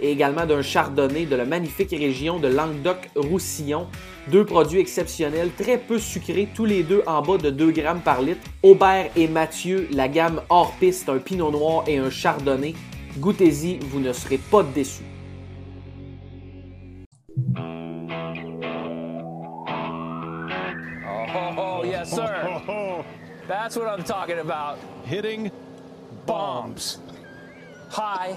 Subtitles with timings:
[0.00, 3.86] et également d'un chardonnay de la magnifique région de Languedoc-Roussillon.
[4.28, 8.20] Deux produits exceptionnels, très peu sucrés, tous les deux en bas de 2 grammes par
[8.22, 8.40] litre.
[8.62, 12.74] Aubert et Mathieu, la gamme hors piste, un pinot noir et un chardonnay.
[13.18, 15.02] Goûtez-y, vous ne serez pas déçus.
[21.56, 23.04] Oh, yes, sir.
[23.46, 24.78] That's what I'm talking about.
[25.08, 25.50] hitting
[26.26, 26.98] Bombs.
[27.90, 28.36] High,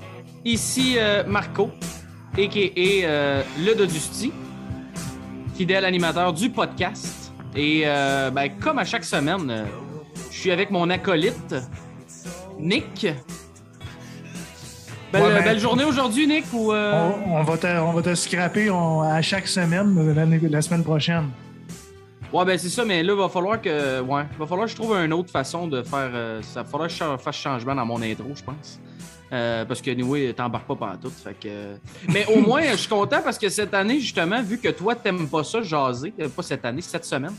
[0.45, 1.69] ici euh, Marco,
[2.37, 3.05] a.k.a.
[3.07, 4.31] euh, le Dodusti,
[5.55, 7.31] fidèle animateur du podcast.
[7.55, 9.65] Et euh, ben, comme à chaque semaine, euh,
[10.31, 11.55] je suis avec mon acolyte,
[12.59, 13.07] Nick.
[15.11, 16.71] Belle, Ouais, ben- belle journée aujourd'hui, Nick, ou...
[16.71, 20.13] euh, On, on va te, on va te scraper on- à chaque semaine,
[20.49, 21.29] la semaine prochaine.
[22.31, 23.99] Ouais, ben c'est ça, mais là, il va falloir que.
[23.99, 26.11] Ouais, va falloir que je trouve une autre façon de faire.
[26.43, 28.79] ça va falloir que je fasse changement dans mon intro, je pense.
[29.31, 31.09] Euh, parce que, anyway, t'embarques pas partout.
[31.09, 31.75] Fait que...
[32.11, 35.27] Mais au moins, je suis content parce que cette année, justement, vu que toi, t'aimes
[35.29, 37.33] pas ça jaser, euh, pas cette année, cette semaine,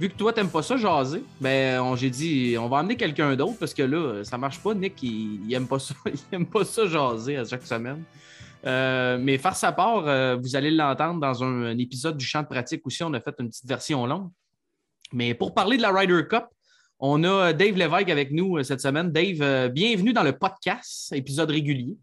[0.00, 3.36] vu que toi, t'aimes pas ça jaser, ben, on- j'ai dit, on va emmener quelqu'un
[3.36, 4.74] d'autre parce que là, ça marche pas.
[4.74, 5.94] Nick, il, aime pas ça.
[6.06, 8.02] Il aime pas ça jaser à chaque semaine.
[8.66, 12.42] Euh, mais faire sa part, euh, vous allez l'entendre dans un, un épisode du champ
[12.42, 13.04] de pratique aussi.
[13.04, 14.28] On a fait une petite version longue.
[15.12, 16.46] Mais pour parler de la Ryder Cup,
[16.98, 19.10] on a euh, Dave Lévesque avec nous euh, cette semaine.
[19.10, 21.96] Dave, euh, bienvenue dans le podcast, épisode régulier.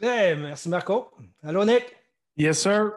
[0.00, 1.10] Hey, merci Marco.
[1.42, 1.84] Allô Nick?
[2.36, 2.90] Yes, sir.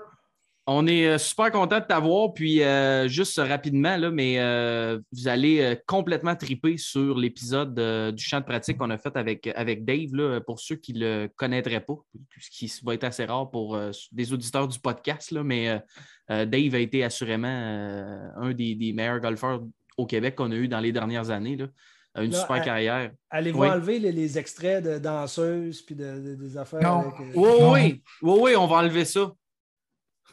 [0.65, 2.33] On est super content de t'avoir.
[2.33, 8.13] Puis, euh, juste rapidement, là, mais euh, vous allez euh, complètement triper sur l'épisode euh,
[8.13, 10.15] du champ de pratique qu'on a fait avec, avec Dave.
[10.15, 11.97] Là, pour ceux qui ne le connaîtraient pas,
[12.39, 15.31] ce qui va être assez rare pour euh, des auditeurs du podcast.
[15.31, 15.81] Là, mais
[16.29, 19.59] Dave a été assurément euh, un des, des meilleurs golfeurs
[19.97, 21.55] au Québec qu'on a eu dans les dernières années.
[21.57, 21.67] Là.
[22.21, 23.11] Une Là, super à- carrière.
[23.31, 23.67] Allez-vous Oui.
[23.69, 26.99] enlever les, les extraits de danseuses puis de, de- des affaires Non.
[27.11, 27.71] avec, euh, Oui, Non.
[27.73, 29.31] oui, oui, oui, on va enlever ça.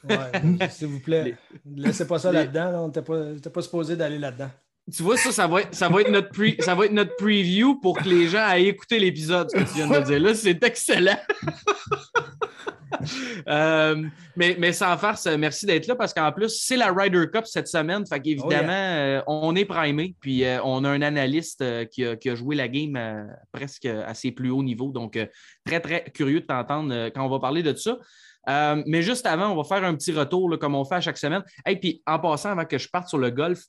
[0.09, 1.37] ouais, S'il vous plaît.
[1.65, 2.70] Laissez pas ça Les- là-dedans.
[2.70, 2.82] là.
[2.82, 4.50] On n'était pas, pas supposé d'aller là-dedans.
[4.94, 7.15] Tu vois, ça, ça va être, ça va être, notre, pre- ça va être notre
[7.16, 10.34] preview pour que les gens aillent écouter l'épisode, ce que tu viens de dire là.
[10.34, 11.19] C'est excellent.
[13.49, 14.05] Euh,
[14.37, 17.69] mais, mais sans farce, merci d'être là parce qu'en plus, c'est la Ryder Cup cette
[17.69, 18.06] semaine.
[18.06, 20.15] Fait qu'évidemment, euh, on est primé.
[20.21, 22.99] Puis euh, on a un analyste qui, a, qui a joué la game
[23.50, 24.91] presque à ses plus hauts niveaux.
[24.93, 25.19] Donc,
[25.65, 27.97] très, très curieux de t'entendre quand on va parler de ça.
[28.49, 31.00] Euh, mais juste avant, on va faire un petit retour là, comme on fait à
[31.00, 31.43] chaque semaine.
[31.67, 33.61] Et puis, en passant, avant que je parte sur le golf,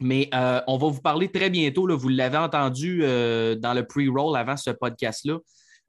[0.00, 1.86] mais euh, on va vous parler très bientôt.
[1.86, 5.38] Là, vous l'avez entendu euh, dans le pre-roll avant ce podcast-là.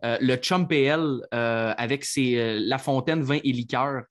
[0.05, 4.03] Euh, le Chum PL euh, avec ses euh, La Fontaine vin et liqueur.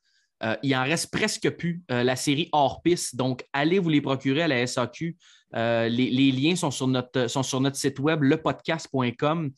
[0.63, 1.83] il en reste presque plus.
[1.89, 3.17] la série hors piste.
[3.17, 5.17] Donc, allez vous les procurer à la SAQ.
[5.53, 9.51] Les, liens sont sur, notre, site web, lepodcast.com.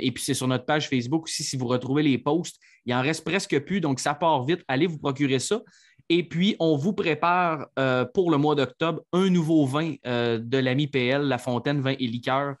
[0.00, 1.44] Et puis, c'est sur notre page Facebook aussi.
[1.44, 3.80] Si vous retrouvez les posts, il en reste presque plus.
[3.80, 4.64] Donc, ça part vite.
[4.66, 5.60] Allez vous procurer ça.
[6.08, 7.68] Et puis, on vous prépare
[8.14, 12.56] pour le mois d'octobre un nouveau vin de l'ami PL, La Fontaine Vin et Liqueur.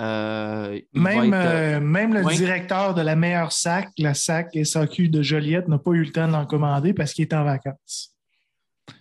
[0.00, 2.36] Euh, Même, être, euh, euh, même le oui.
[2.36, 6.28] directeur de la meilleure sac, la sac SAQ de Joliette, n'a pas eu le temps
[6.28, 8.14] d'en commander parce qu'il était en vacances.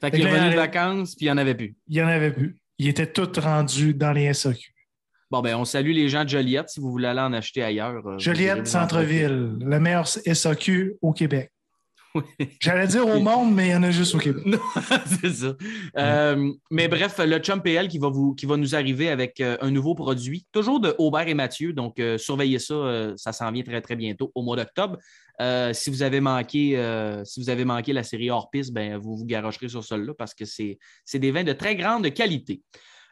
[0.01, 1.75] fait qu'il est fait que là, revenu de vacances, puis il n'y en avait plus.
[1.87, 2.57] Il n'y en avait plus.
[2.79, 4.73] Il était tout rendu dans les SAQ.
[5.29, 6.69] Bon, ben, on salue les gens de Joliette.
[6.69, 8.17] Si vous voulez aller en acheter ailleurs.
[8.17, 11.51] Joliette, centre-ville, la meilleure SAQ au Québec.
[12.59, 14.45] J'allais dire au monde, mais il y en a juste au Québec.
[14.45, 14.59] Non,
[15.21, 15.55] c'est ça.
[15.97, 19.57] Euh, mais bref, le Chum PL qui va, vous, qui va nous arriver avec euh,
[19.61, 21.73] un nouveau produit, toujours de Aubert et Mathieu.
[21.73, 24.97] Donc, euh, surveillez ça, ça s'en vient très, très bientôt au mois d'octobre.
[25.73, 29.25] Si, vous avez manqué, si vous avez manqué la série hors piste, ben, vous vous
[29.25, 30.79] garocherez sur celle-là parce que c'est
[31.13, 32.61] des vins de très grande qualité.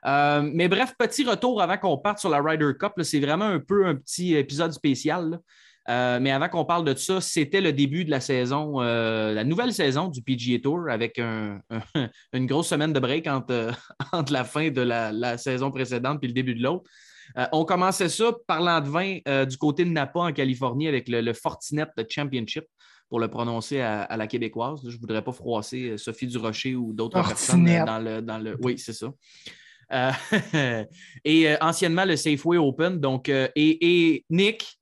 [0.05, 2.93] Euh, mais bref, petit retour avant qu'on parte sur la Ryder Cup.
[3.01, 5.39] C'est vraiment un peu un petit épisode spécial.
[5.87, 9.43] Euh, mais avant qu'on parle de ça, c'était le début de la saison, euh, la
[9.43, 11.19] nouvelle saison du PGA Tour avec
[12.33, 13.71] une grosse semaine de break entre,
[14.11, 16.89] entre la fin de la, saison précédente et le début de l'autre.
[17.37, 21.33] Euh, on commençait ça parlant de vin du côté de Napa en Californie avec le,
[21.33, 22.65] Fortinet Championship
[23.09, 24.81] pour le prononcer à, la québécoise.
[24.87, 28.57] Je ne voudrais pas froisser Sophie Durocher ou d'autres personnes dans le, dans le.
[28.61, 29.13] Oui, c'est ça.
[31.23, 32.99] et anciennement le Safeway Open.
[32.99, 34.79] Donc, et, et Nick,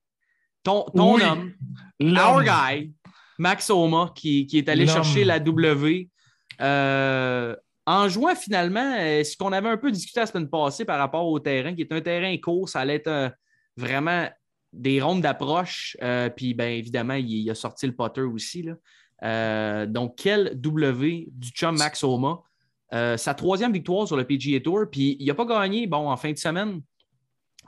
[0.63, 1.53] ton, homme,
[2.01, 2.93] our guy,
[3.37, 6.09] Max Oma, qui, est allé chercher la W.
[6.61, 7.55] Euh,
[7.85, 11.27] en jouant finalement, euh, ce qu'on avait un peu discuté la semaine passée par rapport
[11.27, 13.29] au terrain, qui est un terrain court, ça allait être euh,
[13.75, 14.27] vraiment
[14.71, 15.95] des rondes d'approche.
[16.35, 18.65] puis, bien évidemment, il, a sorti le potter aussi.
[19.21, 22.41] donc, quel W du chum Max Oma.
[22.91, 24.85] sa troisième victoire sur le PGA Tour.
[24.91, 26.81] Puis, il n'a pas gagné, bon, en fin de semaine.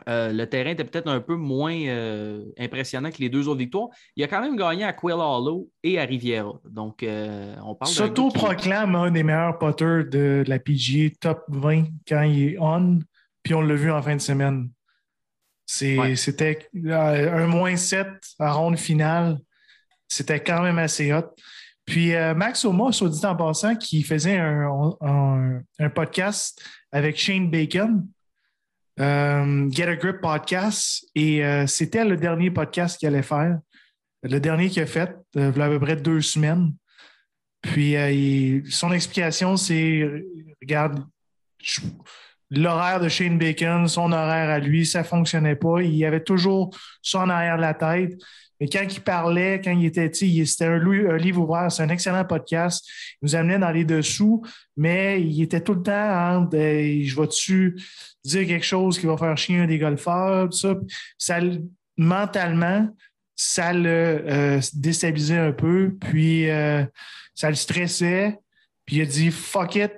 [0.07, 3.89] Euh, le terrain était peut-être un peu moins euh, impressionnant que les deux autres victoires.
[4.15, 6.53] Il a quand même gagné à Quill Hollow et à Riviera.
[6.69, 12.21] Donc, euh, on parle S'auto-proclame un des meilleurs potters de, la PGA, top 20 quand
[12.21, 12.99] il est on,
[13.41, 14.69] puis on l'a vu en fin de semaine.
[15.65, 18.07] C'était un moins 7
[18.37, 19.39] à ronde finale.
[20.07, 21.33] C'était quand même assez hot.
[21.85, 28.07] Puis Max Oma, soit dit en passant, qui faisait un podcast avec Shane Bacon.
[28.99, 31.05] Euh, Get a Grip podcast.
[31.15, 33.59] Et euh, c'était le dernier podcast qu'il allait faire.
[34.23, 36.73] Le dernier qu'il a fait, euh, il y a à peu près deux semaines.
[37.61, 37.95] Puis
[38.69, 40.07] son explication, c'est
[40.61, 41.03] regarde,
[42.51, 45.81] l'horaire de Shane Bacon, son horaire à lui, ça ne fonctionnait pas.
[45.81, 46.69] Il avait toujours
[47.01, 48.13] ça en arrière de la tête.
[48.59, 52.87] Mais quand il parlait, quand il était, c'était un, livre ouvert, c'est un excellent podcast.
[53.21, 54.43] Il nous amenait dans les dessous,
[54.77, 57.75] mais il était tout le temps en je vais-tu
[58.27, 60.75] dire quelque chose qui va faire chier un des golfeurs, tout ça.
[61.17, 61.39] ça
[61.97, 62.89] mentalement,
[63.35, 66.83] ça le euh, déstabilisait un peu, puis euh,
[67.33, 68.37] ça le stressait.
[68.85, 69.91] Puis il a dit fuck it,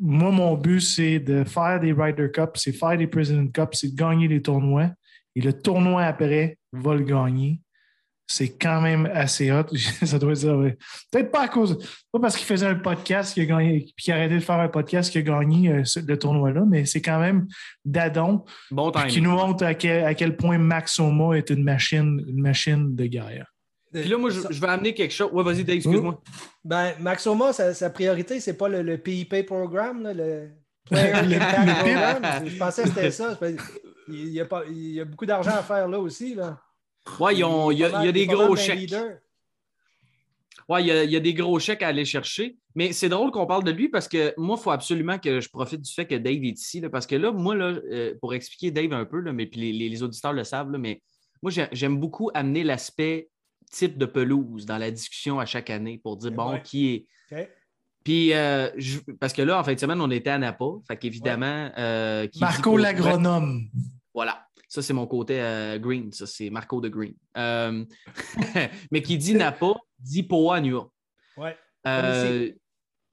[0.00, 3.88] moi, mon but, c'est de faire des Ryder Cup, c'est faire des President Cup, c'est
[3.88, 4.90] de gagner les tournois.
[5.34, 7.60] Et le tournoi après va le gagner
[8.26, 9.64] c'est quand même assez hot.
[10.04, 10.76] ça doit être
[11.10, 11.78] Peut-être pas à cause,
[12.12, 14.60] pas parce qu'il faisait un podcast qui a gagné, puis qu'il a arrêté de faire
[14.60, 17.46] un podcast qui a gagné euh, le tournoi-là, mais c'est quand même
[17.84, 18.44] Dadon
[19.08, 23.46] qui nous montre à quel, point Max Oma est une machine, une machine de guerre.
[23.92, 25.30] Puis là, moi, je, vais amener quelque chose.
[25.32, 26.22] Ouais, vas-y, excuse-moi.
[26.64, 30.48] Ben, Max Oma, sa, priorité, c'est pas le, PIP programme, le
[30.86, 33.38] Player le, Je pensais que c'était ça.
[34.08, 36.34] Il y, a pas, il y a beaucoup d'argent à faire là aussi.
[36.34, 36.58] Là.
[37.18, 37.42] Ouais, il y,
[37.84, 38.94] a, des gros chèques.
[40.68, 42.56] Ouais, il y, a, des gros chèques à aller chercher.
[42.74, 45.48] Mais c'est drôle qu'on parle de lui parce que moi, il faut absolument que je
[45.48, 46.80] profite du fait que Dave est ici.
[46.80, 50.32] parce que là, moi, là, euh, pour expliquer Dave un peu, mais puis les, auditeurs
[50.32, 51.02] le savent, mais
[51.42, 53.28] moi, j'aime beaucoup amener l'aspect
[53.70, 57.48] type de pelouse dans la discussion à chaque année pour dire, bon, qui est.
[58.04, 58.68] Puis, euh,
[59.20, 60.64] parce que là, en fin de semaine, on était à Napa.
[60.88, 61.70] Fait qu'évidemment.
[61.78, 63.68] Euh, Marco l'agronome.
[64.12, 64.46] Voilà.
[64.72, 66.10] Ça, c'est mon côté euh, green.
[66.12, 67.12] Ça, c'est Marco de Green.
[67.36, 67.84] Euh,
[68.90, 70.90] mais qui dit Napa, dit Poa Nua.
[71.36, 71.54] Ouais.
[71.86, 72.50] Euh,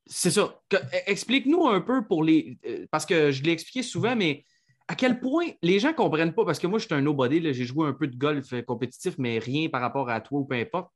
[0.05, 0.57] c'est ça.
[0.73, 2.57] E, explique-nous un peu pour les.
[2.91, 4.45] Parce que je l'ai expliqué souvent, mais
[4.87, 7.53] à quel point les gens ne comprennent pas, parce que moi, je suis un nobody,
[7.53, 10.55] j'ai joué un peu de golf compétitif, mais rien par rapport à toi ou peu
[10.55, 10.89] importe.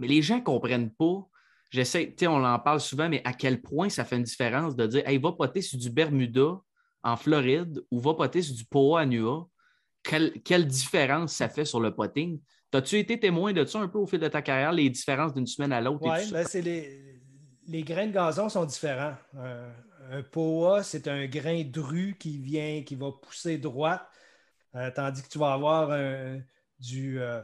[0.00, 1.24] Mais les gens ne comprennent pas.
[1.70, 4.74] J'essaie, tu sais, on en parle souvent, mais à quel point ça fait une différence
[4.74, 6.60] de dire, hey, va poter sur du Bermuda
[7.04, 9.48] en Floride ou va poter sur du Poa Nua
[10.04, 12.40] quelle, différence ça fait sur le potting?
[12.72, 15.46] As-tu été témoin de ça un peu au fil de ta carrière, les différences d'une
[15.46, 16.00] semaine à l'autre?
[16.02, 17.20] Oui, ben les,
[17.68, 19.14] les, grains de gazon sont différents.
[19.34, 24.04] un POA, c'est un grain dru qui vient, qui va pousser droite,
[24.74, 25.96] euh, tandis que tu vas avoir
[26.80, 27.40] du, euh,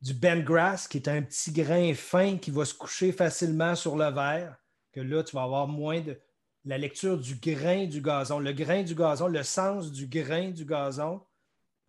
[0.00, 4.10] du bendgrass, qui est un petit grain fin qui va se coucher facilement sur le
[4.10, 4.56] verre,
[4.92, 6.16] que là, tu vas avoir moins de
[6.64, 8.38] la lecture du grain du gazon.
[8.38, 11.20] Le grain du gazon, le sens du grain du gazon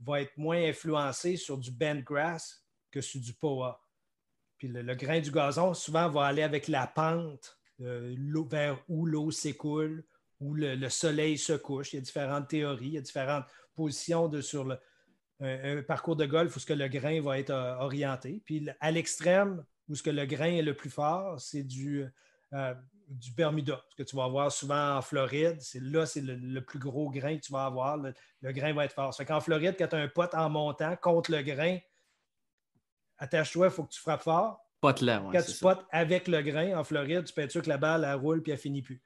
[0.06, 3.82] va être moins influencé sur du bendgrass que sur du poa.
[4.58, 8.16] Puis le, grain du gazon, souvent, va aller avec la pente euh,
[8.50, 10.04] vers où l'eau s'écoule,
[10.40, 11.94] où le, soleil se couche.
[11.94, 14.78] Il y a différentes théories, il y a différentes positions de, sur le,
[15.40, 18.42] un, parcours de golf où ce que le grain va être euh, orienté.
[18.46, 22.06] Puis à l'extrême, où ce que le grain est le plus fort, c'est du,
[22.54, 22.74] euh,
[23.12, 25.58] du Bermuda, ce que tu vas avoir souvent en Floride.
[25.60, 27.98] C'est là, c'est le, plus gros grain que tu vas avoir.
[27.98, 28.14] Le,
[28.52, 29.14] grain va être fort.
[29.20, 31.78] En qu'en Floride, quand tu as un pot en montant contre le grain,
[33.18, 34.60] attache-toi, il faut que tu frappes fort.
[34.80, 37.70] Pot là, Quand tu potes avec le grain en Floride, tu peux être sûr que
[37.70, 39.02] la balle, elle roule puis elle finit plus.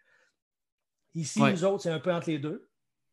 [1.16, 2.70] Ici, nous autres, c'est un peu entre les deux.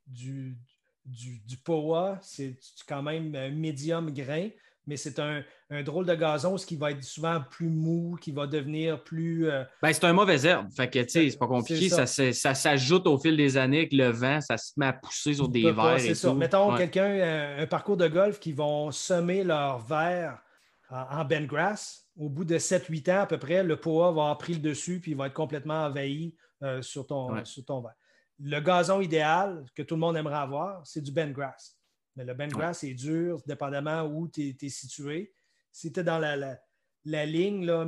[0.06, 0.58] Du,
[1.04, 2.56] du, du POA, c'est
[2.87, 4.49] quand même un médium grain.
[4.86, 5.42] Mais c'est un,
[5.82, 9.48] drôle de gazon, ce qui va être souvent plus mou, qui va devenir plus.
[9.48, 10.68] Euh, ben, c'est un mauvais herbe.
[10.76, 11.88] Fait que, c'est pas compliqué.
[11.88, 15.34] Ça, ça, s'ajoute au fil des années avec le vent, ça se met à pousser
[15.34, 16.00] sur des verres.
[16.00, 16.34] C'est ça.
[16.34, 20.42] Mettons quelqu'un, euh, un, parcours de golf qui vont semer leurs verres
[20.90, 22.06] en, en grass.
[22.18, 25.00] Au bout de 7-8 ans à peu près, le poa va avoir pris le dessus
[25.00, 27.94] puis il va être complètement envahi euh, sur, ton, sur ton verre.
[28.38, 31.78] Le gazon idéal que tout le monde aimerait avoir, c'est du grass.
[32.16, 35.33] Mais le bendgrass est dur, dépendamment où tu es, situé.
[35.71, 36.59] Si tu es dans la,
[37.04, 37.87] la, ligne là,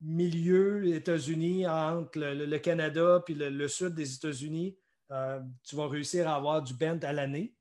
[0.00, 4.76] milieu États-Unis, entre le, Canada et le, sud des États-Unis,
[5.10, 7.54] euh, tu vas réussir à avoir du bend à l'année.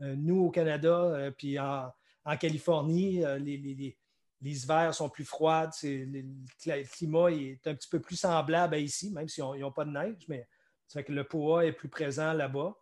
[0.00, 1.90] Euh, nous, au Canada, euh, puis en,
[2.38, 3.96] Californie, les, les,
[4.40, 5.70] les, hivers sont plus froids.
[5.82, 9.90] Le climat est un petit peu plus semblable à ici, même s'ils n'ont pas de
[9.90, 10.46] neige, mais
[10.86, 12.76] ça fait que le POA est plus présent là-bas.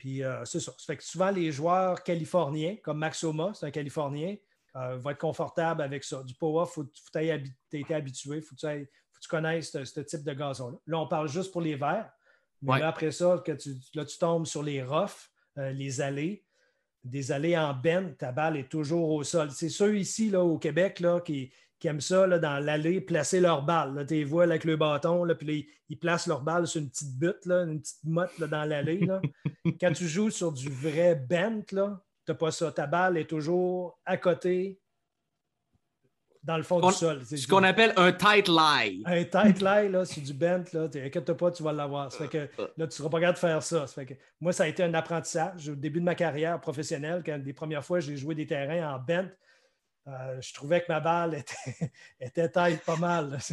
[0.00, 0.72] Puis euh, c'est ça.
[0.78, 4.34] Ça fait que souvent, les joueurs californiens, comme Maxoma, c'est un Californien,
[4.74, 6.22] euh, vont être confortables avec ça.
[6.22, 8.86] Du power, il faut, que tu aies été habitué, il faut, que
[9.20, 10.78] tu connaisses ce, type de gazon-là.
[10.86, 12.10] Là, on parle juste pour les verts.
[12.62, 15.28] Mais après ça, que tu, là, tu tombes sur les roughs,
[15.58, 16.46] euh, les allées,
[17.04, 19.50] des allées en benne, ta balle est toujours au sol.
[19.50, 23.40] C'est ceux ici, là, au Québec, là, qui, qui aiment ça là, dans l'allée, placer
[23.40, 24.04] leur balle.
[24.06, 27.18] Tu les vois avec le bâton, là, puis ils placent leur balle sur une petite
[27.18, 29.08] butte, là, une petite motte dans l'allée.
[29.80, 32.70] Quand tu joues sur du vrai bent, tu n'as pas ça.
[32.70, 34.78] Ta balle est toujours à côté,
[36.42, 37.22] dans le fond du sol.
[37.24, 39.02] ce qu'on appelle un tight lie.
[39.06, 42.10] Un tight lie, là, c'est du bent, là, inquiète pas, tu vas l'avoir.
[42.20, 42.38] Là, tu
[42.76, 43.86] ne seras pas capable de faire ça.
[43.86, 45.70] ça fait que, moi, ça a été un apprentissage.
[45.70, 48.98] Au début de ma carrière professionnelle, quand les premières fois j'ai joué des terrains en
[48.98, 49.30] bent,
[50.08, 53.38] euh, je trouvais que ma balle était, était taille pas mal.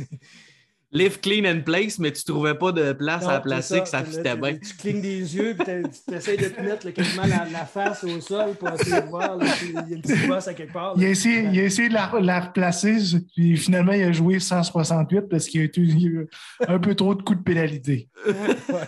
[0.90, 4.06] Live clean and place, mais tu ne trouvais pas de place à placer que ça
[4.06, 4.56] fitait bien.
[4.56, 8.56] Tu clignes des yeux et tu essaies de te mettre quasiment la, face au sol
[8.56, 10.94] pour essayer de voir s'il y a une petite bosse à quelque part.
[10.96, 13.00] Il a, essayé, il a, essayé, de la, replacer,
[13.36, 16.30] puis finalement, il a joué 168 parce qu'il a eu
[16.66, 18.08] un peu trop de coups de pénalité.
[18.26, 18.88] ça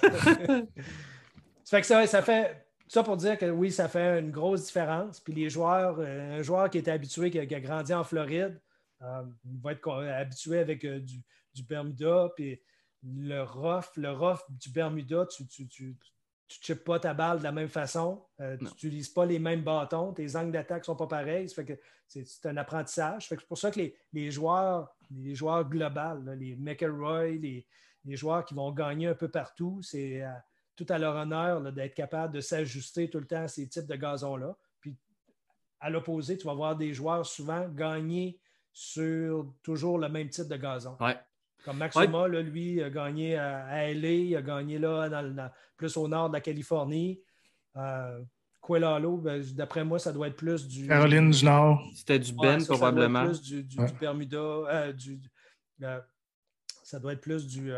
[1.66, 5.20] fait que ça, ça fait ça pour dire que oui, ça fait une grosse différence.
[5.20, 8.60] Puis les joueurs, euh, un joueur qui était habitué, qui a, grandi en Floride,
[9.04, 12.30] euh, il va être habitué avec euh, du, Bermuda.
[12.36, 12.60] Puis
[13.04, 15.96] le rough, le rough du Bermuda, tu ne tu,
[16.48, 18.26] tu, pas ta balle de la même façon.
[18.40, 20.12] tu n'utilises pas les mêmes bâtons.
[20.14, 21.48] Tes angles d'attaque ne sont pas pareils.
[21.48, 23.28] Ça fait que c'est un apprentissage.
[23.28, 23.82] C'est pour ça que
[24.14, 27.68] les, joueurs, les joueurs globaux, les McElroy, les,
[28.04, 30.24] les, joueurs qui vont gagner un peu partout, c'est
[30.80, 33.96] tout à leur honneur d'être capable de s'ajuster tout le temps à ces types de
[33.96, 34.56] gazons-là.
[34.80, 34.96] Puis
[35.82, 38.40] à l'opposé, tu vas voir des joueurs souvent gagner
[38.72, 40.98] sur toujours le même type de gazon.
[41.66, 46.30] Comme Maxima, lui, a gagné à, LA, il a gagné là, dans, plus au nord
[46.30, 47.22] de la Californie.
[47.76, 48.22] Euh,
[48.70, 50.88] ben, d'après moi, ça doit être plus du.
[50.88, 51.84] Caroline du Nord.
[51.94, 53.34] C'était du Ben, probablement.
[53.34, 54.38] Ça doit être plus du, Bermuda.
[54.38, 54.94] Euh,
[55.82, 56.00] euh,
[56.84, 57.74] ça doit être plus du.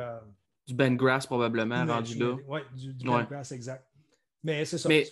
[0.68, 2.36] Du Ben Grass, probablement, rendu là.
[2.48, 3.86] Oui, du, Ben Grass, exact.
[4.44, 4.90] Mais c'est ça.
[4.90, 5.08] Mais,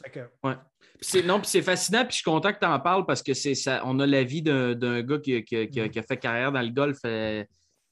[1.24, 3.56] Non, puis c'est fascinant, puis je suis content que tu en parles parce que c'est
[3.56, 3.82] ça.
[3.86, 5.44] On a l'avis d'un gars qui, mm.
[5.90, 6.98] qui, a fait carrière dans le golf.
[7.06, 7.44] Euh,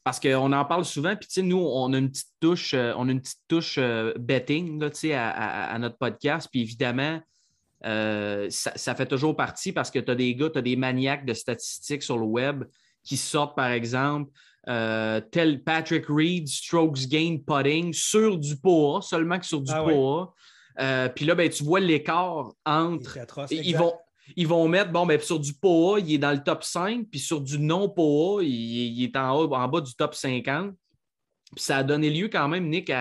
[0.03, 2.93] parce qu'on en parle souvent, puis tu sais, nous, on a une petite touche, euh,
[2.95, 6.47] on a une petite touche euh, betting là, à, à, notre podcast.
[6.49, 7.21] Puis évidemment,
[7.83, 11.25] ça, ça, fait toujours partie parce que tu as des gars, tu as des maniaques
[11.25, 12.63] de statistiques sur le web
[13.03, 14.31] qui sortent, par exemple,
[14.67, 19.83] euh, tel Patrick Reed, strokes gain putting sur du POA, seulement que sur du ah
[19.83, 20.33] POA.
[20.79, 23.17] Euh, puis là, ben, tu vois l'écart entre.
[23.49, 23.93] ils, vont,
[24.35, 27.19] ils vont mettre, bon, ben, sur du POA, il est dans le top 5, puis
[27.19, 30.73] sur du non-POA, il, est en, haut, en bas du top 50.
[31.55, 32.91] Puis ça a donné lieu quand même, Nick,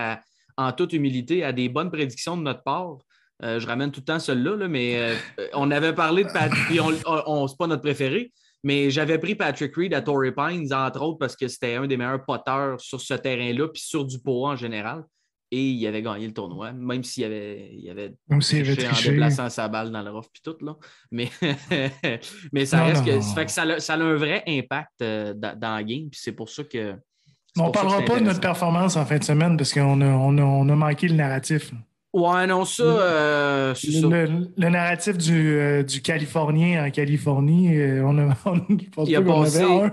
[0.56, 2.99] en toute humilité, à des bonnes prédictions de notre part.
[3.42, 5.14] Euh, je ramène tout le temps celui-là, mais
[5.52, 6.92] on avait parlé de Patrick, puis on,
[7.26, 8.32] on c'est pas notre préféré,
[8.66, 11.96] mais j'avais pris Patrick Reed à Torrey Pines, entre autres, parce que c'était un des
[11.96, 15.04] meilleurs poteurs sur ce terrain-là, puis sur du pot en général.
[15.52, 19.49] Et il avait gagné le tournoi, même s'il avait, il avait, même avait en déplaçant
[19.50, 20.56] sa balle dans le rough puis tout.
[20.64, 20.76] Là.
[21.12, 21.30] Mais,
[22.52, 25.32] mais ça reste que, ça, fait que ça, a, ça, a, un vrai impact euh,
[25.32, 26.11] dans, dans, la game.
[26.11, 26.96] Puis c'est pour ça que.
[27.56, 30.37] On ne parlera pas de notre performance en fin de semaine parce qu'on a, on
[30.38, 31.70] a, on a manqué le narratif.
[32.16, 34.32] Ouais, non, ça, euh, c'est le, ça.
[34.56, 39.62] Le, narratif du, euh, du, Californien en Californie, euh, on a, on, il, a passé,
[39.62, 39.92] un.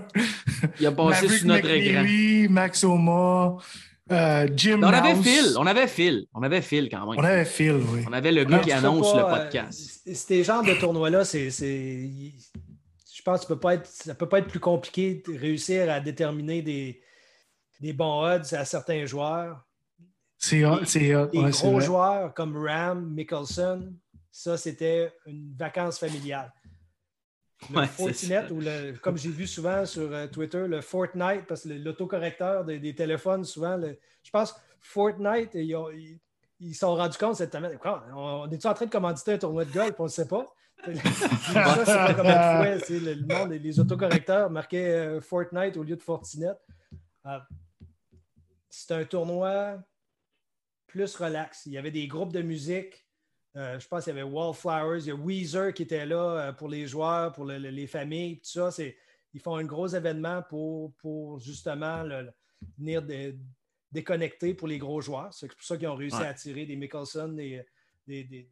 [0.79, 2.05] il a passé sur notre écran.
[2.49, 3.57] Max Oma,
[4.55, 7.19] Jim On avait Phil, on avait Phil, on avait Phil quand même.
[7.19, 8.05] On avait Phil, oui.
[8.09, 10.01] On avait le gars qui annonce le podcast.
[10.13, 13.53] ces genres de tournois-là, c'est, je pense que
[13.83, 17.01] ça ne peut pas être plus compliqué de réussir à déterminer des,
[17.81, 19.61] des bons odds à certains joueurs
[20.85, 20.99] c'est
[21.33, 23.93] Les gros joueurs comme Ram, Mickelson,
[24.31, 26.51] ça, c'était une vacance familiale.
[27.69, 28.51] le Ouais, Fortinet, ça.
[28.53, 32.77] ou le, comme j'ai vu souvent sur euh, Twitter, le Fortnite, parce que l'autocorrecteur des,
[32.79, 36.19] des téléphones, souvent, le- je pense Fortnite, ils, ont- ils-
[36.59, 37.77] ils se sont rendus compte cette semaine.
[37.77, 39.95] Quoi, On est-tu en train de commanditer un tournoi de golf?
[39.99, 40.53] On ne sait pas.
[40.83, 40.93] ça,
[41.85, 45.95] c'est pas comme une fois, le, le monde, les autocorrecteurs marquaient euh, Fortnite au lieu
[45.95, 46.51] de Fortinet.
[47.27, 47.39] Euh,
[48.69, 49.77] c'est un tournoi
[50.93, 51.65] plus relax.
[51.65, 53.07] Il y avait des groupes de musique.
[53.55, 56.53] Euh, je pense qu'il y avait Wallflowers, il y a Weezer qui était là euh,
[56.53, 58.69] pour les joueurs, pour le- le- les familles, tout ça.
[58.69, 58.95] C'est,
[59.33, 62.31] ils font un gros événement pour, pour justement le-
[62.77, 63.35] venir dé-
[63.91, 65.33] déconnecter pour les gros joueurs.
[65.33, 66.25] C'est pour ça qu'ils ont réussi Ouais.
[66.27, 67.63] à attirer des Mickelson, des,
[68.05, 68.49] des, des-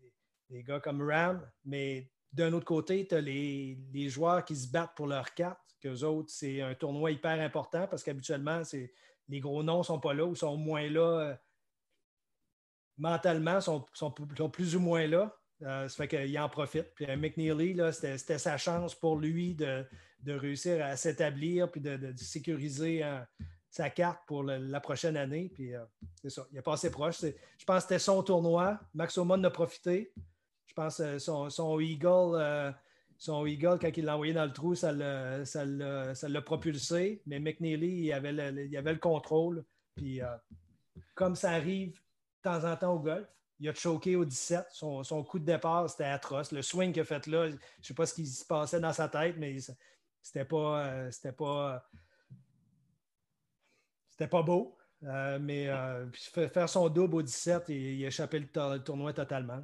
[0.50, 1.48] des gars comme Ram.
[1.64, 5.60] Mais d'un autre côté, tu as les, les joueurs qui se battent pour leur carte,
[5.80, 8.92] qu'eux autres, c'est un tournoi hyper important parce qu'habituellement, c'est,
[9.30, 11.38] les gros noms ne sont pas là ou sont moins là.
[13.02, 15.36] Mentalement, sont, sont, plus ou moins là.
[15.64, 16.94] Euh, ça fait qu'il en profite.
[16.96, 19.86] Puis euh, McNeely, c'était, sa chance pour lui de,
[20.28, 23.20] réussir à s'établir puis de, sécuriser euh,
[23.70, 25.52] sa carte pour la prochaine année.
[25.54, 25.72] Puis
[26.22, 26.46] c'est ça.
[26.52, 27.22] Il a passé proche.
[27.22, 28.80] Je pense que c'était son tournoi.
[28.94, 30.14] Max Oman a profité.
[30.68, 32.76] Je pense que son, Eagle,
[33.18, 37.22] son Eagle, quand il l'a envoyé dans le trou, ça l'a, propulsé.
[37.26, 39.64] Mais McNeely, il avait le, il avait le contrôle.
[39.96, 40.22] Puis
[41.16, 42.01] comme ça arrive
[42.44, 43.28] de temps en temps au golf,
[43.60, 44.66] il a choqué au 17.
[44.72, 46.52] Son, son coup de départ, c'était atroce.
[46.52, 48.94] Le swing qu'il a fait là, je ne sais pas ce qui se passait dans
[48.94, 49.74] sa tête, mais ça-
[50.22, 50.86] c'était pas.
[50.86, 51.84] euh, c'était pas.
[54.10, 54.78] C'était pas beau.
[55.04, 56.06] Euh, mais euh,
[56.54, 59.62] faire son double au 17, il, il a échappé le, to- le tournoi totalement.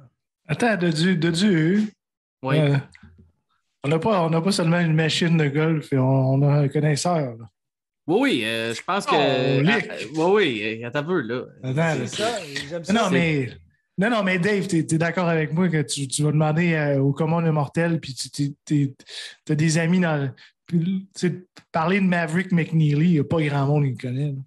[0.48, 1.82] Attends, de Dieu, de Dieu.
[2.42, 2.58] Oui.
[2.58, 2.76] euh,
[3.84, 6.68] on n'a pas, on n'a pas seulement une machine de golf, on, on a un
[6.68, 7.36] connaisseur.
[7.36, 7.48] là.
[8.08, 9.10] Oui, oui, euh, je pense que.
[9.12, 9.18] Oh.
[9.18, 11.42] Ah, euh, oui, oui, attends un peu, là.
[11.62, 12.06] Attends.
[12.06, 12.38] C'est ça,
[12.70, 12.92] j'aime ça.
[12.94, 13.50] Non, mais,
[13.98, 17.00] non, non, mais Dave, tu es, d'accord avec moi que tu, tu vas demander euh,
[17.00, 18.94] au commun des mortels, puis tu
[19.50, 20.32] as des amis dans.
[20.66, 23.96] puis, tu sais, parler de Maverick McNeely, il n'y a pas grand monde qui le
[23.98, 24.32] connaît.
[24.32, 24.38] là.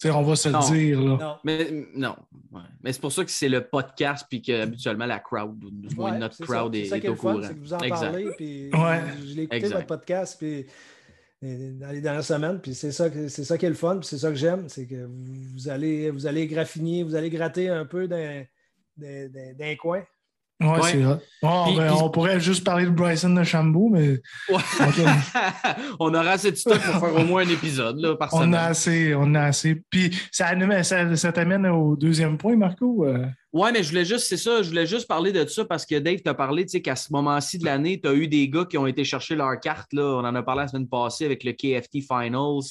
[0.00, 0.58] Tu sais, on va se Non.
[0.60, 1.00] le dire.
[1.00, 1.16] Là.
[1.18, 1.36] Non.
[1.44, 2.16] Mais non.
[2.52, 2.60] Ouais.
[2.82, 6.12] Mais c'est pour ça que c'est le podcast, puis qu'habituellement, la crowd, ou du moins
[6.12, 6.78] Ouais, notre crowd ça.
[6.80, 7.40] est, C'est ça est est au courant.
[7.42, 8.00] c'est que vous en Exact.
[8.00, 8.30] parlez.
[8.36, 9.00] Puis Ouais.
[9.20, 9.74] Je, l'ai écouté, Exact.
[9.76, 10.62] votre podcast, puis euh,
[11.44, 14.18] dans les dernières semaines, puis c'est ça, c'est ça qui est le fun, puis c'est
[14.18, 18.08] ça que j'aime, c'est que vous allez, vous allez graffiner, vous allez gratter un peu
[18.08, 20.02] d'un coin.
[20.60, 20.78] Ouais.
[20.82, 21.18] c'est vrai.
[21.18, 24.58] Puis- ben, puis- on pourrait juste parler de Bryson de Chambault, mais Ouais.
[26.00, 28.54] On aura assez de stock pour faire au moins un épisode là, par on semaine.
[28.54, 29.14] a assez.
[29.14, 29.82] On a assez.
[29.90, 33.04] Puis ça, ça, ça t'amène au deuxième point, Marco.
[33.06, 35.86] euh, Ouais, mais je voulais juste, c'est ça, je voulais juste parler de ça parce
[35.86, 38.48] que Dave t'a parlé, tu sais, qu'à ce moment-ci de l'année, tu as eu des
[38.48, 40.02] gars qui ont été chercher leur carte, là.
[40.02, 42.62] On en a parlé la semaine passée avec le KFT Finals,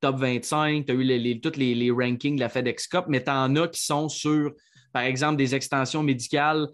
[0.00, 3.04] top 25, tu as eu les, les- tous les, les rankings de la FedEx Cup,
[3.08, 4.52] mais tu en as qui sont sur,
[4.92, 6.66] par exemple, des extensions médicales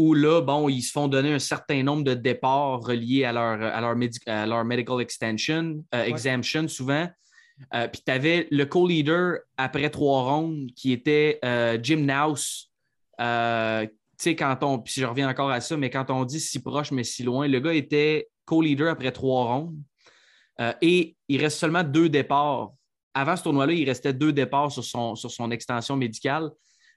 [0.00, 3.62] où là, bon, ils se font donner un certain nombre de départs reliés à leur,
[3.62, 7.06] à leur, médi- à leur medical extension, euh, exemption souvent.
[7.74, 12.70] Euh, Puis tu avais le co-leader après trois rondes qui était euh, Jim Nouse.
[13.20, 16.40] Euh, tu sais, quand on, puis je reviens encore à ça, mais quand on dit
[16.40, 19.76] si proche mais si loin, le gars était co-leader après trois rondes
[20.80, 22.72] et il reste seulement deux départs.
[23.12, 26.50] Avant ce tournoi-là, il restait deux départs sur son, sur son extension médicale.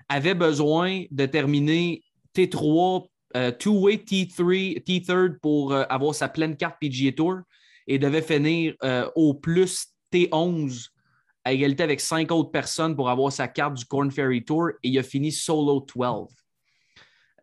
[0.08, 2.02] Avait besoin de terminer
[2.36, 7.40] T3, euh, two-way T3, T3 pour euh, avoir sa pleine carte PGA Tour
[7.88, 10.90] et devait finir euh, au plus T11
[11.44, 14.90] à égalité avec cinq autres personnes pour avoir sa carte du Corn Ferry Tour et
[14.90, 16.28] il a fini solo 12.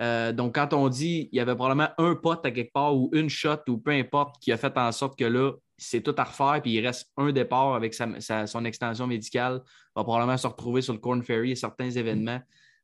[0.00, 3.10] Euh, donc, quand on dit il y avait probablement un pote à quelque part ou
[3.12, 6.24] une shot ou peu importe qui a fait en sorte que là, c'est tout à
[6.24, 9.60] refaire puis il reste un départ avec son extension médicale,
[9.94, 12.40] va probablement se retrouver sur le Corn Ferry et certains événements.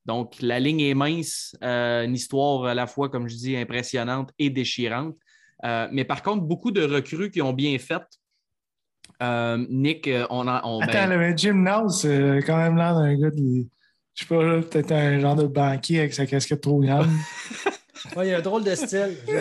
[0.07, 4.31] Donc, la ligne est mince, euh, une histoire à la fois, comme je dis, impressionnante
[4.38, 5.16] et déchirante.
[5.64, 8.03] Euh, mais par contre, beaucoup de recrues qui ont bien fait.
[9.23, 10.61] Euh, Nick, on a.
[10.64, 13.66] on- Attends, mais Jim Nance, c'est quand même l'air d'un gars de.
[14.14, 17.09] Je sais pas, là, peut-être un genre de banquier avec sa casquette trop grande.
[18.14, 19.16] Ouais, il y a un drôle de style.
[19.27, 19.33] Je,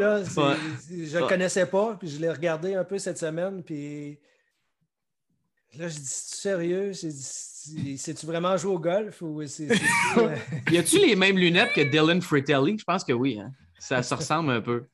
[0.00, 0.56] là, Ouais.
[0.90, 4.18] je le connaissais pas, puis je l'ai regardé un peu cette semaine, puis
[5.78, 6.92] là, je dis, c'est sérieux?
[6.92, 9.68] C'est- c'est- C'est-tu vraiment jouer au golf ou c'est.
[10.16, 10.34] euh,
[10.72, 12.78] y a-tu les mêmes lunettes que Dylan Fritelli?
[12.78, 13.38] Je pense que oui.
[13.38, 13.52] hein.
[13.78, 14.84] Ça se ressemble un peu.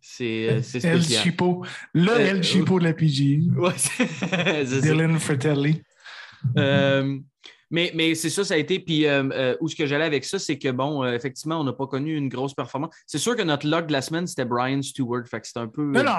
[0.00, 1.22] C'est euh, c'est El spécial.
[1.22, 1.64] Chipo.
[1.94, 3.40] Là, Euh, El Chipo de la PG.
[3.56, 3.72] Ouais.
[4.82, 5.82] Dylan Fratelli.
[6.56, 7.18] Euh,
[7.70, 8.78] Mais, mais c'est ça, ça a été.
[8.80, 11.64] Puis euh, euh, où ce que j'allais avec ça, c'est que bon, euh, effectivement, on
[11.64, 12.90] n'a pas connu une grosse performance.
[13.06, 15.22] C'est sûr que notre lock de la semaine, c'était Brian Stewart.
[15.30, 15.82] Fait que c'est un peu.
[15.82, 16.10] Non, non,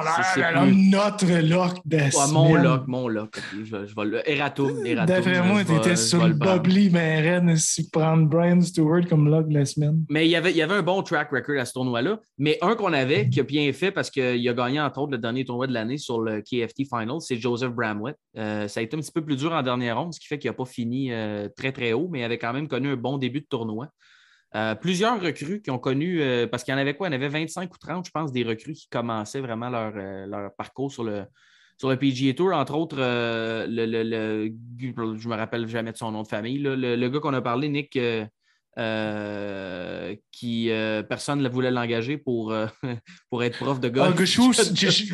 [0.56, 2.34] non, plus- notre lock de Ouais, semaine.
[2.34, 3.38] mon lock, mon lock.
[3.54, 4.30] Je, vais- je vais le.
[4.30, 5.16] Eratum, Eratum.
[5.16, 6.34] D'après moi, t'étais sur le.
[6.34, 10.04] Bobley, mais Ren, si prendre Brian Stewart comme lock de la semaine.
[10.10, 12.20] Mais il y, avait, il y avait un bon track record à ce tournoi-là.
[12.38, 15.18] Mais un qu'on avait, qui a bien fait parce qu'il a gagné, entre autres, le
[15.18, 18.16] dernier tournoi de l'année sur le KFT Final, c'est Joseph Bramlett.
[18.38, 20.40] Euh, ça a été un petit peu plus dur en dernière ronde, ce qui fait
[20.40, 21.12] qu'il n'a pas fini
[21.46, 23.90] euh, très, très haut, mais avait quand même connu un bon début de tournoi.
[24.56, 27.08] Euh, plusieurs recrues qui ont connu, euh, parce qu'il y en avait quoi?
[27.08, 29.92] Il y en avait 25 ou 30, je pense, des recrues qui commençaient vraiment leur,
[30.28, 31.24] leur parcours sur le,
[31.78, 36.28] sur le PGA Tour, entre autres, le, je me rappelle jamais de son nom de
[36.28, 37.98] famille, le gars qu'on a parlé, Nick,
[38.78, 42.68] euh, qui euh, personne ne voulait l'engager pour, euh,
[43.30, 44.16] pour être prof de Ah, golf.
[44.16, 45.06] Gachusky.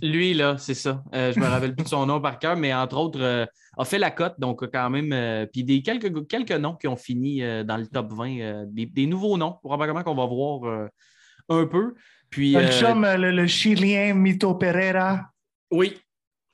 [0.02, 1.02] Lui, là, c'est ça.
[1.12, 4.10] Je me rappelle plus de son nom par cœur, mais entre autres, a fait la
[4.10, 5.46] cote, donc quand même.
[5.52, 9.06] puis des quelques, quelques noms qui ont fini dans le top 20, euh, des, des
[9.06, 10.88] nouveaux noms, probablement qu'on va voir
[11.48, 11.94] un peu.
[12.30, 15.20] Puis, Le chum, le, le Chilien Mito Pereira.
[15.70, 15.94] oui,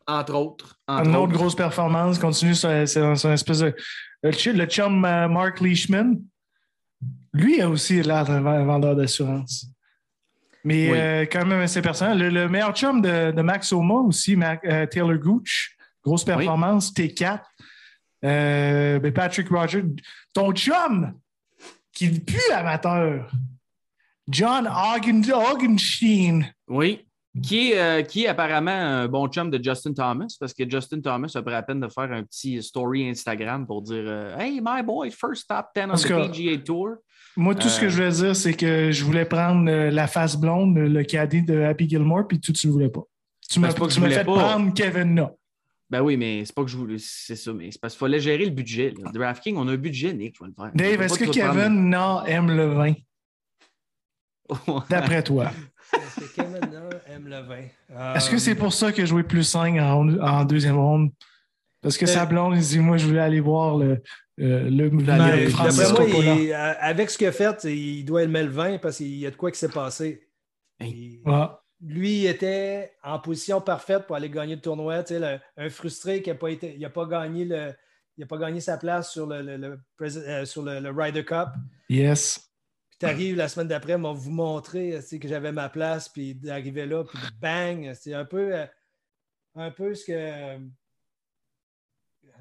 [0.06, 0.76] entre autres.
[0.88, 1.32] entre Une autre autres.
[1.34, 2.18] grosse performance.
[2.18, 3.74] Continue sur, sur- sur une espèce de.
[4.22, 6.16] Le, ch- le chum euh, Mark Leishman.
[7.32, 9.66] Lui a aussi l'air d'un vend- vendeur d'assurance.
[10.64, 10.98] Mais Oui.
[10.98, 12.18] euh, quand même assez personnel.
[12.18, 15.76] Le, le meilleur chum de, de Max Oma aussi, Mac- euh, Taylor Gooch.
[16.04, 17.40] Grosse performance, T4.
[18.24, 19.84] Euh, ben Patrick Roger.
[20.34, 21.14] Ton chum,
[21.92, 23.30] qui pue amateur.
[24.28, 26.52] John Hagen- Hagenstein.
[26.68, 27.06] Oui.
[27.44, 31.00] Qui est, euh, qui est apparemment un bon chum de Justin Thomas, parce que Justin
[31.00, 34.60] Thomas a pris la peine de faire un petit story Instagram pour dire euh, Hey,
[34.60, 36.96] my boy, first top 10 on Parce the PGA Tour.
[37.36, 40.36] Moi, tout ce que Euh, je voulais dire, c'est que je voulais prendre la face
[40.36, 43.02] blonde, le cadet de Happy Gilmore, puis tout, tu ne voulais pas.
[43.48, 44.32] Tu Ben, m'as fait pas.
[44.34, 45.30] prendre Kevin Na.
[45.88, 46.96] Ben oui, mais c'est pas que je voulais.
[46.98, 48.92] C'est ça, mais c'est parce qu'il fallait gérer le budget.
[49.14, 50.72] DraftKings, on a un budget, Nick, je vais le faire.
[50.74, 51.54] Dave, est-ce que tout prendre.
[51.54, 52.94] Kevin Na aime le vin,
[54.90, 55.52] d'après toi?
[55.94, 56.60] Est-ce que Kevin
[57.08, 57.64] aime le vin?
[57.90, 61.10] Euh, Est-ce que c'est pour ça qu'il a joué plus 5 en, en deuxième ronde?
[61.82, 64.02] Parce que Euh, sa blonde, il dit Moi, je voulais aller voir le,
[64.40, 68.50] euh, le mouvement moi, il- euh, avec ce qu'il a fait, il doit aimer le
[68.50, 70.28] vin parce qu'il y a de quoi qui s'est passé.
[70.80, 71.46] Il- Ouais.
[71.82, 75.02] lui il était en position parfaite pour aller gagner le tournoi.
[75.02, 77.72] Tu sais, le- un frustré qui n'a pas été, il a pas gagné le,
[78.18, 80.90] il a pas gagné sa place sur le, le- le prés- euh, sur le, le
[80.90, 81.48] Ryder Cup.
[81.88, 82.49] Yes.
[83.00, 86.84] Tu arrives la semaine d'après, m'a vous montrer sais, que j'avais ma place, puis d'arriver
[86.86, 88.66] là, puis bang, c'est un peu, euh,
[89.54, 90.58] un peu ce que euh,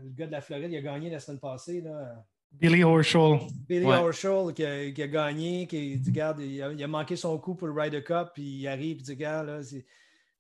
[0.04, 1.82] le gars de la Floride il a gagné la semaine passée.
[1.82, 2.26] Là.
[2.52, 3.40] Billy Horschel.
[3.68, 3.96] Billy Ouais.
[3.96, 7.38] Horschel qui a, qui a gagné, qui dit, regarde, il a, il a manqué son
[7.38, 9.62] coup pour le Ryder Cup, puis il arrive, puis il dit, regarde, là,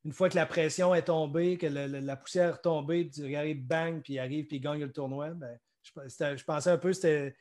[0.05, 3.21] une fois que la pression est tombée, que le- le- la poussière est tombée, puis
[3.23, 5.91] il arrive, bang, puis il arrive, puis il gagne le tournoi, ben, je,
[6.37, 7.35] je pensais un peu, c'était.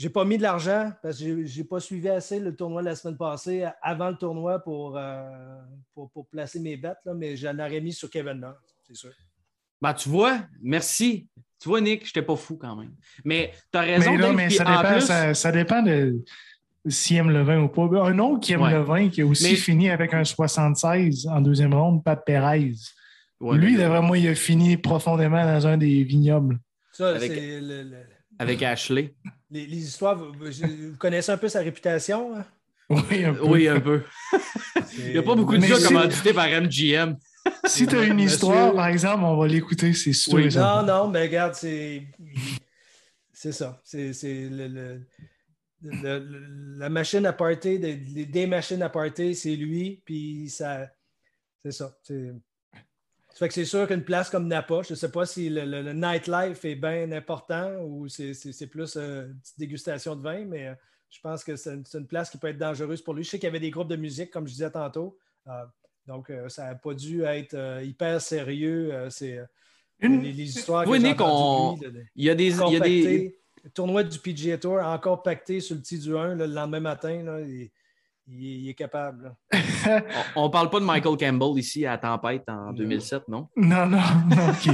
[0.00, 2.86] Je- J'ai pas mis de l'argent parce que j'ai- pas suivi assez le tournoi de
[2.86, 5.60] la semaine passée avant le tournoi pour, euh,
[5.94, 9.10] pour, pour placer mes bêtes, là, mais j'en aurais mis sur Kevin Na, c'est sûr.
[9.82, 11.28] Ben, tu vois, merci.
[11.60, 12.92] Tu vois, Nick, je n'étais pas fou quand même.
[13.24, 14.12] Mais tu as raison.
[14.12, 16.22] Mais, là, mais ça, en dépend, plus- ça, ça dépend de
[16.88, 17.82] s'il aime le vin ou pas.
[18.08, 18.72] Un autre qui aime Ouais.
[18.72, 22.72] le vin, qui a aussi Mais- fini avec un 76 en deuxième ronde, Pat Perez.
[23.40, 26.58] Ouais, Lui, mais- d'après moi, il a fini profondément dans un des vignobles.
[26.92, 28.04] Ça, Avec- c'est le- le-
[28.40, 29.14] avec Ashley.
[29.50, 30.16] les, les histoires.
[30.16, 30.34] Vous,
[30.98, 32.36] connaissez un peu sa réputation?
[32.36, 32.44] hein?
[32.88, 33.44] Oui, un peu.
[33.46, 34.02] Oui, un peu.
[34.98, 37.16] Il n'y a pas beaucoup de Mais gars si- commandités par MGM.
[37.66, 40.34] Si tu as une Monsieur- histoire, par exemple, on va l'écouter, c'est sûr.
[40.34, 40.48] Oui.
[40.54, 42.02] Non, non, mais regarde, c'est.
[43.32, 43.80] C'est ça.
[43.84, 45.06] C'est c'est le, le-
[45.82, 50.90] le- le- la machine à party, des, des machines à party, c'est lui, puis ça.
[51.64, 51.96] C'est ça.
[52.02, 52.32] C'est.
[53.40, 55.64] Ça fait que c'est sûr qu'une place comme Napa, je ne sais pas si le,
[55.64, 60.44] le- le nightlife est bien important ou c'est plus euh, une petite dégustation de vin,
[60.44, 60.74] mais euh,
[61.08, 63.24] je pense que c'est une, place qui peut être dangereuse pour lui.
[63.24, 65.16] Je sais qu'il y avait des groupes de musique, comme je disais tantôt.
[65.46, 65.52] Euh,
[66.06, 69.06] donc, ça n'a pas dû être hyper sérieux.
[69.08, 69.38] c'est
[70.00, 72.34] les, les histoires Oui, que j'ai Nick, entendues de lui, de- de- Il y a
[72.34, 72.44] des.
[72.48, 73.02] Il y encore a des...
[73.02, 73.40] pacté.
[73.64, 76.80] Le tournoi du PGA Tour, encore pacté sur le petit du 1 là, le lendemain
[76.80, 77.22] matin.
[77.22, 77.38] là,
[78.32, 79.34] il est- il est capable.
[80.36, 83.48] On ne parle pas de Michael Campbell ici à Tempête en 2007, non?
[83.56, 84.70] Non, non, non, qui,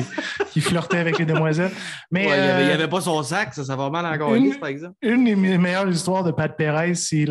[0.53, 1.71] qui flirtait avec les demoiselles.
[2.11, 4.35] Mais Ouais, il n'y avait, euh, avait pas son sac, ça, ça va mal encore,
[4.35, 4.95] une- par exemple.
[5.03, 7.25] une des me- meilleures histoires de Pat Perez, c'est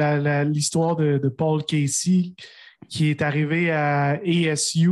[0.45, 2.33] l'histoire de, de Paul Casey
[2.89, 4.89] qui est arrivé à ASU.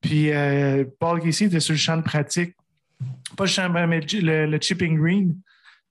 [0.00, 2.54] Puis euh, Paul Casey était sur le champ de pratique,
[3.36, 5.36] pas le champ, mais le, le chipping green.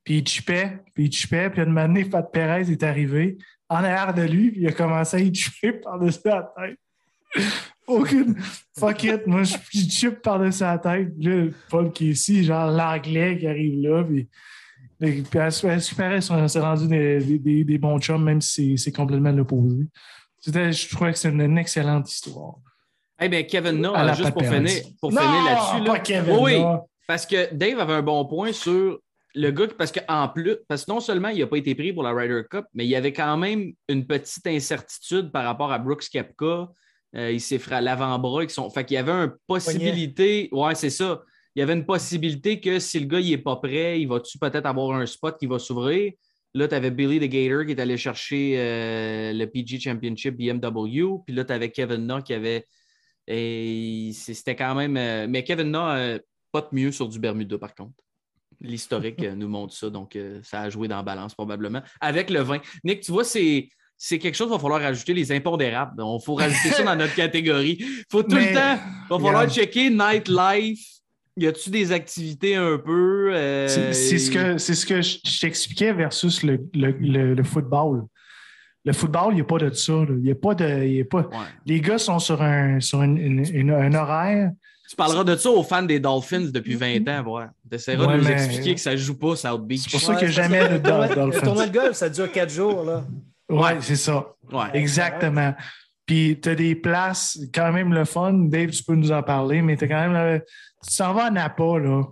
[0.03, 1.49] Puis il chippait, puis il chippait.
[1.49, 3.37] Puis une année, Pat Perez est arrivé
[3.73, 6.77] en arrière de lui, puis il a commencé à y chipper par-dessus la tête.
[7.87, 8.35] Aucune.
[8.77, 9.27] Fuck it.
[9.27, 11.09] Moi, je chip par-dessus la tête.
[11.19, 14.03] Là, Paul qui est ici, genre l'anglais qui arrive là.
[14.03, 14.27] Puis,
[15.23, 15.67] puis à ce
[16.31, 19.85] on s'est rendu des, des- des- des bons chums, même si c'est complètement l'opposé.
[20.45, 22.55] Je trouvais que c'est une, excellente histoire.
[23.19, 25.11] Eh bien, Kevin la juste pour finir, pour
[25.45, 25.85] là-dessus.
[25.85, 25.99] pas là.
[25.99, 26.61] Kevin Oui.
[27.07, 28.99] Parce que Dave avait un bon point sur
[29.35, 32.03] le gars, parce qu'en plus, parce que non seulement il n'a pas été pris pour
[32.03, 35.79] la Ryder Cup, mais il y avait quand même une petite incertitude par rapport à
[35.79, 36.69] Brooks Kepka.
[37.15, 38.39] Euh, il s'est fait à l'avant-bras.
[38.39, 40.49] avec son- Fait qu'il y avait une possibilité.
[40.51, 41.21] Ouais, c'est ça.
[41.55, 44.65] Il y avait une possibilité que si le gars n'est pas prêt, il va-tu peut-être
[44.65, 46.13] avoir un spot qui va s'ouvrir?
[46.55, 51.19] Là, tu avais Billy the Gator qui est allé chercher euh, le PG Championship BMW.
[51.25, 52.65] Puis là, tu avais Kevin Na qui avait.
[54.13, 54.97] C'était quand même.
[54.97, 56.19] euh, mais Kevin Na,
[56.51, 57.93] pas de mieux sur du Bermuda, par contre.
[58.63, 61.81] L'historique euh, nous montre ça, donc euh, ça a joué dans la balance probablement.
[62.01, 62.59] Avec le vin.
[62.83, 63.69] Nick, tu vois, c'est.
[63.95, 65.93] C'est quelque chose qu'il va falloir rajouter les impondérables.
[65.97, 67.77] Il faut rajouter ça dans notre catégorie.
[67.79, 68.73] Il faut tout Mais, le temps.
[68.75, 69.51] Il va falloir regarde.
[69.51, 70.79] checker nightlife.
[71.37, 73.31] Y a-tu des activités un peu?
[73.33, 78.03] euh, C'est ce que, c'est ce que je t'expliquais versus le, le, le- le football.
[78.83, 79.93] Le football, il n'y a pas de ça.
[79.93, 80.15] là.
[80.21, 80.85] Y a pas de.
[80.85, 81.21] y a pas...
[81.21, 81.37] Ouais.
[81.65, 84.51] Les gars sont sur un, sur une- une- une- un horaire.
[84.93, 87.47] Tu parleras de ça aux fans des Dolphins depuis 20 ans, voir.
[87.67, 89.81] Tu essaieras Ouais, de nous mais- expliquer que ça ne joue pas South Beach.
[89.85, 91.39] C'est pour ça Ouais, jamais que de le tournoi- Le Dolphins.
[91.41, 92.83] tournoi de golf, ça dure quatre jours.
[92.83, 93.03] Là.
[93.49, 94.23] Ouais, c'est ça.
[94.51, 94.65] Ouais.
[94.75, 95.55] Exactement.
[96.05, 98.33] Puis tu as des places quand même le fun.
[98.33, 100.13] Dave, tu peux nous en parler, mais tu quand même.
[100.13, 100.41] le-
[100.87, 102.03] Tu t'en vas à Napa, là.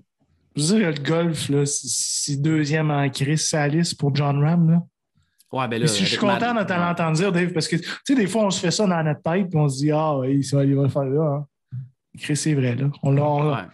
[0.56, 4.72] Je veux dire, le golf, là, c'est- deuxième en crise, la liste pour John Ram.
[4.72, 4.78] Là.
[5.52, 7.76] Ouais, ben là, Mais si je suis content de t'en entendre dire, Dave, parce que
[7.76, 9.91] tu sais, des fois, on se fait ça dans notre tête, puis on se dit
[9.91, 11.22] Ah, oui, ça, il va le faire là.
[11.36, 11.46] Hein.
[12.17, 12.89] Chris, c'est vrai, là.
[13.04, 13.69] On l'a.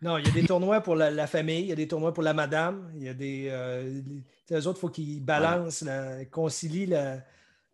[0.00, 2.14] Non, il y a des tournois pour la, la famille, il y a des tournois
[2.14, 3.48] pour la madame, il y a des.
[3.50, 4.00] Euh,
[4.48, 7.18] les- autres, il faut qu'ils balancent, la- concilient le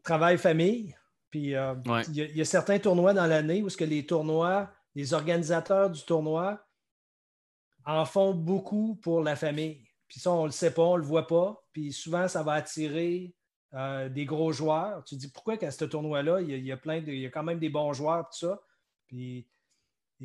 [0.02, 0.94] travail-famille.
[1.30, 2.02] Puis euh, Ouais.
[2.08, 4.70] il, y a, il y a certains tournois dans l'année où ce que les tournois,
[4.94, 6.64] les organisateurs du tournoi
[7.84, 9.84] en font beaucoup pour la famille.
[10.08, 11.62] Puis ça, on ne le sait pas, on ne le voit pas.
[11.72, 13.34] Puis souvent, ça va attirer
[13.74, 15.02] euh, des gros joueurs.
[15.04, 17.10] Tu te dis pourquoi qu'à ce tournoi-là, il y a, il y a plein de,
[17.10, 18.60] il y a quand même des bons joueurs, tout ça.
[19.08, 19.46] Puis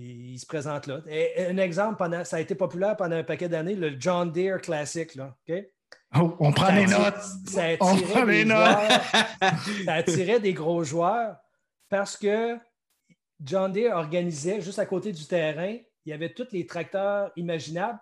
[0.01, 1.01] ils se présentent là.
[1.07, 4.61] Et- un exemple, pendant, ça a été populaire pendant un paquet d'années, le John Deere
[4.61, 5.13] Classic.
[5.15, 5.35] Là?
[6.15, 7.21] Oh, on prend attire- notes.
[7.47, 8.57] Ça On attirait, prend des des notes.
[8.57, 9.01] joueurs,
[9.85, 11.35] ça attirait des gros joueurs
[11.89, 12.57] parce que
[13.41, 17.99] John Deere organisait juste à côté du terrain, il y avait tous les tracteurs imaginables.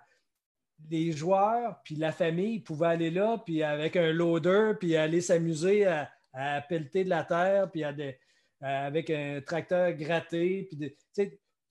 [0.90, 5.86] Les joueurs puis la famille pouvaient aller là, puis avec un loader, puis aller s'amuser
[5.88, 8.14] à, à pelleter de la terre, puis à de-
[8.62, 10.96] à- avec un tracteur gratté, puis de-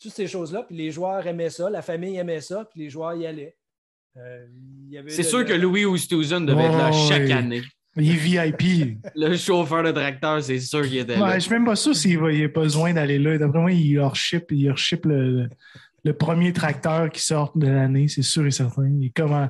[0.00, 0.62] toutes ces choses-là.
[0.64, 3.56] Puis les joueurs aimaient ça, la famille aimait ça, puis les joueurs y allaient.
[4.16, 4.46] Euh,
[5.08, 7.32] C'est sûr le- que Louis Oosthuizen devait être là chaque oui.
[7.32, 7.62] année.
[7.98, 8.98] Il est VIP.
[9.14, 11.24] Le chauffeur de tracteur, c'est sûr qu'il était là.
[11.28, 13.38] Ouais, je suis même pas sûr s'il va- il a pas besoin d'aller là.
[13.38, 15.48] D'après moi, il leur ship, il leur ship le,
[16.04, 18.86] le premier tracteur qui sort de l'année, c'est sûr et certain.
[18.88, 19.48] Il est comment.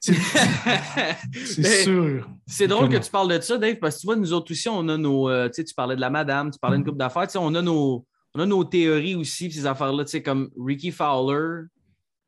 [0.00, 0.14] C'est
[1.84, 2.28] sûr.
[2.46, 4.68] C'est drôle que tu parles de ça, Dave, parce que tu vois, nous autres aussi,
[4.68, 5.28] on a nos.
[5.28, 7.38] euh, tu sais, tu parlais de la madame, tu parlais d'une couple d'affaires, tu sais,
[7.38, 8.06] on a nos.
[8.36, 11.66] On a nos théories aussi, ces affaires-là, tu sais, comme Ricky Fowler,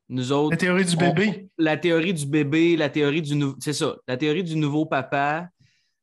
[0.07, 0.51] nous autres.
[0.51, 1.49] La théorie du on- bébé.
[1.57, 3.57] la théorie du bébé, la théorie du nouveau.
[3.59, 5.49] C'est ça, la théorie du nouveau papa.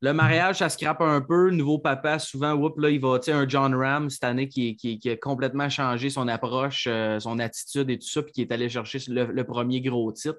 [0.01, 1.49] Le mariage, ça scrape un peu.
[1.49, 4.47] Le nouveau papa, souvent, whoop, là, il va, tu sais, un John Ram cette année
[4.47, 8.31] qui, qui- qui a complètement changé son approche, euh, son attitude et tout ça, puis
[8.31, 10.37] qui est allé chercher le, le premier gros titre.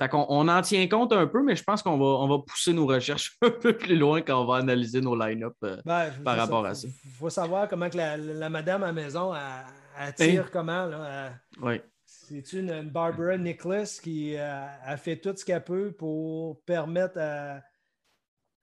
[0.00, 2.38] Fait qu'on on en tient compte un peu, mais je pense qu'on va, on va
[2.44, 5.54] pousser nos recherches un peu plus loin quand on va analyser nos line-up.
[5.62, 5.80] euh.
[5.84, 6.70] Ben, par rapport ça.
[6.70, 6.88] à ça.
[7.04, 9.40] Il faut savoir comment que la, la madame à la maison elle,
[10.08, 10.86] elle tire comment.
[10.86, 11.32] Là,
[11.64, 11.82] elle-.
[12.06, 17.18] C'est une, une Barbara Nicholas qui euh, a fait tout ce qu'elle peut pour permettre
[17.20, 17.60] à,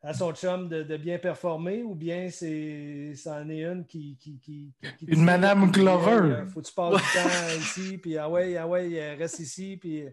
[0.04, 4.18] à son chum de, de bien performer ou bien c'est c'en est une qui.
[4.20, 4.74] qui, qui-
[5.08, 6.12] Une Madame Glover.
[6.34, 9.78] euh, faut que tu passes du temps ici, puis ah ouais, ah ouais, reste ici,
[9.80, 10.04] puis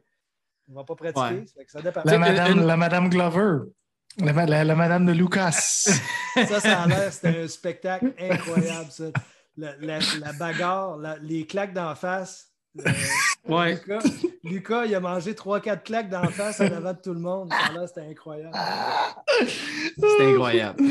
[0.71, 1.21] on va pas pratiquer.
[1.21, 1.67] Ouais.
[1.67, 2.03] Ça dépend.
[2.05, 3.59] La madame, une- la madame Glover.
[4.19, 5.53] La, la- la madame de Lucas.
[6.35, 9.05] Ça, ça a l'air, c'était un spectacle incroyable, ça.
[9.57, 12.47] La, la- la bagarre, la- les claques d'en face.
[12.87, 12.91] Euh,
[13.49, 13.73] Ouais.
[13.75, 13.99] Lucas,
[14.45, 17.51] Lucas, il a mangé 3-4 claques d'en face en avant de tout le monde.
[17.75, 18.55] Ça c'était incroyable.
[19.97, 20.85] C'est incroyable.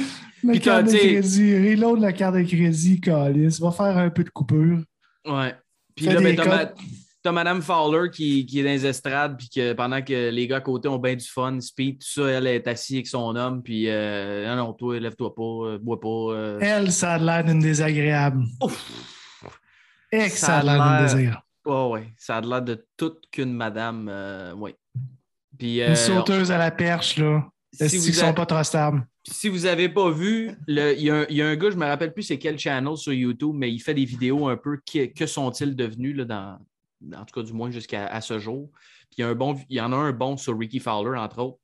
[0.43, 1.55] La Puis carte de crédit.
[1.69, 3.59] Reload la carte de crédit, Calis.
[3.61, 4.79] Va faire un peu de coupure.
[5.25, 5.55] Ouais.
[5.95, 6.41] Puis Fais là, ben, des
[7.27, 10.57] t'as, Madame Fowler qui, qui est dans les estrades, puis que pendant que les gars
[10.57, 13.61] à côté ont bien du fun, speed, tout ça, elle est assise avec son homme,
[13.63, 16.07] puis euh, non, non, toi, lève-toi pas, euh, bois pas.
[16.07, 16.59] euh.
[16.61, 18.43] Elle, ça a l'air d'une désagréable.
[20.11, 21.41] Et que ça, a l'air d'une désagréable.
[21.65, 22.07] Ouais.
[22.17, 24.07] Ça a l'air de toute qu'une madame.
[24.09, 24.53] euh.
[25.57, 27.45] Puis, Une sauteuse à la perche, là.
[27.73, 29.05] si Est-ce qu'ils sont pas trop stables?
[29.29, 31.75] si vous n'avez pas vu, il y, a un- il y a un gars, je
[31.75, 34.55] ne me rappelle plus c'est quel channel sur YouTube, mais il fait des vidéos un
[34.55, 36.57] peu qui- que sont-ils devenus là, dans,
[37.15, 38.69] en tout cas du moins jusqu'à ce jour.
[39.09, 41.39] Puis il y, a un bon, y en a un bon sur Ricky Fowler, entre
[41.39, 41.59] autres,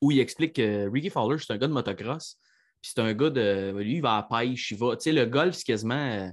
[0.00, 2.38] où il explique que Ricky Fowler, c'est un gars de motocross.
[2.80, 3.74] Puis c'est un gars de.
[3.76, 4.96] Lui, il va à la pêche, il va.
[4.96, 5.94] Tu sais, le golf, c'est quasiment.
[5.94, 6.28] euh,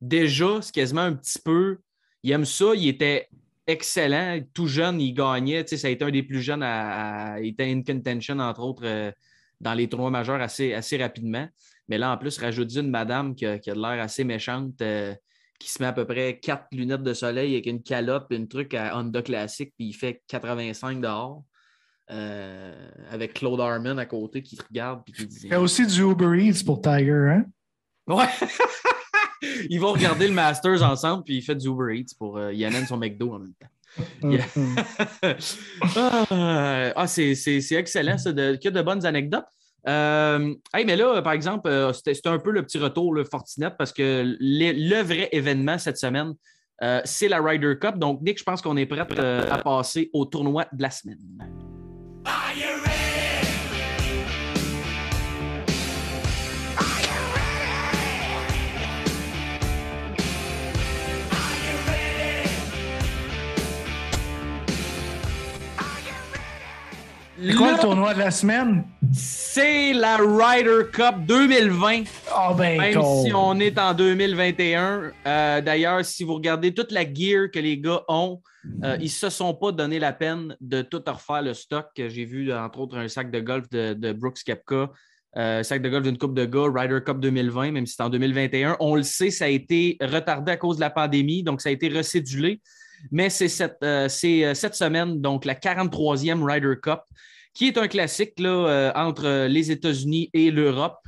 [0.00, 1.78] déjà, c'est quasiment un petit peu.
[2.22, 3.28] Il aime ça, il était
[3.66, 4.40] excellent.
[4.52, 5.64] Tout jeune, il gagnait.
[5.64, 7.38] Tu sais, ça a été un des plus jeunes à.
[7.40, 9.12] il était in contention, entre autres, euh,
[9.60, 11.48] dans les tournois majeurs assez, assez rapidement.
[11.88, 14.80] Mais là, en plus, rajoute une madame qui a, qui a de l'air assez méchante,
[14.82, 15.14] euh,
[15.58, 18.46] qui se met à peu près quatre lunettes de soleil avec une calope et un
[18.46, 21.42] truc à Honda classique, puis il fait 85 dehors.
[22.10, 25.60] euh, avec Claude Harmon à côté qui te regarde puis qui dit Il y a
[25.60, 27.44] aussi du Uber Eats pour Tiger, hein?
[28.06, 28.28] Ouais.
[29.70, 32.38] Ils vont regarder le Masters ensemble, puis il fait du Uber Eats pour.
[32.38, 32.52] euh,
[32.88, 33.66] son McDo en même temps.
[34.22, 34.44] Yeah.
[36.96, 37.32] ah, c'est
[37.72, 39.46] excellent, ça, de, que de bonnes anecdotes.
[39.88, 43.70] Euh, hey, mais là, par exemple, euh, c'était un peu le petit retour, le Fortinet,
[43.70, 46.34] parce que le, vrai événement cette semaine,
[46.82, 47.98] euh, c'est la Ryder Cup.
[47.98, 51.18] Donc, Nick, je pense qu'on est prêt à passer au tournoi de la semaine.
[67.38, 68.84] C'est quoi le tournoi de la semaine?
[69.12, 72.04] C'est la Ryder Cup 2020.
[72.34, 73.26] Ah ben, Même cool.
[73.26, 75.12] si on est en 2021.
[75.26, 78.40] Euh, D'ailleurs, si vous regardez toute la gear que les gars ont,
[78.84, 81.88] euh, ils ne se sont pas donné la peine de tout refaire le stock.
[81.96, 84.90] J'ai vu, entre autres, un sac de golf de, de Brooks Kepka,
[85.36, 88.08] euh, sac de golf d'une coupe de gars, Ryder Cup 2020, même si c'est en
[88.08, 88.78] 2021.
[88.80, 91.72] On le sait, ça a été retardé à cause de la pandémie, donc ça a
[91.72, 92.60] été recédulé.
[93.10, 97.00] Mais c'est cette, euh, euh, cette semaine, donc la 43e Ryder Cup,
[97.54, 100.98] qui est un classique là, euh, entre les États-Unis et l'Europe.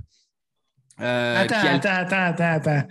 [0.97, 2.89] Attends, a- attends, attends, attends, attends.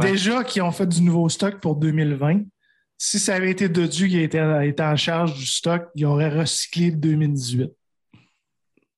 [0.00, 2.42] Déjà qu'ils ont fait du nouveau stock pour 2020,
[2.96, 6.90] si ça avait été Dodu qui était, était en charge du stock, il aurait recyclé
[6.90, 7.70] le 2018.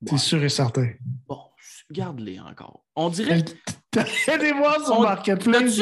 [0.07, 0.19] C'est Ouais.
[0.19, 0.90] sûr et certain.
[1.27, 1.38] Bon,
[1.90, 2.85] garde-les encore.
[2.95, 3.43] On dirait.
[4.29, 5.79] Allez voir sur On- Marketplace.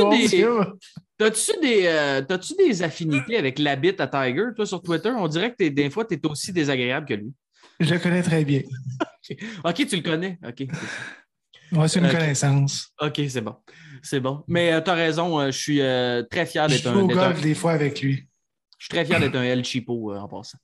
[1.18, 2.22] T'as-tu des- euh,
[2.58, 5.10] des affinités avec l'habit à Tiger, toi, sur Twitter?
[5.16, 7.32] On dirait que des fois, tu es aussi désagréable que lui.
[7.80, 8.62] Je le connais très bien.
[9.64, 10.38] OK, tu le connais.
[10.46, 10.66] OK,
[11.72, 12.90] Ouais, c'est une connaissance.
[13.00, 13.56] OK, c'est bon.
[14.02, 14.44] C'est bon.
[14.46, 17.18] Mais tu as raison, euh, je suis euh, très fier Je d'être un, au d'être
[17.18, 18.28] un- golf des fois avec lui.
[18.78, 20.58] Je suis très fier d'être un El Chipo euh, en passant.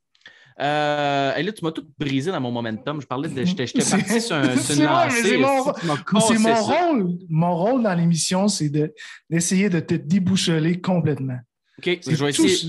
[0.61, 3.01] Euh, et là, tu m'as tout brisé dans mon momentum.
[3.01, 3.44] Je parlais de.
[3.44, 5.68] J'étais parti sur, un, c'est une vrai, mais lancée.
[6.29, 7.18] c'est mon- rôle.
[7.29, 8.92] Mon rôle dans l'émission, c'est de-
[9.31, 11.38] d'essayer de te déboucheler complètement.
[11.79, 12.66] OK, je vais essayer, ce-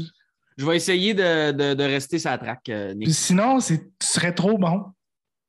[0.57, 3.09] je vais essayer de, de- de rester sur la traque, euh, Nick.
[3.11, 4.83] Sinon, tu serais trop bon.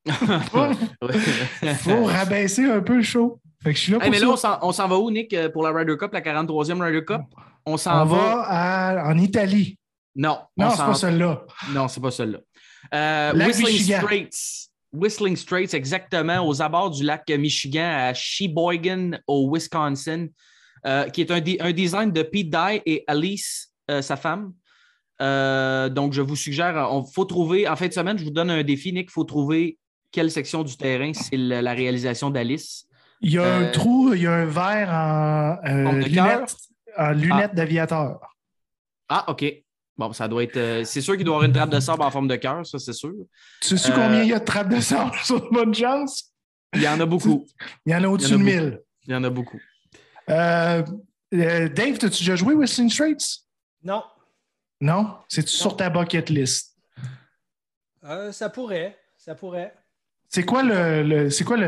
[0.07, 0.13] Il
[1.79, 3.39] faut rabaisser un peu le show.
[3.63, 4.25] Fait que je suis là pour mais ça.
[4.25, 7.21] là, on s'en- va où, Nick, euh, pour la Ryder Cup, la 43e Ryder Cup?
[7.67, 8.17] On s'en va.
[8.17, 9.77] va à- en Italie.
[10.21, 11.47] Non, on Non, c'est pas celle-là.
[11.71, 12.39] Non, c'est pas celle-là.
[12.93, 14.01] Euh, Whistling Michigan.
[14.01, 14.37] Straits.
[14.93, 20.27] Whistling Straits, exactement, aux abords du lac Michigan, à Sheboygan, au Wisconsin,
[20.87, 24.53] euh, qui est un, design de Pete Dye et Alice, euh, sa femme.
[25.19, 28.63] Donc, je vous suggère, il faut trouver, en fin de semaine, je vous donne un
[28.63, 29.79] défi, Nick, il faut trouver
[30.13, 32.87] quelle section du terrain c'est la réalisation d'Alice.
[33.23, 36.57] Il y a un trou, il y a un verre en, lunettes,
[36.99, 38.21] en lunettes d'aviateur.
[39.09, 39.45] Ah, OK.
[40.01, 40.57] Bon, ça doit être.
[40.57, 42.65] euh, c'est sûr qu'il doit y avoir une trappe de sable en forme de cœur,
[42.65, 43.13] ça, c'est sûr.
[43.61, 46.33] Tu sais Euh, combien il y a de trappes de sable sur bonne chance?
[46.75, 47.45] Il y en a beaucoup.
[47.85, 48.81] Il y en a au-dessus de en a 1000.
[49.07, 49.61] Il y en a beaucoup.
[50.31, 50.83] Euh,
[51.35, 53.23] euh, Dave, as-tu déjà joué Whistling Straits?
[53.85, 54.03] Non,
[54.81, 55.17] Non?
[55.29, 56.75] C'est-tu sur ta bucket list?
[58.05, 58.97] Euh, ça pourrait.
[59.19, 59.75] Ça pourrait.
[60.31, 61.03] C'est quoi le.
[61.03, 61.67] le- c'est quoi le.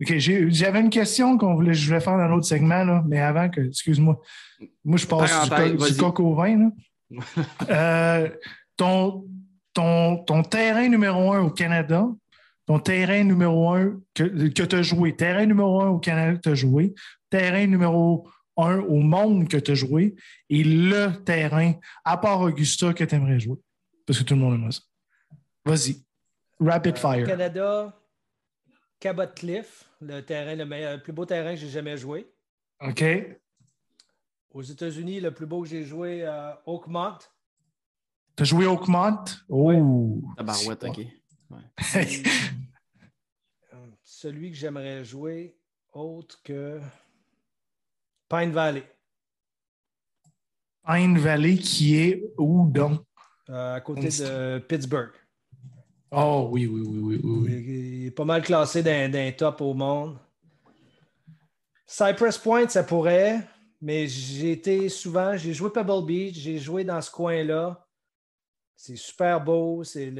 [0.00, 3.20] OK, j'ai- j'avais une question qu'on voulait, je voulais faire dans l'autre segment, là, mais
[3.20, 3.62] avant que.
[3.62, 4.20] Excuse-moi.
[4.84, 6.56] Moi, je passe du, co- du coq au vin.
[6.56, 6.68] là.
[7.70, 8.28] Euh,
[8.76, 9.26] ton,
[9.72, 12.06] ton, ton terrain numéro un au Canada,
[12.66, 16.40] ton terrain numéro un que, que tu as joué, terrain numéro un au Canada que
[16.42, 16.94] tu as joué,
[17.30, 20.14] terrain numéro un au monde que tu as joué,
[20.48, 21.72] et le terrain,
[22.04, 23.58] à part Augusta, que tu aimerais jouer.
[24.06, 24.80] Parce que tout le monde aime ça.
[25.64, 26.04] Vas-y.
[26.60, 27.26] Rapid Euh, fire.
[27.26, 28.00] Canada,
[29.00, 32.26] Cabot Cliff, le terrain, le, meilleur- le plus beau terrain que j'ai jamais joué.
[32.80, 33.02] OK.
[34.54, 37.18] Aux États-Unis, le plus beau que j'ai joué, euh, Oakmont.
[38.36, 39.24] Tu as joué Oakmont?
[39.48, 40.22] Oh!
[40.36, 41.00] Tabarouette, OK.
[43.72, 45.56] Euh, Celui que j'aimerais jouer,
[45.92, 46.80] autre que
[48.28, 48.84] Pine Valley,
[50.86, 53.00] Pine Valley qui est où donc?
[53.50, 55.12] euh, à côté de Pittsburgh.
[56.12, 57.20] Oh oui, oui, oui, oui.
[57.24, 57.52] oui.
[58.02, 60.18] Il est pas mal classé dans, dans les top au monde.
[61.86, 63.40] Cypress Point, ça pourrait,
[63.84, 67.86] mais j'ai été souvent, j'ai joué Pebble Beach, j'ai joué dans ce coin-là.
[68.74, 70.10] C'est super beau, c'est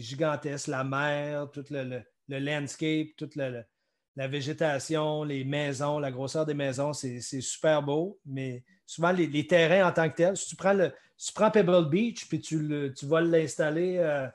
[0.00, 6.44] gigantesque, la mer, tout le, le- le landscape, toute la végétation, les maisons, la grosseur
[6.44, 10.48] des maisons, c'est super beau, mais souvent les, les terrains en tant que tels, si
[10.48, 14.28] tu prends, le, si tu prends Pebble Beach puis tu, le- tu vas l'installer euh,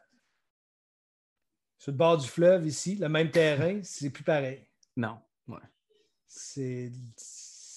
[1.78, 4.68] sur le bord du fleuve ici, le même terrain, c'est plus pareil.
[4.96, 5.20] Non.
[5.48, 5.60] Ouais.
[6.26, 6.92] C'est,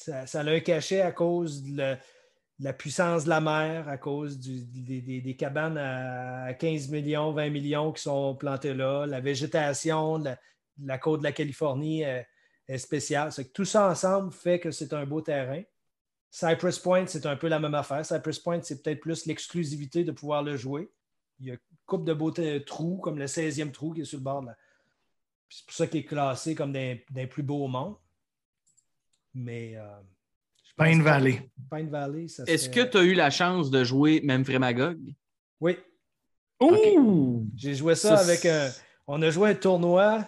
[0.01, 1.97] ça, ça a un cachet à cause de
[2.59, 8.03] la, puissance de la mer, à cause des, cabanes à 15 millions, 20 millions qui
[8.03, 10.23] sont plantées là, la végétation
[10.83, 12.27] la, côte de la Californie est,
[12.79, 13.31] spéciale.
[13.53, 15.63] Tout ça ensemble fait que c'est un beau terrain.
[16.31, 18.07] Cypress Point, c'est un peu la même affaire.
[18.07, 20.91] Cypress Point, c'est peut-être plus l'exclusivité de pouvoir le jouer.
[21.41, 22.31] Il y a une coupe de beaux
[22.65, 24.45] trous, comme le 16e trou qui est sur le bord.
[25.49, 27.97] C'est pour ça qu'il est classé comme d'un plus beaux au monde.
[29.35, 29.77] Mais.
[29.77, 29.87] euh,
[30.79, 31.51] Pine Valley.
[31.71, 34.99] Pine Valley, ça Est-ce que tu as eu la chance de jouer même Frémagog?
[35.61, 35.77] Oui,
[36.61, 37.47] Ouh!
[37.57, 38.71] j'ai joué ça, Ça, avec un.
[39.07, 40.27] On a joué un tournoi.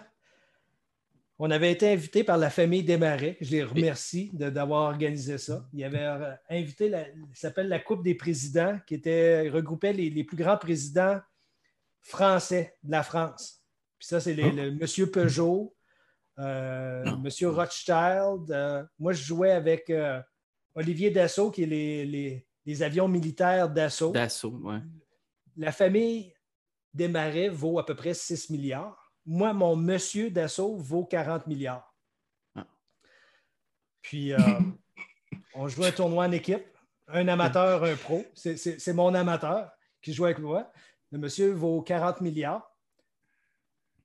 [1.39, 3.37] On avait été invité par la famille Desmarais.
[3.41, 5.67] Je les remercie de- d'avoir organisé ça.
[5.73, 10.09] Ils avaient euh, invité, la, ça s'appelle la Coupe des présidents, qui était, regroupait les,
[10.11, 11.19] les plus grands présidents
[12.01, 13.63] français de la France.
[13.97, 14.51] Puis ça, c'est les- Oh.
[14.55, 15.82] le Monsieur Peugeot, euh,
[16.37, 18.51] Monsieur Rothschild.
[18.51, 20.21] euh, moi, je jouais avec euh,
[20.75, 24.11] Olivier Dassault, qui est les, les- les avions militaires Dassault.
[24.11, 24.79] D'assaut, ouais.
[25.57, 26.33] La famille
[26.93, 29.13] Desmarais vaut à peu près 6 milliards.
[29.25, 31.93] Moi, mon monsieur Dassault vaut 40 milliards.
[32.55, 32.65] Ah.
[34.01, 34.37] Puis, euh,
[35.55, 36.65] on joue un tournoi en équipe.
[37.07, 38.23] Un amateur, un pro.
[38.33, 39.69] C'est mon amateur
[40.01, 40.71] qui joue avec moi.
[41.11, 42.72] Le monsieur vaut 40 milliards.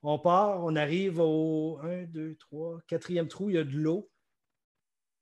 [0.03, 4.11] On part, on arrive au 1, 2, 3, quatrième trou, il y a de l'eau.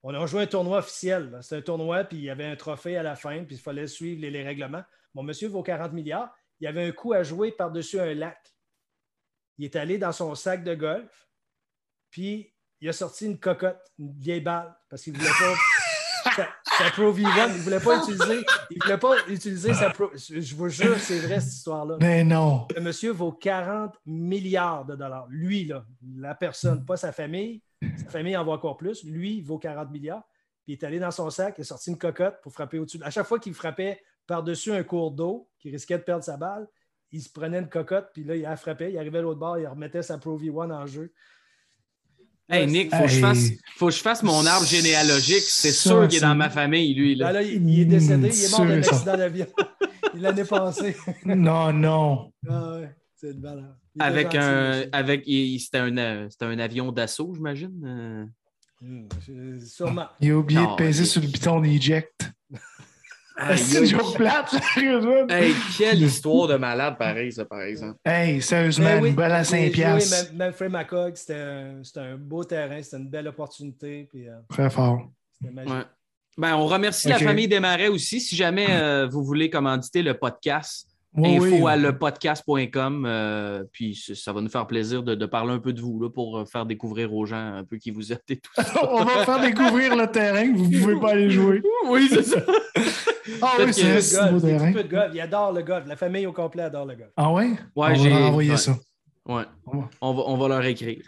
[0.03, 1.37] On a joué un tournoi officiel.
[1.41, 3.87] C'était un tournoi, puis il y avait un trophée à la fin, puis il fallait
[3.87, 4.83] suivre les, les règlements.
[5.15, 6.33] Mon monsieur vaut 40 milliards.
[6.59, 8.55] Il y avait un coup à jouer par-dessus un lac.
[9.57, 11.27] Il est allé dans son sac de golf,
[12.11, 15.86] puis il a sorti une cocotte, une vieille balle, parce qu'il ne voulait pas.
[16.35, 16.47] Sa,
[16.77, 18.45] sa Pro V1, il ne voulait pas utiliser.
[18.69, 20.09] Il voulait pas utiliser sa Pro.
[20.15, 21.97] Je vous jure, c'est vrai cette histoire-là.
[22.01, 22.67] Mais non.
[22.75, 25.27] Le monsieur vaut 40 milliards de dollars.
[25.29, 25.85] Lui, là,
[26.17, 27.61] la personne, pas sa famille.
[27.97, 29.03] Sa famille en vaut encore plus.
[29.03, 30.23] Lui, il vaut 40 milliards.
[30.63, 32.99] Puis il est allé dans son sac, il a sorti une cocotte pour frapper au-dessus.
[33.01, 36.67] À chaque fois qu'il frappait par-dessus un cours d'eau, qui risquait de perdre sa balle,
[37.11, 39.57] il se prenait une cocotte, puis là, il la frappait, il arrivait à l'autre bord,
[39.57, 41.13] il remettait sa Pro V1 en jeu.
[42.49, 45.43] Hey Nick, faut, que je fasse, faut que je fasse mon arbre généalogique.
[45.47, 47.15] C'est sûr qu'il est dans ma famille, lui.
[47.15, 47.41] Là, Là.
[47.41, 49.45] là, il, il est décédé, il est mort d'un sûr et accident d'avion
[50.15, 50.95] l'année passée.
[51.25, 52.31] Non, non.
[52.49, 53.75] Ah ouais, c'est une valeur.
[53.99, 54.83] Avec un.
[54.93, 57.83] Avec, il- c'était, un, euh, c'était un avion d'assaut, j'imagine.
[57.85, 58.25] euh.
[58.79, 59.07] Hmm,
[59.65, 60.05] sûrement.
[60.21, 62.31] Il a oublié Non, de peser sur le bouton d'eject.
[63.55, 63.89] C'est une aïe.
[63.89, 65.27] joke plate, sérieusement.
[65.29, 67.97] Hey, quelle histoire de malade, pareil, ça, par exemple.
[68.05, 70.27] Hey, sérieusement, Mais oui, une balle à j'ai 5 joué piastres.
[70.29, 74.07] même, même Frey Macog, c'était un, c'était un beau terrain, c'était une belle opportunité.
[74.11, 75.01] Puis, euh, Très fort.
[75.39, 75.71] c'était magique.
[75.73, 75.83] Ouais.
[76.37, 78.19] Ben, on remercie la famille Desmarais aussi.
[78.21, 81.71] Si jamais euh, vous voulez commanditer le podcast, Oui, info oui.
[81.71, 83.05] à lepodcast.com.
[83.07, 86.09] euh, puis ça va nous faire plaisir de, de parler un peu de vous là,
[86.11, 88.87] pour faire découvrir aux gens un peu qui vous êtes et tout ça.
[88.91, 91.61] On va faire découvrir le terrain, vous ne pouvez pas aller jouer.
[91.87, 92.39] oui, c'est ça.
[93.41, 94.65] Ah oui, c'est un terrain.
[94.71, 95.11] petits peu de golf.
[95.13, 95.85] Il adore le golf.
[95.87, 97.11] La famille au complet adore le golf.
[97.17, 97.51] Ah ouais?
[97.75, 98.57] Ouais, on j'ai- va leur envoyer ouais.
[98.57, 98.71] ça.
[99.25, 99.43] Ouais.
[99.65, 101.03] On va- On va, on va leur écrire.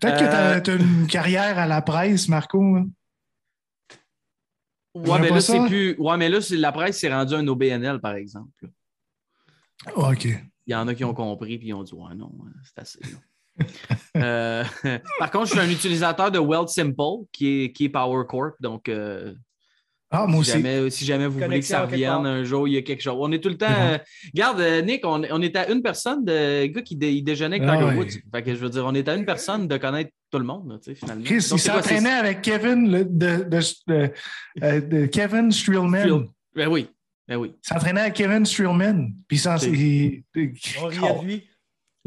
[0.00, 2.60] Peut-être que Euh, tu as, une carrière à la presse, Marco.
[2.76, 2.86] hein?
[4.94, 5.94] Ouais, mais là, c'est plus.
[5.98, 8.68] Ouais, mais là, la presse s'est rendue un OBNL, par exemple.
[9.86, 10.24] Ah, OK.
[10.24, 12.78] Il y en a qui ont compris puis ils ont dit Ouais, non, euh, c'est
[12.80, 13.00] assez.
[14.16, 14.64] Euh,
[15.18, 18.54] par contre, je suis un utilisateur de Weld Simple qui est, qui est Power Corp.
[18.60, 19.34] Donc, euh,
[20.12, 20.50] Ah, moi si, aussi.
[20.50, 23.14] jamais, si jamais vous voulez que ça revienne un jour, il y a quelque chose.
[23.18, 23.66] On est tout le temps.
[23.70, 23.96] Euh,
[24.34, 27.56] regarde, euh, Nick, on, on est à une personne de gars qui dé- il déjeunait
[27.60, 27.96] avec Ah Tiger ouais.
[27.96, 28.18] Woods.
[28.34, 30.68] Fait que je veux dire, on est à une personne de connaître tout le monde,
[30.68, 31.22] là, tu sais, finalement.
[31.24, 34.10] Chris, Donc, il s'entraînait avec Kevin le- de, de, de-
[34.64, 36.00] euh, de Kevin Streelman.
[36.04, 36.88] Streel- Ben oui,
[37.28, 37.52] ben oui.
[37.64, 39.12] Il s'entraînait avec Kevin Streelman.
[39.28, 40.52] Puis il il- il-
[40.82, 41.42] On riait de lui.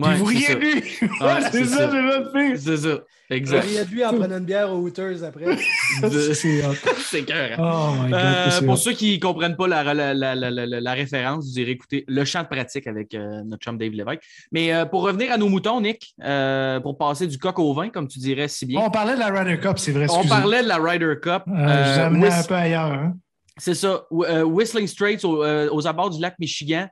[0.02, 0.56] Puis Ouais, vous c'est riez ça.
[0.56, 0.74] de lui.
[0.74, 1.92] Ouais, Ouais, c'est ça.
[1.92, 2.58] j'ai le fait.
[2.58, 3.00] C'est ça.
[3.30, 3.62] Exact.
[3.64, 5.46] riait de lui en prenant une bière aux Hooters après.
[6.02, 7.58] C'est cœur.
[7.60, 8.20] Oh my God.
[8.20, 11.60] Euh, pour ceux qui ne comprennent pas la, la, la, la, la- la référence, vous
[11.60, 14.22] irez écouter le champ de pratique avec euh, notre chum Dave Lévesque.
[14.52, 17.90] Mais euh, pour revenir à nos moutons, Nick, euh, pour passer du coq au vin,
[17.90, 20.08] comme tu dirais si bien, On parlait de la Ryder Cup, c'est vrai.
[20.10, 21.44] on parlait de la Ryder Cup.
[21.48, 22.92] Euh, je vous Euh, amenais Whis- un peu ailleurs.
[22.92, 23.14] hein.
[23.58, 24.04] C'est ça.
[24.12, 26.88] Wh- euh, Whistling Straits au- euh, aux abords du lac Michigan.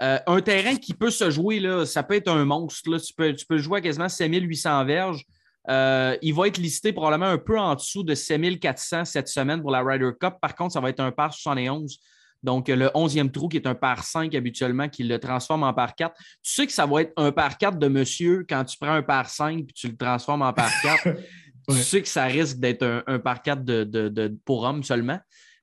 [0.00, 2.90] Un terrain qui peut se jouer, là, ça peut être un monstre.
[2.90, 3.00] Là.
[3.00, 5.24] Tu, peux, tu peux jouer à quasiment 7800 verges.
[5.68, 9.82] il va être listé probablement un peu en dessous de 7400 cette semaine pour la
[9.82, 10.34] Ryder Cup.
[10.40, 11.98] Par contre, ça va être un par 71
[12.42, 15.94] donc, le 11e trou qui est un par 5 habituellement, qui le transforme en par
[15.94, 16.14] 4.
[16.16, 19.02] Tu sais que ça va être un par 4 de monsieur quand tu prends un
[19.02, 21.08] par 5 puis tu le transformes en par 4.
[21.70, 25.18] Tu sais que ça risque d'être un, par 4 de, pour homme seulement.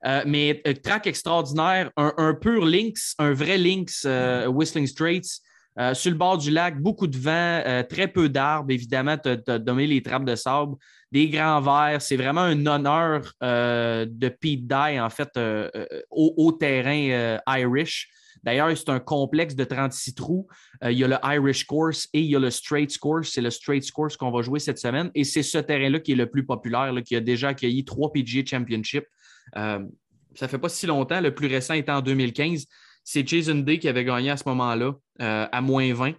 [0.05, 5.39] Euh, mais euh, track extraordinaire, un, pur Lynx, un vrai Lynx euh, Whistling Straits.
[5.93, 9.87] sur le bord du lac, beaucoup de vent, très peu d'arbres, évidemment, tu as, donné
[9.87, 10.75] les trappes de sable
[11.15, 12.01] des grands verts.
[12.01, 18.09] C'est vraiment un honneur euh, de Pete Dye, en fait, euh, euh, au, terrain Irish.
[18.43, 20.45] D'ailleurs, c'est un complexe de 36 trous.
[20.83, 23.31] il y a le Irish Course et il y a le Straight Course.
[23.31, 25.09] C'est le Straight Course qu'on va jouer cette semaine.
[25.15, 28.43] Et c'est ce terrain-là qui est le plus populaire, qui a déjà accueilli trois PGA
[29.53, 29.95] Championships.
[30.35, 31.21] ça fait pas si longtemps.
[31.21, 32.65] Le plus récent était en 2015.
[33.03, 36.13] C'est Jason Day qui avait gagné à ce moment-là, à moins 20.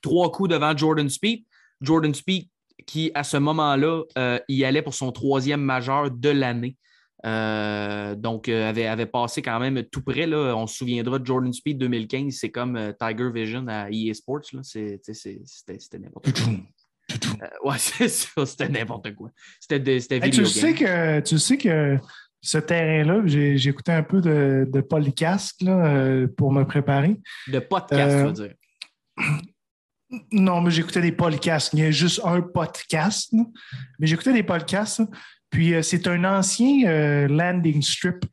[0.00, 1.44] Trois coups devant Jordan Speed.
[1.80, 2.48] Jordan Speed
[2.86, 6.76] qui, à ce moment-là, euh, y allait pour son troisième majeur de l'année.
[7.24, 10.26] Euh, donc, euh, avait, avait, passé quand même tout près.
[10.26, 10.54] Là.
[10.56, 14.42] On se souviendra de Jordan Speed 2015, c'est comme Tiger Vision à EA Sports.
[14.62, 16.52] C'était n'importe quoi.
[17.64, 19.30] Ouais, c'est ça, c'était n'importe quoi.
[19.60, 21.98] C'était hey, tu, sais que, tu sais que
[22.40, 27.20] ce terrain-là, j'ai écouté un peu de, de podcast là, pour me préparer.
[27.48, 28.54] De podcast, tu veux dire?
[30.30, 31.72] Non, mais j'écoutais des podcasts.
[31.72, 33.32] Il y a juste un podcast.
[33.98, 35.02] Mais j'écoutais des podcasts.
[35.50, 38.24] Puis euh, c'est un ancien euh, landing strip,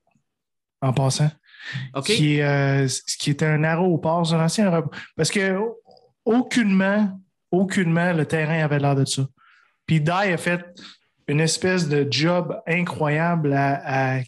[0.82, 1.32] en passant.
[1.94, 2.06] OK.
[2.06, 2.88] Qui, euh,
[3.20, 4.34] qui était un aéroport.
[4.34, 4.98] un ancien aéroport.
[5.16, 5.58] Parce que
[6.26, 7.20] aucunement,
[7.52, 9.28] aucunement, le terrain avait l'air de ça.
[9.86, 10.66] Puis Dye a fait
[11.28, 14.22] une espèce de job incroyable à,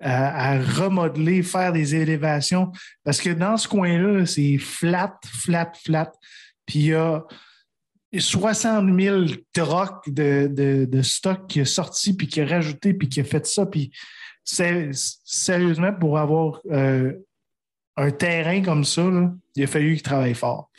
[0.00, 2.70] remodeler, faire des élévations.
[3.02, 6.12] Parce que dans ce coin-là, c'est flat, flat, flat.
[6.66, 7.22] Puis il y a
[8.16, 13.24] 60 000 trocs de, stock qui est sorti, puis qui est rajouté, puis qui a
[13.24, 13.66] fait ça.
[13.66, 13.90] Puis
[14.44, 17.12] sérieusement, pour avoir euh,
[17.96, 19.02] un terrain comme ça,
[19.54, 20.70] il a fallu qu'il travaille fort.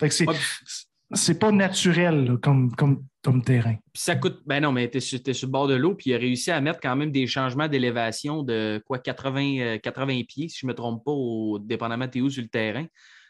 [1.40, 3.76] Pas naturel comme, comme, terrain.
[3.94, 4.42] Puis ça coûte.
[4.46, 6.62] Ben non, mais tu es, sur le bord de l'eau, puis il a réussi à
[6.62, 10.72] mettre quand même des changements d'élévation de quoi 80, 80 euh, pieds, si je ne
[10.72, 12.86] me trompe pas, au, dépendamment de où sur le terrain.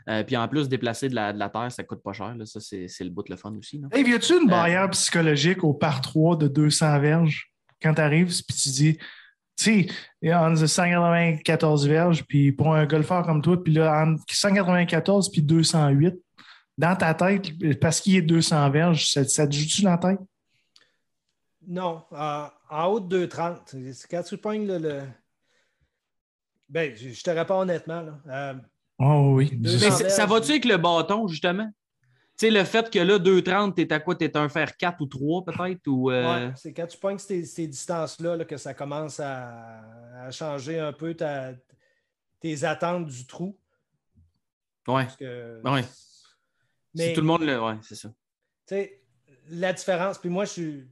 [0.09, 2.35] Euh, puis en plus, déplacer de la, de la terre, ça ne coûte pas cher.
[2.35, 2.45] Là.
[2.45, 3.81] Ça, c'est, le bout de le fun aussi.
[3.93, 7.51] Et y a-tu une euh, barrière psychologique au par 3 de 200 verges?
[7.81, 8.97] Quand tu arrives puis tu dis,
[9.57, 9.87] tu
[10.21, 15.41] sais, entre 194 verges, puis pour un golfeur comme toi, puis là, entre 194 puis
[15.41, 16.15] 208,
[16.77, 20.19] dans ta tête, parce qu'il est 200 verges, ça, te joue-tu dans la tête?
[21.67, 22.03] Non.
[22.11, 23.75] en haut de 230,
[24.09, 24.77] quand tu pognes le.
[24.77, 25.01] le...
[26.69, 28.01] Ben, je te réponds honnêtement.
[28.01, 28.19] Là.
[28.27, 28.53] Euh,
[28.99, 29.57] Oh oui.
[29.59, 31.69] Mais ça va-tu avec le bâton, justement?
[32.37, 34.15] Tu sais, le fait que là, 2,30, t'es à quoi?
[34.15, 35.87] T'es un fer 4 ou 3 peut-être?
[35.87, 36.51] Ou, euh?
[36.55, 41.15] c'est quand tu pognes ces, ces distances-là que ça commence à, changer un peu
[42.39, 43.57] tes attentes du trou.
[44.87, 45.07] Ouais.
[45.19, 45.83] ouais.
[46.93, 47.61] Mais, si tout le monde le.
[47.61, 48.09] Ouais, c'est ça.
[48.67, 49.03] Tu sais,
[49.49, 50.89] la différence, puis moi, je suis,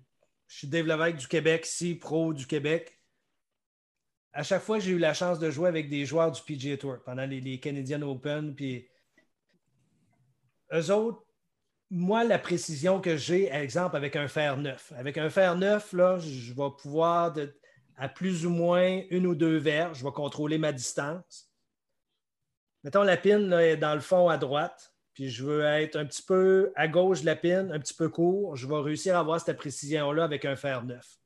[0.48, 2.96] je suis développeur du Québec, ici, pro du Québec
[4.36, 6.98] à chaque fois, j'ai eu la chance de jouer avec des joueurs du PGA Tour
[7.06, 8.54] pendant les, Canadian Open.
[8.54, 8.86] Puis
[10.74, 11.24] eux autres,
[11.90, 14.92] moi, la précision que j'ai, exemple, avec un fer neuf.
[14.98, 17.34] Avec un fer neuf, là, je vais pouvoir,
[17.96, 21.50] à plus ou moins une ou deux verres, je vais contrôler ma distance.
[22.84, 26.22] Mettons, la pine est dans le fond à droite, puis je veux être un petit
[26.22, 28.58] peu à gauche de la pine, un petit peu court.
[28.58, 31.18] Je vais réussir à avoir cette précision-là avec un fer neuf.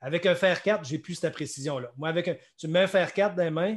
[0.00, 1.92] Avec un fer 4, j'ai plus cette précision-là.
[1.96, 3.76] Moi, avec un, tu me mets un fer 4 dans les mains,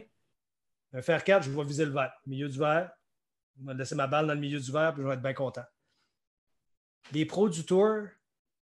[0.93, 2.13] un fer 4, je vais viser le verre.
[2.25, 2.91] Milieu du verre,
[3.59, 5.33] je vais laisser ma balle dans le milieu du verre, puis je vais être bien
[5.33, 5.65] content.
[7.11, 8.07] Les pros du tour,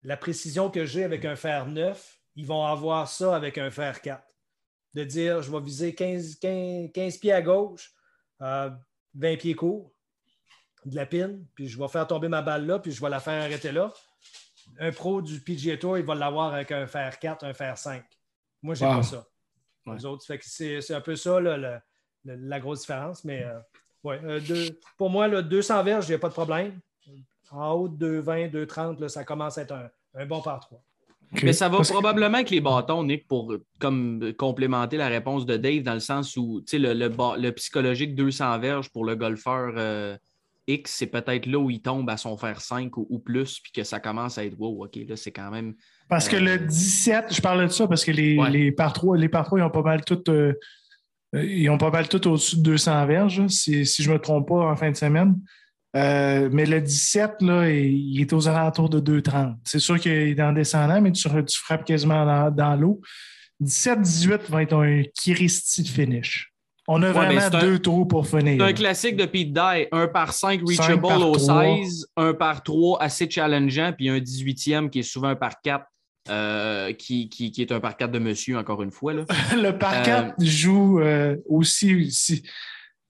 [0.01, 4.01] la précision que j'ai avec un fer 9, ils vont avoir ça avec un fer
[4.01, 4.23] 4.
[4.95, 6.39] De dire, je vais viser 15,
[6.91, 7.93] 15, pieds à gauche,
[8.39, 8.73] 20
[9.23, 9.93] euh, pieds courts,
[10.85, 13.19] de la pine, puis je vais faire tomber ma balle là, puis je vais la
[13.19, 13.91] faire arrêter là
[14.79, 18.03] un pro du PGA Tour, il va l'avoir avec un fer 4, un fer 5.
[18.61, 19.25] Moi, j'ai pas ça.
[19.87, 21.39] Les autres, c'est un peu ça
[22.23, 23.23] la grosse différence.
[23.23, 23.59] Mais euh,
[24.03, 26.79] ouais, euh, pour moi, là, 200 verges, il n'y a pas de problème.
[27.51, 29.75] En haut de 220, 230, ça commence à être
[30.15, 30.81] un, bon par 3.
[31.43, 35.81] Mais ça va probablement avec les bâtons, Nick, pour comme complémenter la réponse de Dave,
[35.81, 39.73] dans le sens où le, le, le, psychologique 200 verges pour le golfeur.
[39.77, 40.17] Euh,
[40.67, 43.83] X, c'est peut-être là où il tombe à son fer 5 ou, plus, puis que
[43.83, 45.73] ça commence à être wow, OK, là, c'est quand même.
[46.07, 49.17] Parce que le 17, euh, je parle de ça parce que les, les par 3,
[49.17, 50.21] les par 3, ils ont pas mal tout.
[50.29, 50.53] Euh,
[51.35, 54.19] Euh, Ils ont pas mal tout au-dessus de 200 verges, si, si je ne me
[54.19, 55.39] trompe pas, en fin de semaine.
[55.95, 59.55] Euh, mais le 17, là, il est aux alentours de 2,30.
[59.63, 63.01] C'est sûr qu'il est en descendant, mais tu, tu frappes quasiment dans, dans l'eau.
[63.63, 66.50] 17-18 va être un Christy de finish.
[66.87, 68.55] On a Ouais, vraiment c'est un- deux trous pour finir.
[68.57, 69.87] C'est un classique de Pete Dye.
[69.91, 71.63] Un par 5 reachable par au trois.
[71.63, 75.85] 16, un par 3 assez challengeant, puis un 18e qui est souvent un par 4,
[76.97, 79.13] qui, qui, qui est un par 4 de monsieur, encore une fois.
[79.13, 79.25] Là.
[79.55, 82.11] le par Euh, 4 joue euh, aussi.
[82.11, 82.43] si-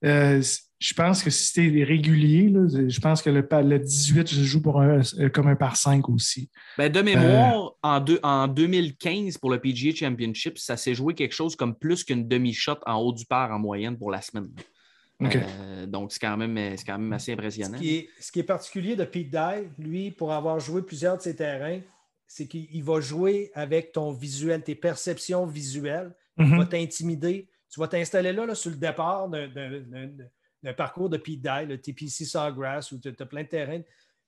[0.04, 0.42] euh,
[0.82, 4.60] je pense que si c'était régulier, là, je pense que le, le 18 se joue
[4.60, 6.50] pour un, euh, comme un par 5 aussi.
[6.76, 11.34] Ben, de mémoire, en, deux- en 2015, pour le PGA Championship, ça s'est joué quelque
[11.34, 14.48] chose comme plus qu'une demi-shot en haut du par en moyenne pour la semaine.
[15.22, 17.78] Euh, donc, c'est quand, même, c'est quand même assez Ce impressionnant.
[17.78, 21.22] qui, est, ce qui est particulier de Pete Dye, lui, pour avoir joué plusieurs de
[21.22, 21.78] ses terrains,
[22.26, 26.12] c'est qu'il va jouer avec ton visuel, tes perceptions visuelles.
[26.38, 26.58] Il Mhm.
[26.58, 27.46] va t'intimider.
[27.70, 29.46] Tu vas t'installer là, là, sur le départ d'un-
[30.62, 33.82] d'un parcours de Pete Dye, le TPC Sawgrass, où tu as plein de terrains.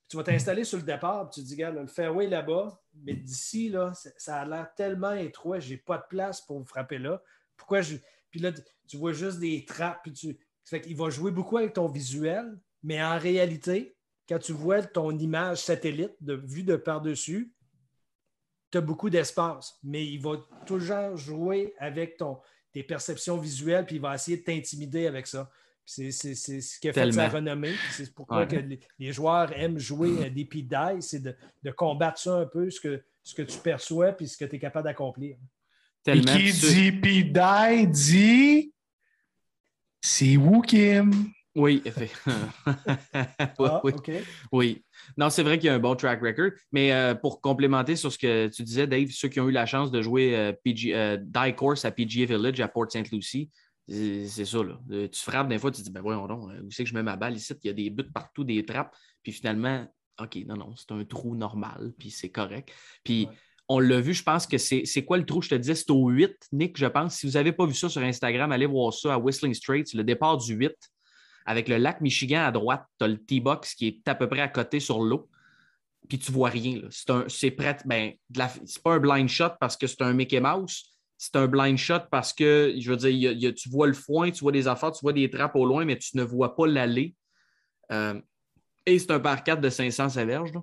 [0.09, 3.14] Tu vas t'installer sur le départ, puis tu te dis, regarde, le fairway là-bas, mais
[3.14, 7.22] d'ici, là, ça- a l'air tellement étroit, j'ai pas de place pour vous frapper là.
[7.57, 7.97] Pourquoi je.
[8.30, 8.53] Puis là,
[8.87, 10.39] tu- vois juste des trappes, puis tu.
[10.64, 13.97] Fait qu'il va jouer beaucoup avec ton visuel, mais en réalité,
[14.28, 17.53] quand tu vois ton image satellite de vue de par-dessus,
[18.70, 20.32] tu as beaucoup d'espace, mais il va
[20.66, 22.41] toujours jouer avec ton,
[22.72, 25.51] tes perceptions visuelles, puis il va essayer de t'intimider avec ça.
[25.87, 27.28] C'est c'est- c'est ce qui a fait sa Tellement.
[27.35, 27.74] renommée.
[27.93, 28.49] C'est pourquoi Ouais.
[28.49, 32.35] que les, les joueurs aiment jouer à des pit die, c'est de, de combattre ça
[32.37, 35.37] un peu, ce que, ce que tu perçois, puis ce que tu es capable d'accomplir.
[35.37, 35.41] Et
[36.05, 36.37] Tellement.
[36.37, 38.72] qui dit Dye dit
[40.01, 41.12] c'est Woo Kim.
[41.57, 42.35] Oui, effectivement.
[43.59, 43.93] Oui, Ah, oui.
[43.95, 44.11] OK.
[44.51, 44.85] Oui.
[45.16, 46.51] Non, c'est vrai qu'il y a un bon track record.
[46.72, 49.64] Mais euh, pour complémenter sur ce que tu disais, Dave, ceux qui ont eu la
[49.66, 53.09] chance de jouer euh, PG, euh, Die Course à PGA Village à Port St.
[53.12, 53.51] Lucie,
[53.89, 54.62] c'est ça.
[54.62, 54.80] Là.
[54.91, 56.91] Euh, Tu frappes des fois, tu te dis, ben voyons donc, euh, où c'est que
[56.91, 57.53] je mets ma balle ici?
[57.62, 58.95] Il y a des buts partout, des trappes.
[59.22, 59.87] Puis finalement,
[60.20, 62.72] OK, non, non, c'est un trou normal, puis c'est correct.
[63.03, 63.37] Puis Ouais.
[63.68, 65.43] on l'a vu, je pense que c'est quoi le trou?
[65.43, 67.16] Je te disais, c'est au 8, Nick, je pense.
[67.16, 70.05] Si vous n'avez pas vu ça sur Instagram, allez voir ça à Whistling Straits, le
[70.05, 70.72] départ du 8
[71.47, 74.41] avec le lac Michigan à droite, tu as le T-Box qui est à peu près
[74.41, 75.28] à côté sur l'eau,
[76.09, 76.80] puis tu vois rien.
[76.91, 77.76] C'est un- C'est prêt.
[77.85, 80.93] Ben, de la- c'est pas un blind shot parce que c'est un Mickey Mouse.
[81.25, 84.53] C'est un blind shot parce que, je veux dire, tu vois le foin, tu vois
[84.53, 87.14] des affaires, tu vois des trappes au loin, mais tu ne vois pas l'allée.
[87.91, 88.20] Euh,
[88.85, 90.53] et c'est un par 4 de 500 sa verge.
[90.53, 90.61] Là.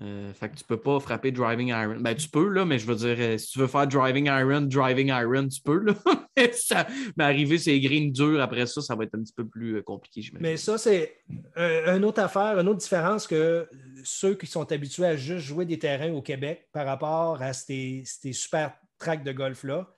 [0.00, 2.00] Euh, fait que tu peux pas frapper driving iron.
[2.00, 4.62] Ben, tu peux, là, mais je veux dire, euh, si tu veux faire driving iron,
[4.62, 5.94] driving iron, tu peux, là.
[6.36, 9.34] mais, ça- mais arriver sur les greens durs après ça, ça va être un petit
[9.34, 10.28] peu plus euh, compliqué.
[10.40, 11.18] Mais ça, c'est
[11.56, 13.68] une autre affaire, une autre différence que
[14.02, 18.02] ceux qui sont habitués à juste jouer des terrains au Québec par rapport à ces,
[18.04, 18.72] ces super
[19.02, 19.92] tracks de golf-là.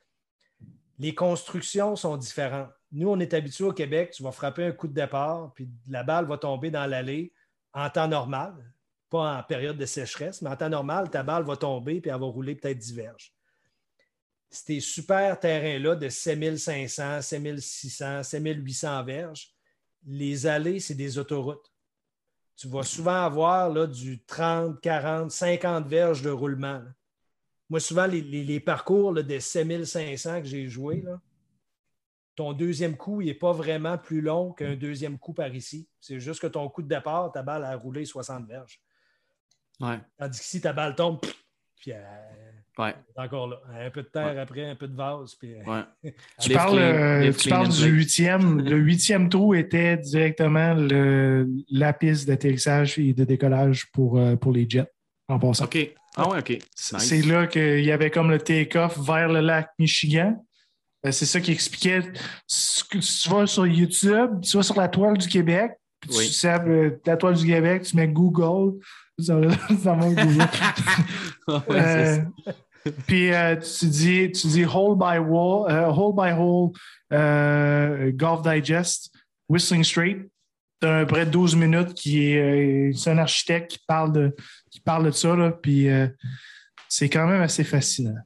[0.99, 2.71] Les constructions sont différentes.
[2.91, 6.03] Nous, on est habitués au Québec, tu vas frapper un coup de départ, puis la
[6.03, 7.33] balle va tomber dans l'allée
[7.73, 8.55] en temps normal,
[9.11, 12.21] pas en période de sécheresse, mais en temps normal, ta balle va tomber, puis elle
[12.21, 13.35] va rouler peut-être 10 verges.
[14.49, 19.51] Ces super terrains-là de 7500, 7600, 7800 verges,
[20.07, 21.73] les allées, c'est des autoroutes.
[22.57, 26.83] Tu vas souvent avoir là, du 30, 40, 50 verges de roulement.
[27.75, 31.21] Moi, souvent, les, les- les parcours là, de 7500 que j'ai joué, là,
[32.37, 35.89] ton deuxième coup, il n'est pas vraiment plus long qu'un deuxième coup par ici.
[35.99, 38.81] C'est juste que ton coup de départ, ta balle a roulé 60 verges.
[39.81, 41.19] Ouais, Tandis que si ta balle tombe,
[41.81, 42.07] puis elle
[42.79, 43.61] ouais, est encore là.
[43.77, 45.35] Un peu de terre après, un peu de vase.
[45.35, 46.13] Puis, ouais.
[46.41, 48.61] Tu parles, clean, euh, tu parles du huitième.
[48.61, 54.53] Le huitième trou était directement le, la piste d'atterrissage et de décollage pour, euh, pour
[54.53, 54.87] les jets,
[55.27, 55.65] en passant.
[55.65, 55.93] OK.
[56.17, 56.59] Ah ouais, OK.
[56.75, 57.09] C'est Nice.
[57.09, 60.37] c'est là qu'il y avait comme le take-off vers le lac Michigan.
[61.07, 62.03] Euh, C'est ça qui expliquait.
[62.89, 66.29] Tu vas sur YouTube, tu vas sur la toile du Québec, puis tu Oui.
[66.29, 68.79] sais, euh, la toile du Québec, tu mets Google,
[69.19, 70.45] ça Google.
[71.49, 71.63] Ouais.
[71.71, 72.19] Euh,
[73.07, 76.73] puis euh, tu dis, tu dis hole by wall, hole by hole,
[78.13, 79.11] Golf Digest,
[79.49, 80.19] Whistling Straight.
[80.81, 82.91] Tu as peu près 12 minutes qui est.
[82.91, 84.35] euh, c'est un architecte qui parle de,
[84.71, 86.09] qui parle de ça, là, puis euh,
[86.89, 88.17] c'est quand même assez fascinant.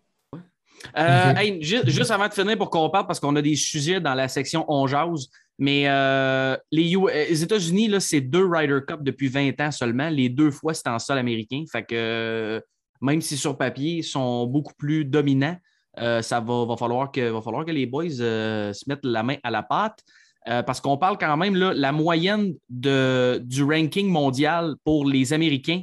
[0.97, 4.15] Euh, hey, juste avant de finir pour qu'on parle, parce qu'on a des sujets dans
[4.15, 5.29] la section On jase,
[5.59, 6.95] mais euh, les,
[7.29, 10.09] les États-Unis, c'est deux Ryder Cup depuis 20 ans seulement.
[10.09, 11.65] Les deux fois, c'était en sol américain.
[11.71, 12.63] Fait que
[13.01, 15.57] même si sur papier, ils sont beaucoup plus dominants,
[15.99, 19.37] euh, ça va, va, falloir que, va falloir que les boys se mettent la main
[19.43, 20.01] à la pâte.
[20.47, 25.33] Euh, parce qu'on parle quand même, là, la moyenne de, du ranking mondial pour les
[25.33, 25.83] Américains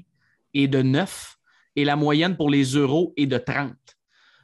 [0.54, 1.36] est de 9
[1.76, 3.74] et la moyenne pour les Euros est de 30.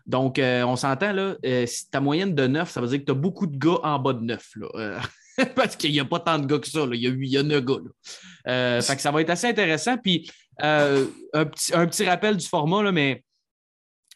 [0.05, 3.05] Donc, euh, on s'entend, là, euh, si ta moyenne de 9, ça veut dire que
[3.05, 4.49] tu as beaucoup de gars en bas de 9.
[4.57, 4.99] Là,
[5.55, 6.85] parce qu'il n'y a pas tant de gars que ça.
[6.91, 8.81] Il, y a, il y a 9 gars.
[8.81, 9.97] Fait que ça va être assez intéressant.
[9.97, 11.05] Puis, un
[11.45, 13.23] petit, un, petit, rappel du format, là, mais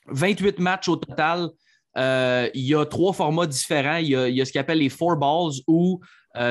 [0.08, 1.50] 28 matchs au total.
[1.96, 3.98] Il y a trois formats différents.
[3.98, 6.00] Il y a, ce qu'on appelle les four balls où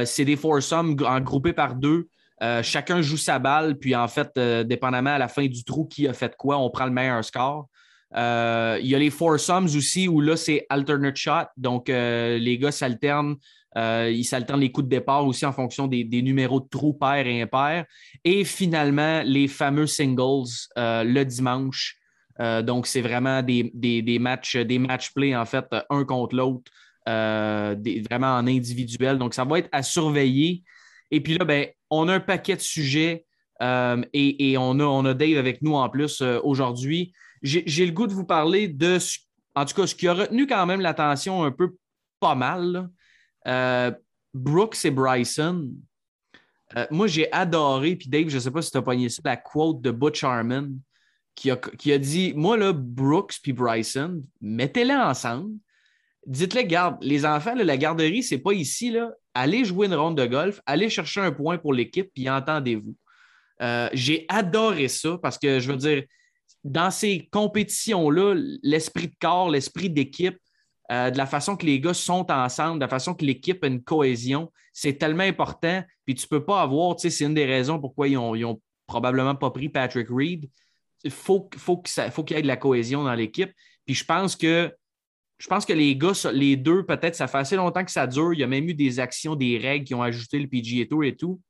[0.04, 2.08] c'est des foursomes en groupés par deux.
[2.62, 6.12] chacun joue sa balle, puis en fait, dépendamment à la fin du trou qui a
[6.12, 7.68] fait quoi, on prend le meilleur score.
[8.16, 11.46] Euh, il y a les foursomes aussi où là, c'est alternate shot.
[11.56, 13.36] Donc, euh, les gars s'alternent.
[13.76, 17.26] Euh, ils s'alternent les coups de départ aussi en fonction des, numéros de trous pairs
[17.26, 17.86] et impairs.
[18.24, 21.96] Et finalement, les fameux singles le dimanche.
[22.38, 26.70] Donc, c'est vraiment des, des, matchs, des match play, en fait, un contre l'autre,
[27.06, 29.18] vraiment en individuel.
[29.18, 30.62] Donc, ça va être à surveiller.
[31.10, 33.24] Et puis là, ben, on a un paquet de sujets
[33.60, 37.12] et, on, a, on a Dave avec nous en plus aujourd'hui
[37.44, 38.98] j'ai le goût de vous parler de,
[39.54, 41.76] en tout cas, ce qui a retenu quand même l'attention un peu
[42.18, 42.88] pas mal.
[43.46, 43.92] Euh,
[44.32, 45.70] Brooks et Bryson.
[46.76, 49.20] Euh, moi, j'ai adoré, puis Dave, je ne sais pas si tu as pogné ça,
[49.24, 50.70] la quote de Butch Harmon
[51.34, 55.54] qui a, qui a dit Moi, là, Brooks puis Bryson, mettez-les ensemble.
[56.26, 58.90] Dites-les, garde, les enfants, la garderie, c'est pas ici.
[58.90, 59.10] Là.
[59.34, 62.96] Allez jouer une ronde de golf, allez chercher un point pour l'équipe, puis entendez-vous.
[63.62, 66.04] Euh, j'ai adoré ça parce que je veux dire,
[66.64, 70.38] dans ces compétitions-là, l'esprit de corps, l'esprit d'équipe,
[70.92, 73.66] euh, de la façon que les gars sont ensemble, de la façon que l'équipe a
[73.66, 75.82] une cohésion, c'est tellement important.
[76.04, 79.34] Puis tu peux pas avoir, tu sais, c'est une des raisons pourquoi ils n'ont probablement
[79.34, 80.50] pas pris Patrick Reed.
[81.10, 83.50] Faut, faut qu'il y ait de la cohésion dans l'équipe.
[83.84, 84.72] Puis je pense que
[85.38, 88.32] je pense que les gars, les deux, peut-être, ça fait assez longtemps que ça dure.
[88.32, 91.04] Il y a même eu des actions, des règles qui ont ajouté le PGA Tour
[91.04, 91.40] et tout.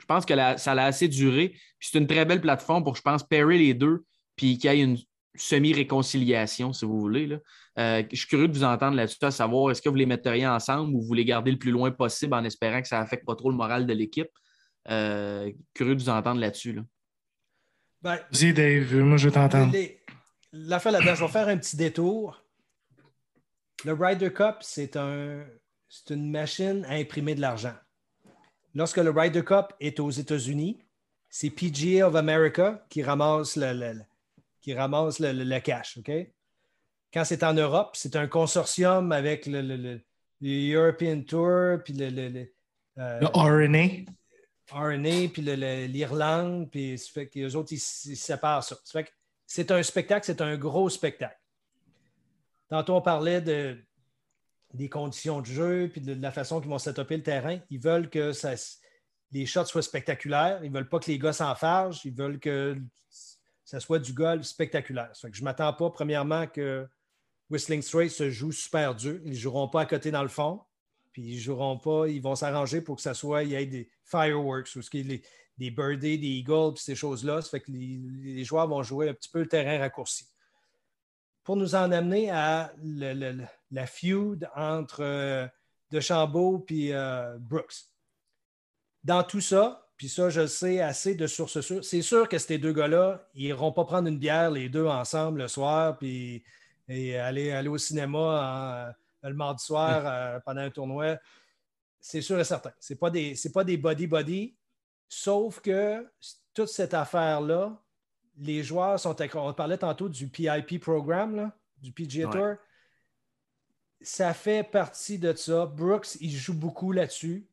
[0.00, 1.56] Je pense que ça a assez duré.
[1.78, 4.04] C'est une très belle plateforme pour, je pense, pairer les deux
[4.34, 4.98] puis qu'il y ait une
[5.36, 7.38] semi-réconciliation, si vous voulez.
[7.78, 10.46] Euh, je suis curieux de vous entendre là-dessus, à savoir est-ce que vous les metteriez
[10.46, 13.36] ensemble ou vous les gardez le plus loin possible en espérant que ça n'affecte pas
[13.36, 14.28] trop le moral de l'équipe?
[14.90, 16.72] Euh, curieux de vous entendre là-dessus.
[16.72, 16.82] Là.
[18.02, 19.76] Ben, Vas-y, Dave, moi je vais t'entendre.
[20.52, 22.42] L'affaire là-dedans, je vais faire un petit détour.
[23.84, 25.44] Le Ryder Cup, c'est un,
[26.10, 27.74] une machine à imprimer de l'argent.
[28.74, 30.84] Lorsque le Ryder Cup est aux États-Unis,
[31.30, 34.00] c'est PGA of America qui ramasse le,
[34.60, 35.98] qui ramasse le, cash.
[35.98, 36.10] OK?
[37.12, 40.00] Quand c'est en Europe, c'est un consortium avec le,
[40.42, 42.52] European Tour, puis le, le,
[42.98, 44.04] euh, RNA.
[44.72, 48.76] RNA, puis l'Irlande, puis fait que les autres, ils, séparent ça.
[49.46, 51.38] c'est un spectacle, c'est un gros spectacle.
[52.68, 53.78] Tantôt, on parlait de,
[54.74, 57.58] des conditions de jeu, puis de, la façon qu'ils vont setuper le terrain.
[57.70, 58.54] Ils veulent que ça,
[59.30, 60.60] les shots soient spectaculaires.
[60.64, 62.04] Ils ne veulent pas que les gars s'enfargent.
[62.04, 62.78] Ils veulent que
[63.64, 65.10] ça soit du golf spectaculaire.
[65.14, 66.86] je ne m'attends pas, premièrement, que
[67.50, 69.20] Whistling Straight se joue super dur.
[69.24, 70.60] Ils ne joueront pas à côté dans le fond.
[71.12, 73.90] Puis ils joueront pas, ils vont s'arranger pour que ça soit, il y ait des
[74.04, 75.22] fireworks ou ce qui est
[75.58, 77.42] des birdies, des eagles, puis ces choses-là.
[77.42, 80.26] Ça fait que les, joueurs vont jouer un petit peu le terrain raccourci.
[81.44, 82.72] Pour nous en amener à
[83.70, 85.46] la feud entre euh,
[85.90, 87.74] DeChambeau et euh, Brooks.
[89.02, 91.84] Dans tout ça, puis ça, je sais assez de sources sûres.
[91.84, 95.40] C'est sûr que ces deux gars-là, ils n'iront pas prendre une bière les deux ensemble
[95.40, 96.44] le soir, puis
[96.88, 98.92] et aller, aller au cinéma
[99.24, 101.16] euh, le mardi soir euh, pendant un tournoi.
[102.02, 102.72] C'est sûr et certain.
[102.80, 104.56] Ce n'est pas des, pas des body-body,
[105.08, 106.04] sauf que
[106.52, 107.80] toute cette affaire-là,
[108.36, 109.14] les joueurs sont.
[109.34, 112.56] On parlait tantôt du PIP programme, du PGA Tour.
[114.00, 115.64] Ça fait partie de ça.
[115.64, 117.46] Brooks, il joue beaucoup là-dessus.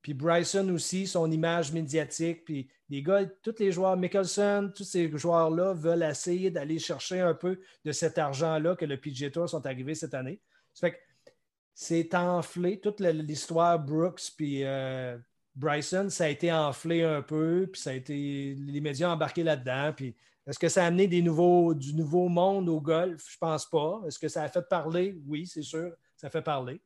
[0.00, 2.46] Puis Bryson aussi, son image médiatique.
[2.46, 7.34] Puis les gars, tous les joueurs, Mickelson, tous ces joueurs-là veulent essayer d'aller chercher un
[7.34, 10.40] peu de cet argent-là que le PGA Tour sont arrivés cette année.
[10.72, 11.09] Ça fait que
[11.80, 12.78] c'est enflé.
[12.78, 15.16] Toute l'histoire Brooks puis euh,
[15.56, 17.70] Bryson, ça a été enflé un peu.
[17.72, 18.54] Puis ça a été.
[18.54, 19.94] Les médias ont embarqué là-dedans.
[19.96, 20.14] Puis
[20.46, 23.24] est-ce que ça a amené des nouveaux, du nouveau monde au golf?
[23.26, 24.02] Je pense pas.
[24.06, 25.16] Est-ce que ça a fait parler?
[25.26, 25.92] Oui, c'est sûr.
[26.16, 26.82] Ça fait parler.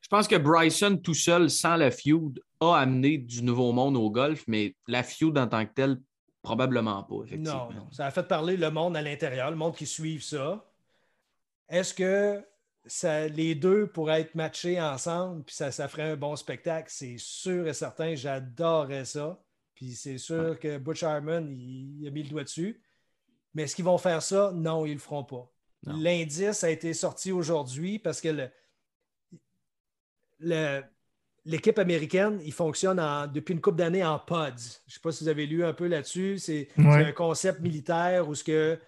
[0.00, 4.12] Je pense que Bryson, tout seul, sans la feud, a amené du nouveau monde au
[4.12, 6.00] golf, mais la feud en tant que telle,
[6.40, 7.72] probablement pas, effectivement.
[7.72, 10.64] Non, ça a fait parler le monde à l'intérieur, le monde qui suit ça.
[11.68, 12.40] Est-ce que
[12.86, 16.88] ça, les deux pourraient être matchés ensemble, puis ça, ça ferait un bon spectacle?
[16.90, 19.42] C'est sûr et certain, j'adorerais ça.
[19.74, 22.80] Puis c'est sûr que Butch Harmon, il, a mis le doigt dessus.
[23.54, 24.52] Mais est-ce qu'ils vont faire ça?
[24.54, 25.50] Non, ils ne le feront pas.
[25.84, 28.48] L'indice a été sorti aujourd'hui parce que
[30.40, 30.82] le,
[31.44, 33.00] l'équipe américaine, il fonctionne
[33.32, 34.50] depuis une couple d'années en pods.
[34.56, 36.38] Je ne sais pas si vous avez lu un peu là-dessus.
[36.38, 38.78] C'est un concept militaire où ce que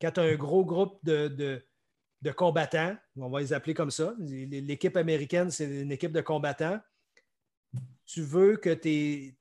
[0.00, 1.64] quand tu as un gros groupe de, de,
[2.30, 6.80] combattants, on va les appeler comme ça, l'équipe américaine, c'est une équipe de combattants,
[8.06, 9.34] tu veux que tu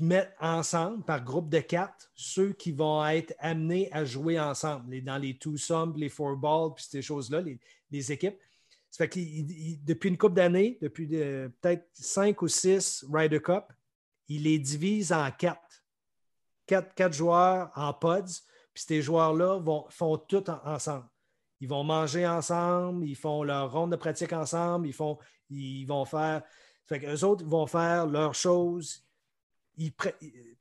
[0.00, 5.18] mettes ensemble, par groupe de quatre, ceux qui vont être amenés à jouer ensemble, dans
[5.18, 7.42] les two-some, les four-ball, puis ces choses-là,
[7.90, 8.38] les, équipes.
[8.90, 13.64] Ça fait que depuis une couple d'années, depuis peut-être cinq ou six Ryder Cup,
[14.28, 15.84] il les divise en quatre.
[16.66, 18.40] Quatre, joueurs en pods,
[18.72, 21.06] puis ces joueurs-là font tout ensemble.
[21.64, 25.16] Ils vont manger ensemble, ils font leur ronde de pratique ensemble, ils, font,
[25.48, 26.42] ils vont faire.
[26.84, 29.02] Fait qu'eux autres vont faire leurs choses.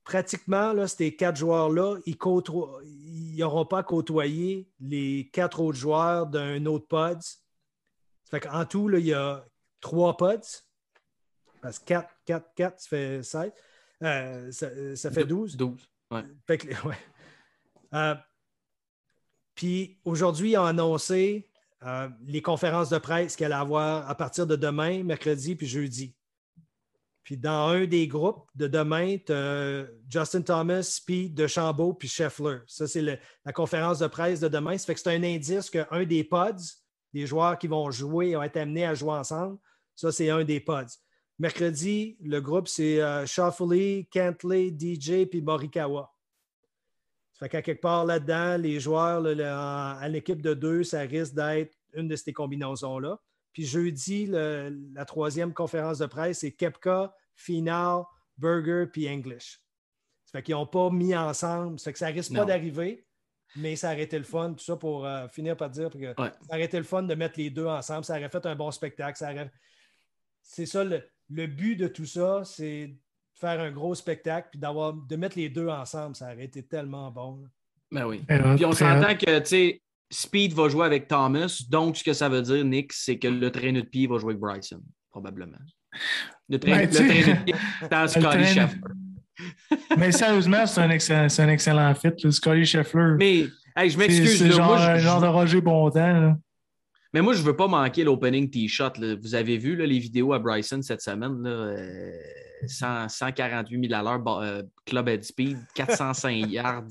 [0.06, 6.88] pratiquement, là, ces quatre joueurs-là, ils n'auront pas côtoyé les quatre autres joueurs d'un autre
[6.88, 7.20] pods.
[8.32, 9.46] Fait qu'en tout, là, il y a
[9.82, 10.40] trois pods.
[11.62, 13.52] Parce que 4, 4, 4, ça fait 16.
[14.04, 14.52] Euh,
[14.96, 15.58] ça, fait 12.
[15.58, 15.86] 12.
[16.12, 16.24] Ouais.
[16.48, 16.96] Fait que, ouais.
[17.94, 18.16] Euh,
[19.56, 21.50] puis aujourd'hui, ils ont annoncé
[21.84, 26.16] euh, les conférences de presse qu'elle allait avoir à partir de demain, mercredi puis jeudi.
[27.24, 32.60] Puis dans un des groupes de demain, tu as Justin Thomas, Speed, DeChambeau puis Scheffler.
[32.68, 34.78] Ça, c'est la conférence de presse de demain.
[34.78, 36.56] Ça fait que c'est un indice qu'un des pods,
[37.14, 39.58] des joueurs qui vont jouer, vont être amenés à jouer ensemble,
[39.96, 40.98] ça, c'est un des pods.
[41.40, 46.13] Mercredi, le groupe, c'est euh, Shuffley, Kentley, DJ puis Morikawa.
[47.34, 51.76] Ça fait qu'à quelque part là-dedans, les joueurs à l'équipe de deux, ça risque d'être
[51.94, 53.20] une de ces combinaisons-là.
[53.54, 58.04] Puis jeudi, la troisième conférence de presse, c'est Kepka, Final,
[58.38, 59.60] Burger puis English.
[60.26, 61.80] Ça fait qu'ils n'ont pas mis ensemble.
[61.80, 63.06] Ça fait que ça risque pas d'arriver,
[63.56, 64.54] mais ça aurait été le fun.
[64.54, 67.40] Tout ça pour euh, finir par dire que ça aurait été le fun de mettre
[67.40, 68.04] les deux ensemble.
[68.04, 69.50] Ça aurait fait un bon spectacle.
[70.42, 72.96] C'est ça le, le but de tout ça, c'est
[73.44, 76.16] faire un gros spectacle puis d'avoir de mettre les deux ensemble.
[76.16, 77.44] Ça aurait été tellement bon.
[77.92, 78.24] Ben oui.
[78.56, 81.62] Puis on s'entend que, tu sais, Speed va jouer avec Thomas.
[81.70, 84.32] Donc, ce que ça veut dire, Nick, c'est que le traîneau de pied va jouer
[84.32, 84.82] avec Bryson,
[85.12, 85.58] probablement.
[86.50, 87.56] Le traîneau, ben, de pied
[87.92, 88.80] dans Scotty Scheffler.
[89.98, 93.16] Mais sérieusement, c'est un, excellent, un excellent fit, le Scotty Scheffler.
[93.18, 94.40] Mais, je m'excuse.
[94.40, 96.36] C'est genre, genre de Roger Bontemps.
[97.14, 98.94] Mais moi, je ne veux pas manquer l'opening T-shot.
[99.22, 101.76] Vous avez vu les vidéos à Bryson cette semaine, là,
[102.68, 106.88] 148 000 à l'heure, euh, Club Head Speed, 405 yards.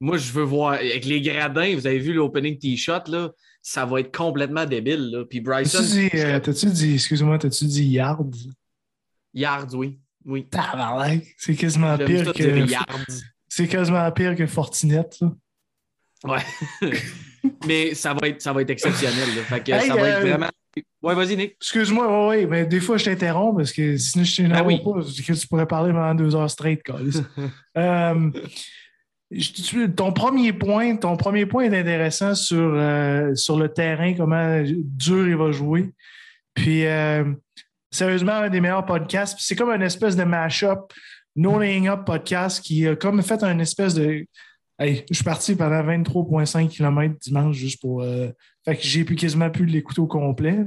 [0.00, 3.32] Moi, je veux voir, avec les gradins, vous avez vu l'opening T-shot,
[3.62, 5.10] ça va être complètement débile.
[5.10, 5.24] Là.
[5.24, 5.78] Puis Bryson.
[5.78, 8.24] T'as-tu dit, euh, excuse-moi, t'as-tu dit yards?
[9.34, 9.98] Yards, oui.
[10.24, 10.46] oui.
[11.36, 12.66] C'est quasiment pire que.
[13.48, 15.08] C'est quasiment pire que Fortinet.
[16.24, 16.42] Ouais.
[17.66, 19.28] mais ça va être, ça va être exceptionnel.
[19.44, 20.50] Fait que ça va être euh, vraiment.
[21.02, 21.56] Ouais, vas-y, Nick.
[21.60, 24.80] Excuse-moi, ouais, mais des fois, je t'interromps parce que sinon, je t'énerve ah oui.
[24.82, 24.92] pas.
[24.92, 26.82] Que tu pourrais parler pendant deux heures straight,
[27.78, 28.30] euh,
[29.96, 35.28] ton premier point, ton premier point est intéressant sur, euh, sur le terrain, comment dur
[35.28, 35.90] il va jouer.
[36.54, 36.84] Puis,
[37.90, 39.36] sérieusement, un des meilleurs podcasts.
[39.40, 40.92] C'est comme une espèce de mash-up,
[41.36, 44.26] No Laying Up podcast qui a comme fait un espèce de
[44.78, 48.02] je suis parti pendant 23,5 km dimanche juste pour.
[48.02, 48.28] Euh,
[48.64, 50.66] fait que j'ai pu quasiment plus l'écouter au complet.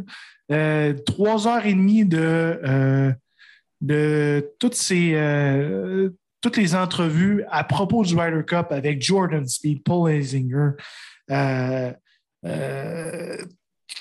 [0.51, 2.17] Euh, trois heures et demie de,
[2.63, 3.13] euh,
[3.81, 5.11] de toutes ces.
[6.41, 10.71] toutes les entrevues à propos du Ryder Cup avec Jordan Speed, Paul Hasinger,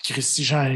[0.04, 0.72] Christy Jean,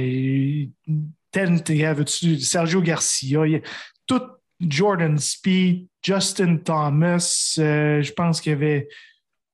[2.41, 3.61] Sergio Garcia,
[4.07, 4.23] tout
[4.61, 8.89] Jordan Speed, Justin Thomas, je pense qu'il y avait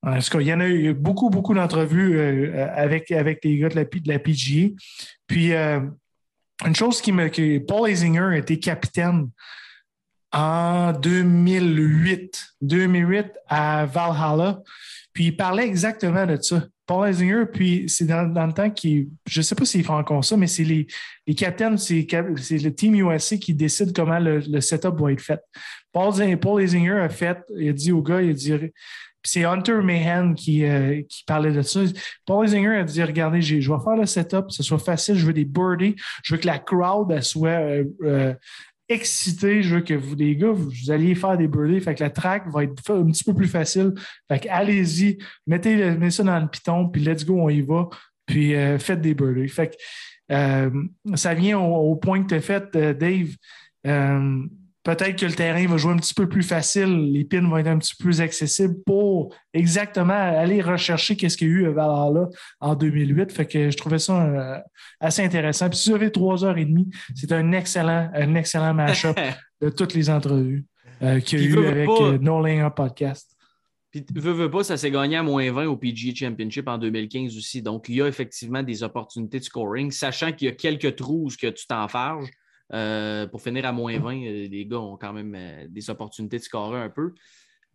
[0.03, 3.59] en tout cas, il y en a eu beaucoup, beaucoup d'entrevues euh, avec, avec les
[3.59, 4.69] gars de la, de la PGA.
[5.27, 5.81] Puis, euh,
[6.65, 7.29] une chose qui me.
[7.29, 9.29] Que Paul Isinger était capitaine
[10.33, 12.55] en 2008.
[12.61, 14.61] 2008 à Valhalla.
[15.13, 16.65] Puis, il parlait exactement de ça.
[16.87, 19.09] Paul Isinger, puis c'est dans, le temps qui.
[19.29, 20.87] Je ne sais pas s'il fait encore ça, mais c'est les,
[21.27, 25.41] les capitaines, c'est le Team USA qui décide comment le, setup va être fait.
[25.93, 28.53] Paul, Paul a fait, il a dit au gars, il a dit
[29.29, 31.81] c'est Hunter Mahan qui, euh, qui, parlait de ça.
[32.25, 35.27] Paul Isinger a dit Regardez, je vais faire le setup, que ce soit facile, je
[35.27, 38.35] veux des birdies, je veux que la crowd soit euh, euh,
[38.89, 41.81] excitée, je veux que vous, les gars, vous, alliez faire des birdies.
[41.81, 43.93] Fait que la track va être un petit peu plus facile.
[44.29, 47.89] Fait que allez-y, mettez, mettez, ça dans le piton, puis let's go, on y va,
[48.25, 49.49] puis faites des birdies.
[49.49, 50.71] Fait que
[51.15, 53.35] ça vient au, au point que tu as fait, Dave
[54.89, 57.67] peut-être que le terrain va jouer un petit peu plus facile, les pins vont être
[57.67, 61.73] un petit peu plus accessibles pour exactement aller rechercher qu'est-ce qu'il y a eu à
[61.73, 62.29] Valhalla
[62.61, 63.31] en 2008.
[63.31, 64.59] Fait que je trouvais ça euh,
[64.99, 65.69] assez intéressant.
[65.69, 69.19] Puis si vous avez trois heures et demie, c'est un excellent, un excellent match-up
[69.61, 70.65] de toutes les entrevues
[71.03, 73.37] euh, qu'il y a eu avec euh, No Podcast.
[73.91, 77.37] Puis, veux, veux pas, ça s'est gagné à moins 20 au PGA Championship en 2015
[77.37, 77.61] aussi.
[77.61, 81.29] Donc, il y a effectivement des opportunités de scoring, sachant qu'il y a quelques trous
[81.39, 82.31] que tu t'enfarges.
[82.75, 86.39] Euh, pour finir à moins 20, euh, les gars ont quand même euh, des opportunités
[86.39, 87.15] de scorer un peu.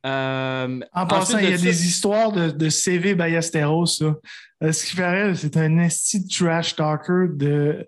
[0.05, 3.85] Euh, en passant, il y a des histoires de, de CV Ballesteros.
[3.85, 7.87] ce qui ferait, c'est un esti trash talker de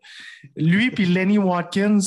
[0.56, 1.99] lui puis Lenny Watkins.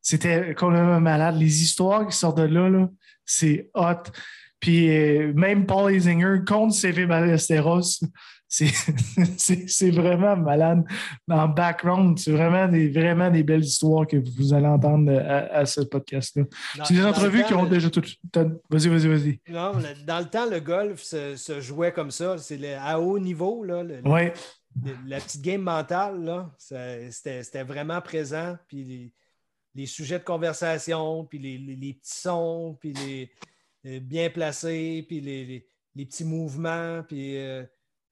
[0.00, 1.36] C'était complètement malade.
[1.38, 2.88] Les histoires qui sortent de là, là
[3.24, 4.10] c'est hot.
[4.58, 4.88] Puis
[5.34, 8.00] même Paul Isinger contre CV Ballesteros,
[9.38, 10.84] c'est vraiment malade.
[11.30, 15.80] En background, c'est vraiment des, vraiment des belles histoires que vous allez entendre à, ce
[15.80, 16.44] podcast-là.
[16.84, 18.02] C'est des entrevues qui ont déjà tout.
[18.68, 19.40] Vas-y, vas-y, vas-y.
[19.48, 19.72] Non,
[20.06, 22.36] dans le temps, le golf se, jouait comme ça.
[22.36, 23.64] C'est à haut niveau.
[23.64, 28.58] Là, la petite game mentale, c'était vraiment présent.
[28.68, 29.14] Puis
[29.74, 32.92] les, sujets de conversation, puis les, petits sons, puis
[33.82, 37.38] les, bien placés, puis les, petits mouvements, puis.
[37.38, 37.64] Euh,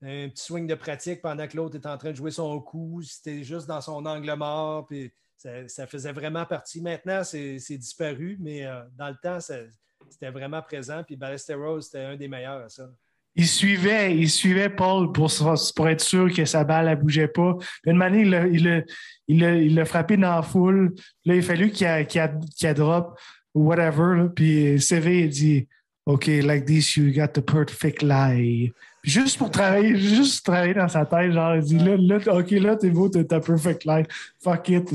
[0.03, 3.01] un petit swing de pratique pendant que l'autre est en train de jouer son coup.
[3.03, 4.87] C'était juste dans son angle mort.
[4.87, 6.81] Puis ça, faisait vraiment partie.
[6.81, 11.03] Maintenant, c'est disparu, mais euh, dans le temps, c'était vraiment présent.
[11.03, 12.89] Puis Ballesteros, c'était un des meilleurs à ça.
[13.33, 15.31] Il suivait, il suivait Paul pour,
[15.75, 17.55] pour être sûr que sa balle ne bougeait pas.
[17.85, 20.93] Une manière, il l'a frappé dans la foule.
[21.23, 23.17] Là, il a fallu qu'il a, qu drop
[23.53, 24.27] ou whatever.
[24.35, 25.67] Puis CV, il dit
[26.05, 28.73] OK, like this, you got the perfect lie
[29.03, 32.75] juste pour travailler, juste travailler dans sa tête, genre, il dit là, là, OK, là,
[32.75, 34.07] t'es beau, t'as perfect life.
[34.43, 34.89] Fuck it.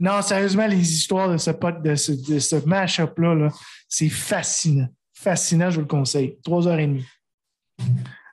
[0.00, 3.50] Non, sérieusement, les histoires de ce pote, de ce, de ce mash-up-là, -là,
[3.88, 4.88] c'est fascinant.
[5.14, 6.38] Fascinant, je vous le conseille.
[6.42, 7.04] Trois heures et demie.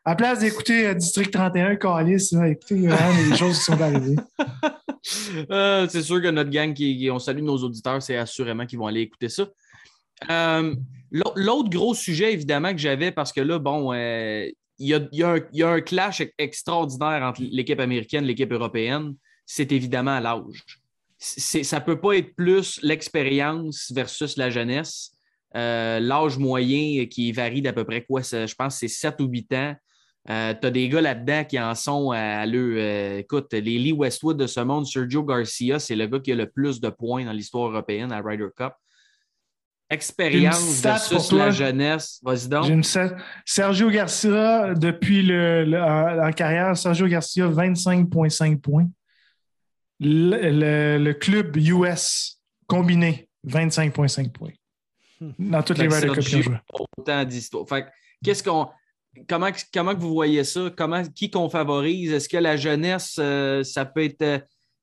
[0.05, 4.15] À place d'écouter euh, District 31, Calis, écoutez vraiment les choses qui sont arrivées.
[5.49, 8.85] Euh, c'est sûr que notre gang, qui, on salue nos auditeurs, c'est assurément qu'ils vont
[8.85, 9.47] aller écouter ça.
[10.29, 10.75] Euh,
[11.09, 13.93] l'autre gros sujet, évidemment, que j'avais, parce que là, bon,
[14.79, 19.15] il y, a, un, clash extraordinaire entre l'équipe américaine et l'équipe européenne.
[19.45, 20.63] C'est évidemment l'âge.
[21.17, 25.11] Ça ne peut pas être plus l'expérience versus la jeunesse.
[25.55, 28.21] Euh, l'âge moyen qui varie d'à peu près quoi?
[28.21, 29.75] Je pense que c'est 7 ou 8 ans.
[30.29, 32.77] Euh, tu as des gars là-dedans qui en sont à, le.
[32.77, 36.35] Euh, écoute, les Lee Westwood de ce monde, Sergio Garcia, c'est le gars qui a
[36.35, 38.73] le plus de points dans l'histoire européenne à Ryder Cup
[39.89, 42.19] expérience versus la jeunesse.
[42.23, 42.85] Vas-y donc.
[43.45, 48.87] Sergio Garcia, depuis le, en, carrière, Sergio Garcia, 25,5 points.
[49.99, 54.51] Le, club US combiné, 25,5 points.
[55.19, 55.31] Hmm.
[55.37, 57.65] Dans toutes les Ryder Cup qu'il Autant d'histoires.
[58.23, 58.69] qu'est-ce qu'on.
[59.27, 60.71] Comment, comment vous voyez ça?
[60.77, 62.13] Comment, qui qu'on favorise?
[62.13, 64.39] Est-ce que la jeunesse, euh, ça peut être euh,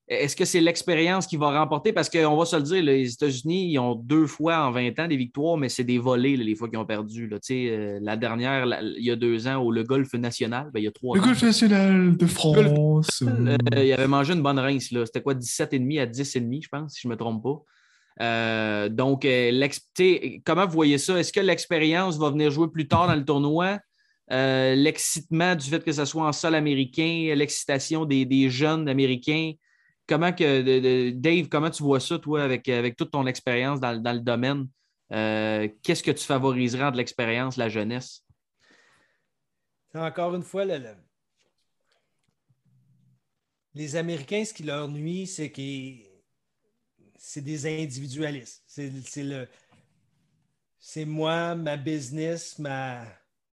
[0.09, 1.92] est-ce que c'est l'expérience qui va remporter?
[1.92, 5.09] Parce qu'on va se le dire, les États-Unis, ils ont deux fois en 20 ans
[5.09, 7.28] des victoires, mais c'est des volets les fois qu'ils ont perdu.
[7.50, 10.88] Euh, la dernière, il y a deux ans, au le Golf national, ben, il y
[10.88, 13.22] a trois Le Golf national de France.
[13.22, 14.90] Euh, il avait mangé une bonne rince.
[14.90, 17.62] C'était quoi, 17,5 à 10,5, je pense, si je ne me trompe pas.
[18.22, 19.26] Euh, donc,
[20.44, 21.18] comment vous voyez ça?
[21.18, 23.78] Est-ce que l'expérience va venir jouer plus tard dans le tournoi?
[24.28, 29.52] l'excitement du fait que ce soit en sol américain, l'excitation des, jeunes américains,
[30.07, 34.20] comment que, Dave, comment tu vois ça, toi, avec, avec toute ton expérience dans, le
[34.20, 34.68] domaine?
[35.12, 38.24] Euh, qu'est-ce que tu favoriserais entre l'expérience, la jeunesse?
[39.94, 40.64] Encore une fois,
[43.74, 45.62] les Américains, ce qui leur nuit, c'est que
[47.16, 48.62] c'est des individualistes.
[48.66, 49.48] C'est le
[50.88, 53.04] c'est moi, ma business, ma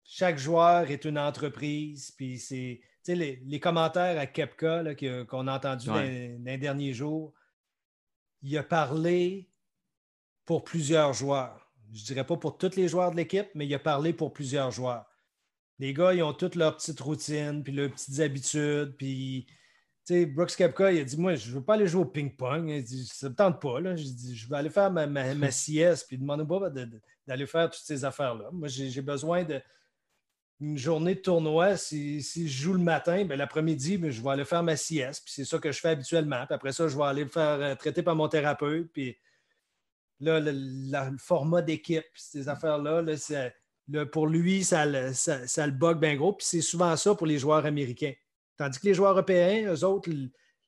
[0.05, 4.95] chaque joueur est une entreprise, puis c'est les, commentaires à Kepka
[5.27, 7.33] qu'on a entendus dans, les derniers jours,
[8.43, 9.49] il a parlé
[10.45, 11.71] pour plusieurs joueurs.
[11.93, 14.33] Je ne dirais pas pour tous les joueurs de l'équipe, mais il a parlé pour
[14.33, 15.05] plusieurs joueurs.
[15.79, 19.47] Les gars, ils ont toutes leurs petites routines, puis leurs petites habitudes, puis
[20.11, 22.69] Brooks Kepka, il a dit Moi, je ne veux pas aller jouer au ping-pong.
[22.69, 23.81] Il dit Ça ne me tente pas.
[23.81, 23.97] Là.
[23.97, 26.71] Je, dis, je vais aller faire ma, ma, sieste, puis demande pas
[27.27, 28.51] d'aller faire toutes ces affaires-là.
[28.53, 29.61] Moi, j'ai besoin de,
[30.63, 34.45] une journée de tournoi, si, je joue le matin, ben, l'après-midi, ben, je vais aller
[34.45, 35.25] faire ma sieste.
[35.25, 36.47] Puis c'est ça que je fais habituellement.
[36.47, 38.89] Puis après ça, je vais aller me faire euh, traiter par mon thérapeute.
[38.93, 39.19] Puis
[40.21, 43.03] là, le, format d'équipe, ces affaires-là,
[44.13, 46.35] pour lui, ça, le bug bien gros.
[46.35, 48.15] Puis c'est souvent ça pour les joueurs américains.
[48.57, 50.11] Tandis que les joueurs européens, eux autres,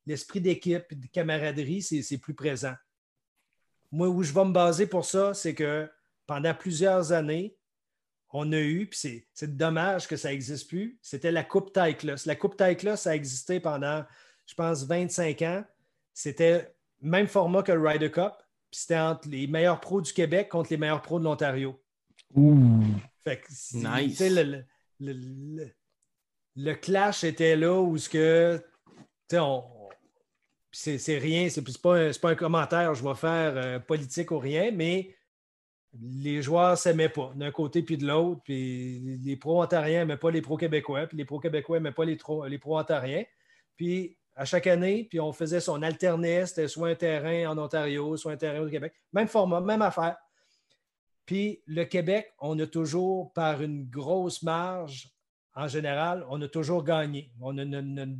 [0.07, 2.74] l'esprit d'équipe, de camaraderie, c'est plus présent.
[3.92, 5.88] Moi, où je vais me baser pour ça, c'est que
[6.26, 7.57] pendant plusieurs années,
[8.37, 12.26] on a eu, puis c'est dommage que ça n'existe plus, c'était la Coupe Tyclus.
[12.26, 12.57] La Coupe
[12.97, 14.05] ça a existé pendant,
[14.45, 15.64] je pense, 25 ans.
[16.12, 18.32] C'était même format que le Ryder Cup,
[18.70, 21.80] puis c'était entre les meilleurs pros du Québec contre les meilleurs pros de l'Ontario.
[22.35, 22.82] Ouh.
[23.22, 24.18] Fait que, c'est- Nice.
[24.20, 24.64] le, le-
[25.01, 25.70] le- le-
[26.57, 28.61] le clash était là où ce que,
[29.28, 29.62] tu sais, on,
[30.72, 34.39] puis c'est rien, c'est pas, un- pas un commentaire, je vais faire euh, politique ou
[34.41, 35.14] rien, mais
[36.01, 40.42] les joueurs s'aimaient pas d'un côté puis de l'autre, puis les pro-ontariens n'aimaient pas les
[40.42, 43.24] pro-québécois, puis les pro-québécois n'aimaient pas les, pro-ontariens.
[43.76, 48.16] Puis à chaque année, puis on faisait son alternait, c'était soit un terrain en Ontario,
[48.16, 48.92] soit un terrain au Québec.
[49.12, 50.16] Même format, même affaire.
[51.26, 55.11] Puis le Québec, on a toujours, par une grosse marge,
[55.55, 57.30] en général, on a toujours gagné.
[57.40, 58.18] On a une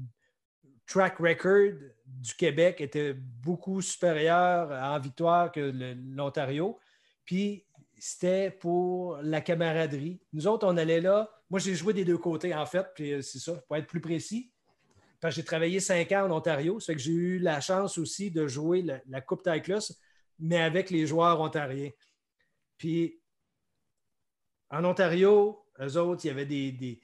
[0.87, 1.73] track record
[2.07, 5.73] du Québec était beaucoup supérieur en victoire que
[6.15, 6.79] l'Ontario.
[7.25, 7.67] Puis
[7.99, 10.21] c'était pour la camaraderie.
[10.33, 11.31] Nous autres, on allait là.
[11.49, 14.01] Moi, j'ai joué des deux côtés, en fait, puis euh, c'est ça, pour être plus
[14.01, 14.53] précis.
[15.21, 18.31] Parce j'ai travaillé cinq ans en Ontario, ça fait que j'ai eu la chance aussi
[18.31, 19.95] de jouer la, Coupe Tyclus,
[20.39, 21.89] mais avec les joueurs ontariens.
[22.77, 23.23] Puis
[24.69, 27.01] en Ontario, eux autres, il y avait des,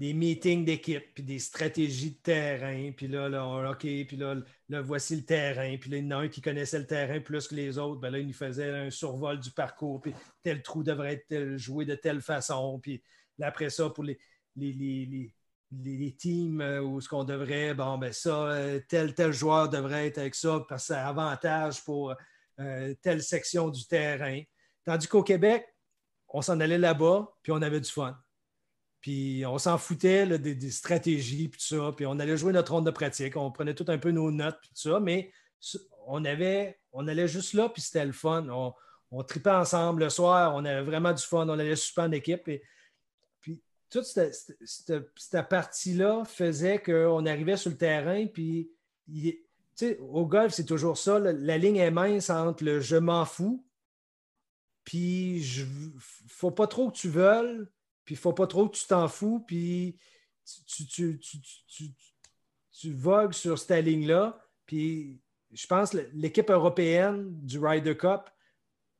[0.00, 2.90] des meetings d'équipe, puis des stratégies de terrain.
[2.96, 4.34] Puis là, là, OK, puis là,
[4.70, 5.76] là, voici le terrain.
[5.78, 8.00] Puis là, il y en a un qui connaissait le terrain plus que les autres.
[8.00, 10.00] Ben là, il nous faisait un survol du parcours.
[10.00, 12.80] Puis tel trou devrait être joué de telle façon.
[12.82, 13.02] Puis
[13.42, 14.18] après ça, pour les,
[14.56, 15.34] les, les,
[15.70, 20.06] les- teams euh, où ce qu'on devrait, bon, ben ça, euh, tel, tel joueur devrait
[20.06, 22.14] être avec ça parce que a avantage pour
[22.58, 24.40] euh, telle section du terrain.
[24.82, 25.66] Tandis qu'au Québec,
[26.28, 28.18] on s'en allait là-bas, puis on avait du fun.
[29.00, 31.92] Puis on s'en foutait des, stratégies, puis tout ça.
[31.96, 33.36] Puis on allait jouer notre ronde de pratique.
[33.36, 35.00] On prenait tout un peu nos notes, puis tout ça.
[35.00, 35.32] Mais
[36.06, 38.46] on, avait, on allait juste là, puis c'était le fun.
[39.10, 40.54] On, tripait ensemble le soir.
[40.54, 41.48] On avait vraiment du fun.
[41.48, 42.46] On allait super en équipe.
[42.48, 42.62] Et,
[43.40, 48.70] puis toute cette, partie-là faisait qu'on arrivait sur le terrain, puis
[50.00, 51.18] au golf, c'est toujours ça.
[51.18, 53.64] la- ligne est mince entre le je m'en fous,
[54.84, 55.64] puis je
[56.28, 57.64] faut pas trop que tu veuilles,
[58.10, 59.96] puis faut pas trop que tu t'en fous, puis
[60.66, 61.92] tu, tu, tu,
[62.72, 64.36] tu, vogues sur cette ligne-là.
[64.66, 65.20] Puis
[65.52, 68.22] je pense que l'équipe européenne du Ryder Cup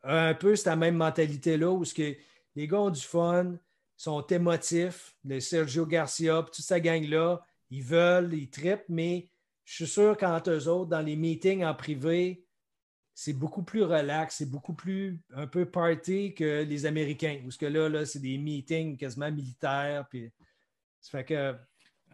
[0.05, 2.17] a un peu cette même mentalité-là où ce que
[2.55, 3.57] les gars ont du fun,
[3.97, 9.29] sont émotifs, le Sergio Garcia, toute sa gang-là, ils veulent, ils trippent, mais
[9.65, 12.45] je suis sûr qu'entre eux autres, dans les meetings en privé,
[13.23, 17.37] c'est beaucoup plus relax, c'est beaucoup plus un peu party que les Américains.
[17.43, 20.07] Parce que là, là c'est des meetings quasiment militaires.
[20.09, 20.31] Puis,
[21.03, 21.55] ça fait que.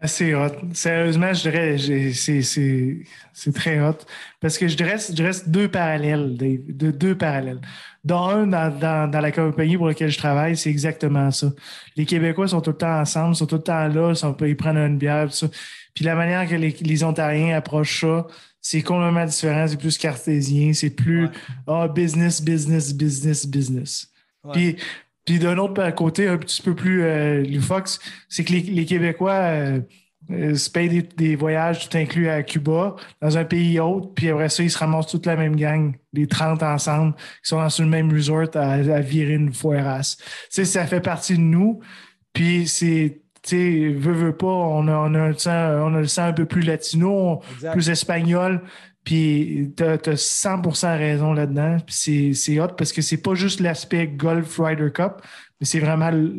[0.02, 0.50] C'est hot.
[0.74, 3.98] Sérieusement, je dirais, c'est- très hot.
[4.40, 6.36] Parce que je dirais, je dirais deux parallèles.
[6.36, 7.60] De, deux parallèles.
[8.02, 11.52] Dans un, dans, dans, dans la compagnie pour laquelle je travaille, c'est exactement ça.
[11.94, 14.76] Les Québécois sont tout le temps ensemble, sont tout le temps là, sont, ils prennent
[14.76, 15.46] une bière, tout ça.
[15.94, 18.26] Puis la manière que les, les Ontariens approchent ça,
[18.68, 19.64] c'est complètement différent.
[19.68, 21.30] C'est plus cartésien, c'est plus Ouais.
[21.68, 24.10] ah, business, business, business, business.
[24.42, 24.52] Ouais.
[24.52, 24.76] Puis,
[25.24, 27.88] puis d'un autre côté, un petit peu plus euh, loufoque,
[28.28, 29.80] c'est que les, les Québécois euh,
[30.32, 34.30] euh, se payent des, des voyages tout inclus à Cuba, dans un pays autre, puis
[34.30, 37.68] après ça, ils se ramassent toute la même gang, les 30 ensemble, qui sont dans
[37.78, 40.16] le même resort à, à virer une foirasse.
[40.16, 41.78] Tu sais, ça fait partie de nous,
[42.32, 45.50] puis c'est, tu sais, veut, veut pas, on a, on, a un sang,
[45.90, 47.72] on a le sang un peu plus latino, Exact.
[47.72, 48.60] plus espagnol,
[49.04, 51.78] puis t'as as 100% raison là-dedans.
[51.86, 55.22] Puis c'est- hot parce que c'est pas juste l'aspect Golf Ryder Cup,
[55.60, 56.32] mais c'est vraiment le,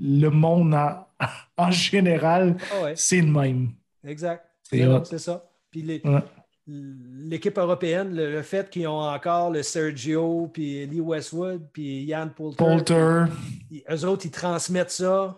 [0.00, 1.06] le monde en,
[1.56, 3.70] en général, Ah ouais, c'est le même.
[4.06, 4.44] exact.
[4.62, 5.44] C'est ça.
[5.70, 6.22] Puis les- Ouais.
[6.66, 12.30] l'équipe européenne, le, le fait qu'ils ont encore le Sergio, puis Lee Westwood, puis Yann
[12.30, 13.24] Poulter, Polter,
[13.70, 15.36] ils- eux autres, ils transmettent ça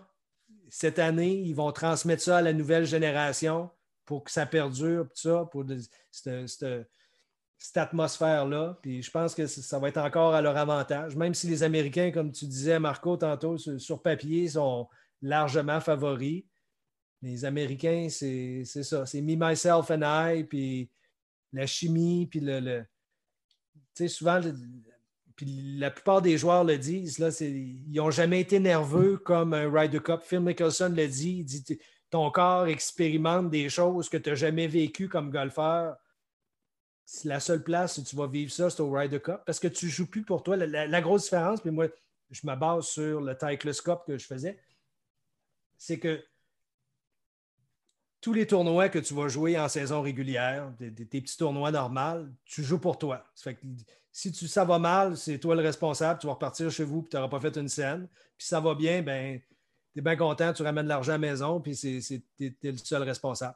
[0.71, 1.33] cette année.
[1.33, 3.69] Ils vont transmettre ça à la nouvelle génération
[4.05, 5.65] pour que ça perdure, tout ça, pour
[6.09, 6.87] cette,
[7.75, 8.79] atmosphère-là.
[8.81, 12.11] Puis je pense que ça va être encore à leur avantage, même si les Américains,
[12.11, 14.87] comme tu disais, Marco, tantôt, sur, papier, sont
[15.21, 16.45] largement favoris.
[17.21, 19.05] Les Américains, c'est ça.
[19.05, 20.89] C'est me, myself and I, puis
[21.51, 22.83] la chimie, puis le.
[23.73, 24.39] tu sais, souvent,
[25.41, 29.99] puis la plupart des joueurs le disent, ils n'ont jamais été nerveux comme un Ryder
[29.99, 30.21] Cup.
[30.21, 31.79] Phil Mickelson le dit, il dit
[32.11, 35.97] ton corps expérimente des choses que tu n'as jamais vécues comme golfeur.
[37.05, 39.67] C'est la seule place où tu vas vivre ça, c'est au Ryder Cup, parce que
[39.67, 40.57] tu ne joues plus pour toi.
[40.57, 41.87] La, grosse différence, puis moi,
[42.29, 44.59] je me base sur le Cup que je faisais,
[45.75, 46.23] c'est que
[48.21, 51.71] tous les tournois que tu vas jouer en saison régulière, tes, tes- tes petits tournois
[51.71, 53.25] normaux, tu joues pour toi.
[54.11, 57.09] Si tu, ça va mal, c'est toi le responsable, tu vas repartir chez vous et
[57.09, 58.07] tu n'auras pas fait une scène.
[58.37, 59.39] Puis si ça va bien, ben,
[59.93, 61.97] tu es bien content, tu ramènes de l'argent à la maison, puis tu
[62.39, 63.55] es, le seul responsable.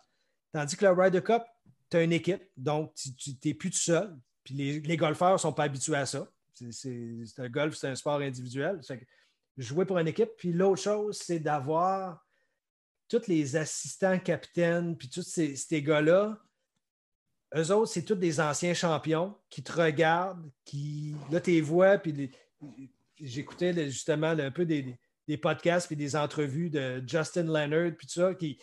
[0.53, 1.43] Tandis que le Ryder Cup,
[1.89, 4.15] tu as une équipe, donc tu n'es plus tout seul.
[4.43, 6.27] Puis les, golfeurs ne sont pas habitués à ça.
[6.53, 8.79] C'est, un golf, c'est un sport individuel.
[9.57, 10.29] Jouer pour une équipe.
[10.37, 12.23] Puis l'autre chose, c'est d'avoir
[13.09, 16.39] tous les assistants capitaines, puis tous ces gars-là.
[17.53, 21.15] Eux autres, c'est tous des anciens champions qui te regardent, qui.
[21.31, 22.31] Là, tes voix, puis
[23.19, 24.97] j'écoutais justement un peu des,
[25.37, 28.59] podcasts puis des entrevues de Justin Leonard, puis tout ça, qui,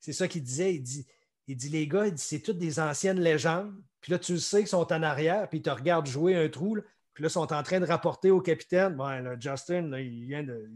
[0.00, 0.74] c'est ça qu'il disait.
[0.74, 1.06] Il dit,
[1.48, 3.74] il dit, les gars, c'est toutes des anciennes légendes.
[4.00, 6.48] Puis là, tu le sais qu'ils sont en arrière, puis ils te regardent jouer un
[6.48, 6.78] trou.
[7.14, 9.00] puis là, ils sont en train de rapporter au capitaine.
[9.00, 10.68] Ouais, Justin, là, il vient de.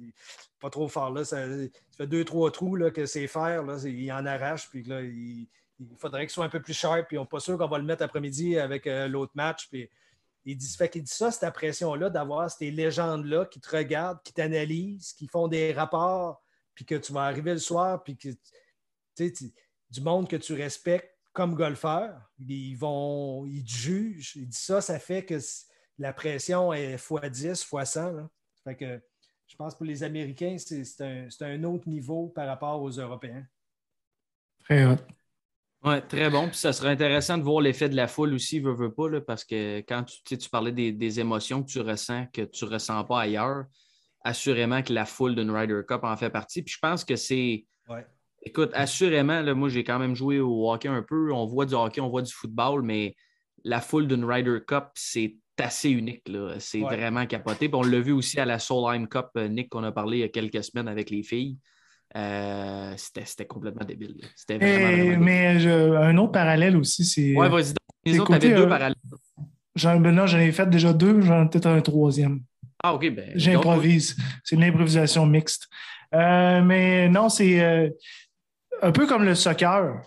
[0.60, 1.10] pas trop fort.
[1.10, 1.47] Là, ça,
[1.97, 3.62] fait deux, trois trous là, que c'est faire.
[3.62, 4.68] Là, il en arrache.
[4.68, 5.48] Puis là, il,
[5.98, 7.08] faudrait qu'il soit un peu plus sharp.
[7.08, 9.68] Puis on n'est pas sûr qu'on va le mettre après-midi avec euh, l'autre match.
[9.68, 9.88] Puis
[10.44, 15.26] il dit, fait ça, cette pression-là, d'avoir ces légendes-là qui te regardent, qui t'analysent, qui
[15.26, 16.42] font des rapports,
[16.74, 18.28] puis que tu vas arriver le soir, puis que
[19.16, 19.32] tu
[19.90, 24.36] du monde que tu respectes comme golfeur, ils vont, ils te jugent.
[24.36, 25.38] Il dit ça, ça fait que
[25.98, 28.28] la pression est x10, x100.
[28.64, 29.00] Fait que
[29.46, 33.46] je pense que pour les Américains, c'est un, un, autre niveau par rapport aux Européens.
[34.64, 34.96] Très hot.
[35.84, 36.48] Oui, très bon.
[36.48, 39.20] Puis ça serait intéressant de voir l'effet de la foule aussi, veux, veux pas, là,
[39.20, 43.04] parce que quand tu, tu parlais des, émotions que tu ressens, que tu ne ressens
[43.04, 43.64] pas ailleurs,
[44.24, 46.62] assurément que la foule d'une Ryder Cup en fait partie.
[46.62, 47.64] Puis je pense que c'est.
[48.42, 51.32] Écoute, assurément, là, moi j'ai quand même joué au hockey un peu.
[51.32, 53.14] On voit du hockey, on voit du football, mais
[53.64, 56.22] la foule d'une Ryder Cup, c'est assez unique.
[56.58, 57.68] C'est vraiment capoté.
[57.68, 60.20] Puis on l'a vu aussi à la Solheim Cup, euh, Nick, qu'on a parlé il
[60.20, 61.58] y a quelques semaines avec les filles.
[62.16, 64.16] Euh, c'était complètement débile.
[64.34, 67.34] C'était vraiment, Mais un autre parallèle aussi, c'est.
[67.34, 67.74] Ouais, vas-y.
[68.05, 68.94] Les autres, deux euh, parallèles.
[69.74, 72.40] Ben non, j'en ai fait déjà deux, j'en ai peut-être un troisième.
[72.82, 73.10] Ah, OK.
[73.10, 74.16] Ben, J'improvise.
[74.44, 75.68] C'est une improvisation mixte.
[76.14, 77.93] Euh, mais non, c'est
[78.80, 80.01] un peu comme le soccer.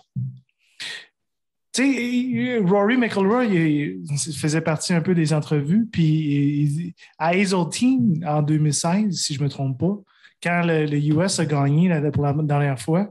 [1.72, 4.02] Tu sais, Rory McIlroy il,
[4.36, 5.86] faisait partie un peu des entrevues.
[5.86, 9.96] Puis à Hazeltine, en 2016, si je ne me trompe pas,
[10.42, 13.08] quand le, US a gagné pour la dernière fois,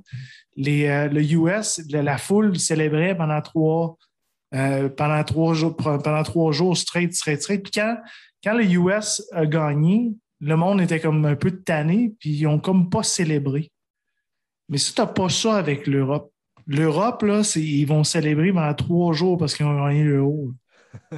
[0.57, 3.97] euh, le US, la, foule célébrait pendant trois,
[4.53, 7.63] euh, pendant trois jours, pendant trois jours straight, straight, straight.
[7.63, 7.97] Puis quand,
[8.43, 12.59] quand le US a gagné, le monde était comme un peu tanné, puis ils n'ont
[12.59, 13.71] comme pas célébré.
[14.69, 16.31] Mais si tu n'as pas ça avec l'Europe,
[16.67, 20.53] l'Europe, là, ils vont célébrer pendant trois jours parce qu'ils ont gagné le haut.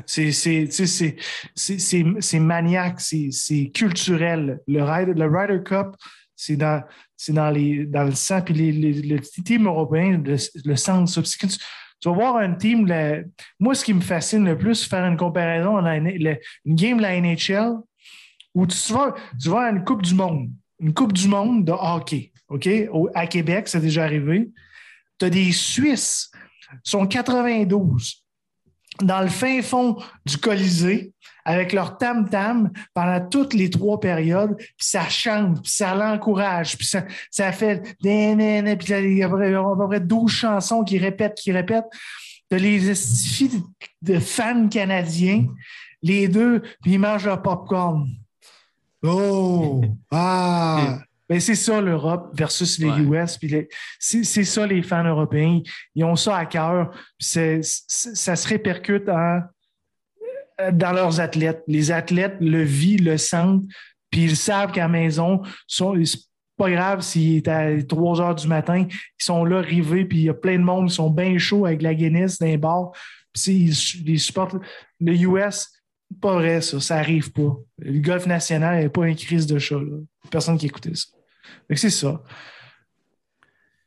[0.05, 1.19] C'est
[2.39, 4.59] maniaque, c'est culturel.
[4.67, 5.95] Le Ryder, le Ryder Cup,
[6.35, 6.83] c'est dans,
[7.29, 7.53] dans,
[7.87, 8.41] dans le sang.
[8.41, 10.35] Puis les, les, le team européen, le,
[10.65, 11.47] le centre Tu,
[12.05, 12.87] vas voir un team,
[13.59, 17.77] moi, ce qui me fascine le plus, faire une comparaison, une game de la NHL,
[18.53, 20.49] où tu vas, tu à une Coupe du Monde,
[20.79, 22.67] une Coupe du Monde de hockey, OK?
[23.13, 24.49] à Québec, c'est déjà arrivé.
[25.19, 26.31] Tu as des Suisses,
[26.83, 28.20] sont 92
[29.01, 31.13] dans le fin fond du Colisée
[31.45, 36.85] avec leur tam-tam pendant toutes les trois périodes, puis ça chante, puis ça l'encourage, puis
[36.85, 37.95] ça, fait
[38.77, 41.89] puis il y a à peu près 12 chansons qui répètent, qui répètent.
[42.51, 43.63] De les filles
[44.01, 45.47] de fans canadiens,
[46.03, 48.07] les deux, puis ils mangent leur popcorn.
[49.03, 49.81] Oh!
[50.11, 50.99] Ah!
[51.31, 53.39] Ben, c'est ça l'Europe versus les US.
[54.01, 55.61] c'est, ça les fans européens.
[55.95, 56.91] Ils ont ça à cœur.
[57.19, 57.61] ça
[58.35, 61.63] se répercute dans leurs athlètes.
[61.67, 63.63] Les athlètes le vivent, le sentent,
[64.09, 66.19] puis ils savent qu'à la maison, sont, c'est
[66.57, 70.23] pas grave s'il est à 3 heures du matin, ils sont là rivés, puis il
[70.25, 72.91] y a plein de monde, ils sont bien chauds avec la Guinness dans les bars.
[73.31, 73.73] Puis
[74.05, 74.57] ils, supportent.
[74.99, 75.69] Le US,
[76.19, 77.55] pas vrai, ça, ça arrive pas.
[77.77, 79.79] Le golf national n'est pas une crise de chat.
[80.29, 81.07] Personne qui écoutait ça.
[81.73, 82.21] C'est ça.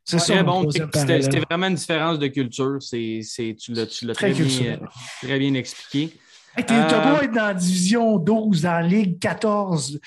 [0.05, 0.43] C'est ça.
[0.43, 2.77] Bon, c'était vraiment une différence de culture.
[2.81, 3.23] C'est,
[3.59, 4.79] tu l'as très, bien,
[5.23, 6.19] très bien expliqué.
[6.57, 9.99] tu dois être dans la division 12, dans la Ligue 14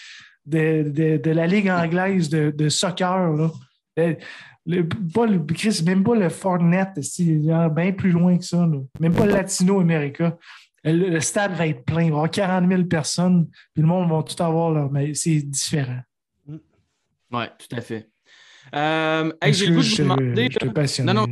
[0.46, 3.34] de, de, la Ligue anglaise de, de soccer.
[3.34, 3.52] Là.
[4.68, 7.00] Le, pas le, Chris, même pas le Fortnite,
[7.74, 8.68] bien plus loin que ça.
[9.00, 10.38] Même pas le Latino America.
[10.84, 14.10] Le, stade va être plein, il va y avoir 40 000 personnes, puis le monde
[14.10, 16.00] va tout avoir là, mais c'est différent.
[17.32, 18.10] Oui, tout à fait.
[18.76, 20.50] Euh, j'ai le goût de vous demander.
[21.04, 21.28] non, non,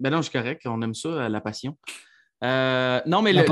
[0.00, 0.62] ben non, c'est correct.
[0.66, 1.76] On aime ça, la passion.
[2.42, 3.44] Euh, non, mais le,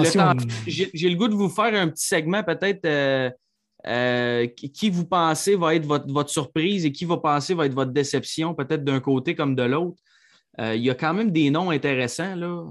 [0.66, 2.86] j'ai le goût de vous faire un petit segment, peut-être.
[3.86, 7.74] Euh, qui vous pensez va être votre, votre, surprise et qui va penser va être
[7.74, 10.02] votre déception, peut-être d'un côté comme de l'autre.
[10.58, 12.34] il y a quand même des noms intéressants.
[12.34, 12.64] Là.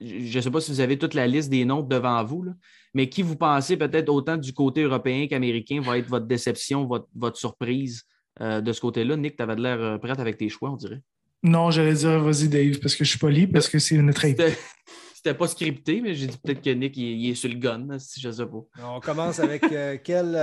[0.00, 2.42] je ne sais pas si vous avez toute la liste des noms devant vous.
[2.42, 2.52] Là
[2.94, 7.36] mais qui vous pensez peut-être autant du côté européen qu'américain va être votre déception, votre,
[7.36, 8.04] surprise
[8.40, 9.16] euh, de ce côté-là?
[9.16, 11.00] Nick, tu avais l'air euh, prête avec tes choix, on dirait.
[11.42, 14.40] Non, j'allais dire vas-y, Dave, parce que je suis poli, parce que c'est une traite.
[15.14, 18.20] C'était pas scripté, mais j'ai dit peut-être que Nick il, est sur le gun, si
[18.20, 18.84] je sais pas.
[18.84, 20.36] On commence avec euh, quel.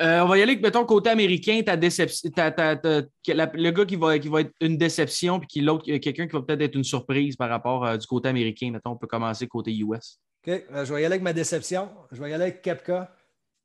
[0.00, 4.28] Euh, on va y aller, mettons, côté américain, ta déception, le gars qui va, qui
[4.28, 7.84] va être une déception, puis l'autre, quelqu'un qui va peut-être être une surprise par rapport
[7.84, 8.70] euh, du côté américain.
[8.70, 10.20] Mettons, on peut commencer côté US.
[10.46, 11.90] OK, euh, je vais y aller avec ma déception.
[12.12, 13.12] Je vais y aller avec Kepka.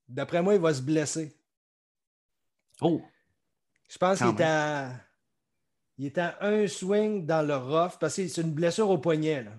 [0.07, 1.35] D'après moi, il va se blesser.
[2.81, 3.01] Oh!
[3.88, 4.91] Je pense qu'il est à...
[5.99, 9.43] Il est à un swing dans le rough parce que c'est une blessure au poignet.
[9.43, 9.51] Là.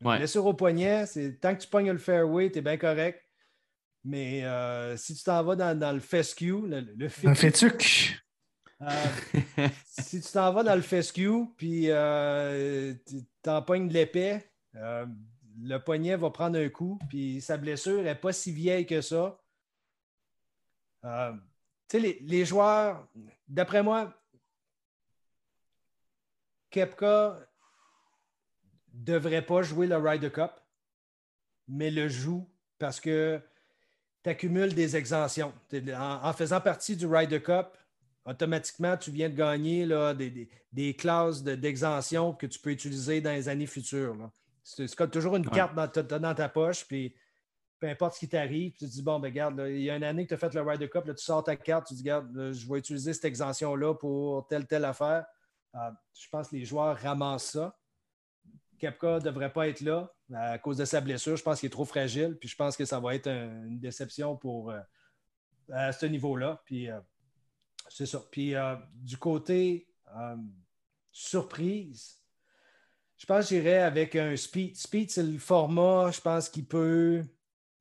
[0.00, 3.22] Une blessure au poignet, c'est tant que tu pognes le fairway, tu es bien correct.
[4.04, 7.08] Mais euh, si tu t'en vas dans, le fescue, le, le,
[8.82, 12.94] euh, si tu t'en vas dans le fescue, puis euh,
[13.66, 18.52] pognes de l'épais, le poignet va prendre un coup, puis sa blessure n'est pas si
[18.52, 19.38] vieille que ça.
[21.02, 21.08] tu
[21.88, 23.06] sais, les, les, joueurs,
[23.48, 24.14] d'après moi,
[26.70, 27.38] Kepka
[28.94, 30.52] devrait pas jouer le Ryder Cup,
[31.68, 32.48] mais le joue
[32.78, 33.42] parce que
[34.22, 35.52] tu accumules des exemptions.
[35.96, 37.66] En, faisant partie du Ryder Cup,
[38.24, 43.48] automatiquement, tu viens de gagner là, des, classes d'exemption que tu peux utiliser dans les
[43.48, 44.30] années futures.
[44.62, 47.14] C'est comme toujours une carte dans ta, poche, puis
[47.80, 50.04] peu importe ce qui t'arrive, tu te dis, bon, ben regarde, il y a une
[50.04, 51.96] année que tu as fait le Ryder Cup, là, tu sors ta carte, tu te
[51.96, 55.24] dis, regarde, je vais utiliser cette exemption-là pour telle, telle affaire.
[55.74, 57.76] Euh, je pense que les joueurs ramassent ça.
[58.78, 61.36] Kepka ne devrait pas être là à cause de sa blessure.
[61.36, 62.36] Je pense qu'il est trop fragile.
[62.38, 64.80] Puis je pense que ça va être une déception pour euh,
[65.72, 66.62] à ce niveau-là.
[66.64, 67.00] Puis euh,
[67.88, 68.22] c'est ça.
[68.30, 69.86] Puis euh, du côté
[71.12, 72.20] surprise,
[73.16, 74.76] je pense que j'irais avec un speed.
[74.76, 77.22] Speed, c'est le format, je pense qu'il peut.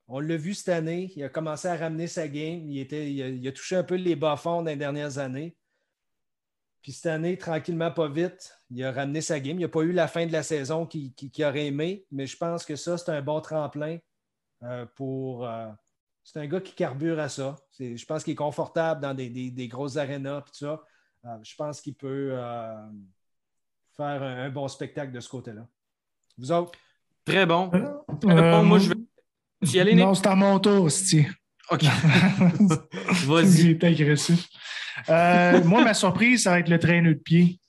[0.08, 1.12] On l'a vu cette année.
[1.16, 2.70] Il a commencé à ramener sa game.
[2.70, 5.56] Il, était, il, a, touché un peu les bas-fonds dans les dernières années.
[6.82, 9.58] Puis cette année, tranquillement, pas vite, il a ramené sa game.
[9.60, 12.66] Il n'a pas eu la fin de la saison qu'il aurait aimé, mais je pense
[12.66, 13.98] que ça, c'est un bon tremplin
[14.64, 15.46] euh, pour.
[15.46, 15.68] Euh,
[16.24, 17.56] c'est un gars qui carbure à ça.
[17.80, 20.82] Je pense qu'il est confortable dans des, grosses arénas tout ça.
[21.26, 22.36] Euh, je pense qu'il peut
[23.98, 25.68] faire un, bon spectacle de ce côté-là.
[26.38, 26.78] Vous autres?
[27.26, 27.72] Très bon.
[28.64, 28.96] moi, je vais.
[29.64, 31.26] y aller, Non, c'est à mon tour, aussi.
[31.72, 31.84] OK.
[33.26, 33.72] Vas-y.
[33.72, 34.48] Il agressif.
[35.10, 37.60] Euh, moi, ma surprise, ça va être le traîneau de pied.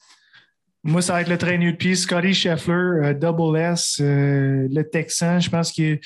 [0.82, 1.94] Moi, ça va être le traîneau de pied.
[1.94, 5.38] Scotty Scheffler, euh, Double S, euh, le Texan.
[5.40, 5.98] Je pense qu'on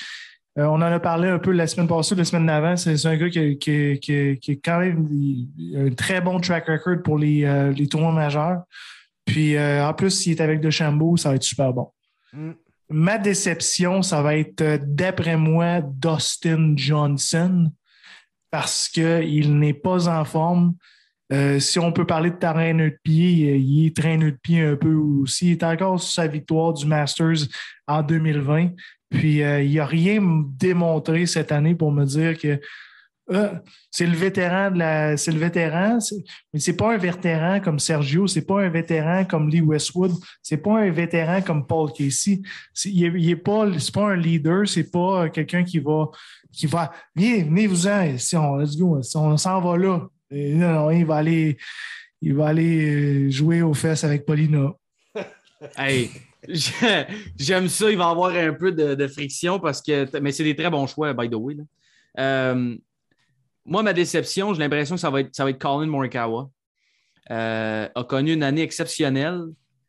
[0.57, 2.75] on en a parlé un peu la semaine passée, la semaine d'avant.
[2.75, 5.07] C'est un gars qui, qui, qui, quand même
[5.75, 8.63] un très bon track record pour les, les tournois majeurs.
[9.25, 11.89] Puis en plus, s'il est avec DeChambeau, ça va être super bon.
[12.33, 12.51] Mm.
[12.89, 17.71] Ma déception, ça va être, d'après moi, Dustin Johnson
[18.51, 20.75] parce qu'il n'est pas en forme.
[21.33, 24.61] Euh, si on peut parler de terrain de pied, euh, il est traîneur de pied
[24.61, 25.47] un peu aussi.
[25.47, 27.47] Il est encore sur sa victoire du Masters
[27.87, 28.69] en 2020.
[29.09, 30.21] Puis euh, il n'a rien
[30.59, 32.59] démontré cette année pour me dire que
[33.89, 35.17] c'est le vétéran de la.
[35.17, 35.97] C'est le vétéran,
[36.53, 40.11] mais c'est pas un vétéran comme Sergio, c'est pas un vétéran comme Lee Westwood,
[40.43, 42.41] c'est pas un vétéran comme Paul Casey.
[42.85, 46.11] il n'est pas, pas un leader, c'est pas quelqu'un qui va
[46.51, 46.91] qui va.
[47.15, 51.15] Venez, vous en, si on, let's go, si on s'en va là non, il va
[51.17, 51.57] aller,
[52.21, 54.73] il va aller euh, jouer aux fesses avec Paulina.
[55.77, 56.09] hey,
[57.37, 57.89] j'aime ça.
[57.89, 60.19] Il va avoir un peu de, friction parce que.
[60.19, 61.57] Mais c'est des très bons choix, by the way.
[62.19, 62.75] Euh,
[63.65, 66.49] moi, ma déception, j'ai l'impression que ça va être, ça va être Colin Morikawa.
[67.31, 69.41] Euh, a connu une année exceptionnelle,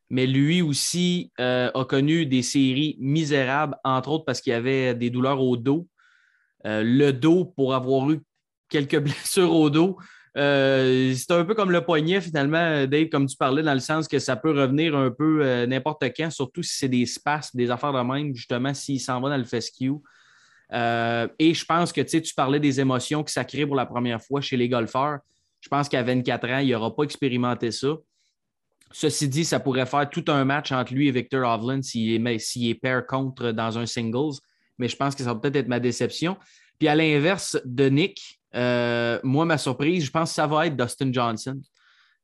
[0.08, 5.42] mais lui aussi a connu des séries misérables, entre autres parce qu'il avait des douleurs
[5.42, 5.86] au dos.
[6.64, 8.20] le dos, pour avoir eu
[8.70, 9.98] quelques blessures au dos,
[10.36, 14.06] euh, c'est un peu comme le poignet, finalement, Dave, comme tu parlais, dans le sens
[14.06, 17.70] que ça peut revenir un peu euh, n'importe quand, surtout si c'est des spasmes, des
[17.70, 19.92] affaires de même, justement, s'il s'en va dans le fescue.
[20.72, 24.20] Euh, et je pense que tu parlais des émotions que ça crée pour la première
[24.22, 25.20] fois chez les golfeurs.
[25.60, 27.88] Je pense qu'à 24 ans, il n'aura pas expérimenté ça.
[28.92, 32.56] Ceci dit, ça pourrait faire tout un match entre lui et Victor Hovland s'il est,
[32.56, 34.38] est pair contre dans un singles,
[34.78, 36.36] mais je pense que ça va peut-être être ma déception.
[36.78, 40.76] Puis à l'inverse de Nick, euh, moi, ma surprise, je pense que ça va être
[40.76, 41.60] Dustin Johnson.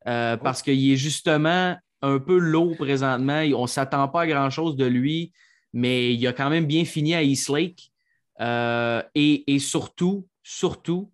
[0.06, 0.42] Euh, oh.
[0.42, 3.42] Parce qu'il est justement un peu low présentement.
[3.56, 5.32] On ne s'attend pas à grand-chose de lui,
[5.72, 7.92] mais il a quand même bien fini à East Lake.
[8.40, 11.10] Euh, et, surtout, surtout,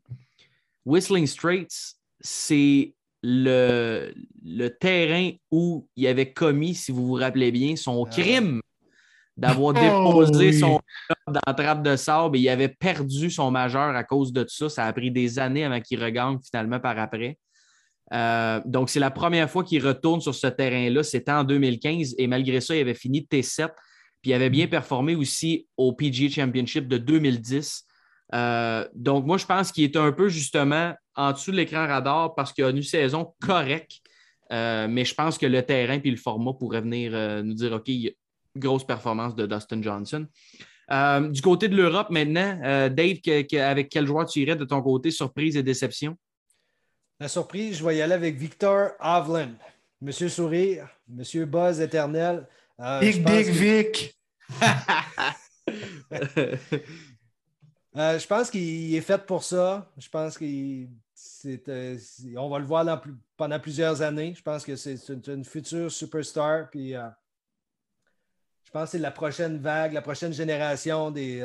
[0.87, 4.15] Whistling Straits, c'est le,
[4.45, 8.11] le, terrain où il avait commis, si vous vous rappelez bien, son ah.
[8.11, 8.61] crime
[9.39, 10.81] d'avoir oh, déposé son
[11.29, 14.69] dans la trappe de sable et il avait perdu son majeur à cause de ça.
[14.69, 17.39] Ça a pris des années avant qu'il regagne finalement par après.
[18.13, 21.05] Euh, donc, c'est la première fois qu'il retourne sur ce terrain-là.
[21.05, 23.69] C'était en 2015 et malgré ça, il avait fini T7.
[24.21, 27.85] Puis il avait bien performé aussi au PGA Championship de 2010
[28.95, 32.53] donc, moi, je pense qu'il est un peu justement en dessous de l'écran radar parce
[32.53, 34.03] qu'il a une saison correcte.
[34.51, 37.89] mais je pense que le terrain et le format pourraient venir nous dire OK,
[38.57, 40.27] grosse performance de Dustin Johnson.
[41.31, 43.19] du côté de l'Europe maintenant, Dave,
[43.61, 46.17] avec quel joueur tu irais de ton côté, surprise et déception?
[47.21, 49.51] La surprise, je vais y aller avec Victor Avlin.
[50.01, 52.47] Monsieur Sourire, Monsieur Buzz éternel.
[52.79, 54.19] Euh, Big Big Vic.
[57.97, 59.91] Euh, je pense qu'il est fait pour ça.
[59.97, 63.03] Je pense qu'on euh, va le voir
[63.37, 64.35] pendant plusieurs années.
[64.37, 66.71] Je pense que c'est une, future superstar.
[66.71, 66.95] Puis,
[68.69, 71.41] je pense que c'est la prochaine vague, la prochaine génération des,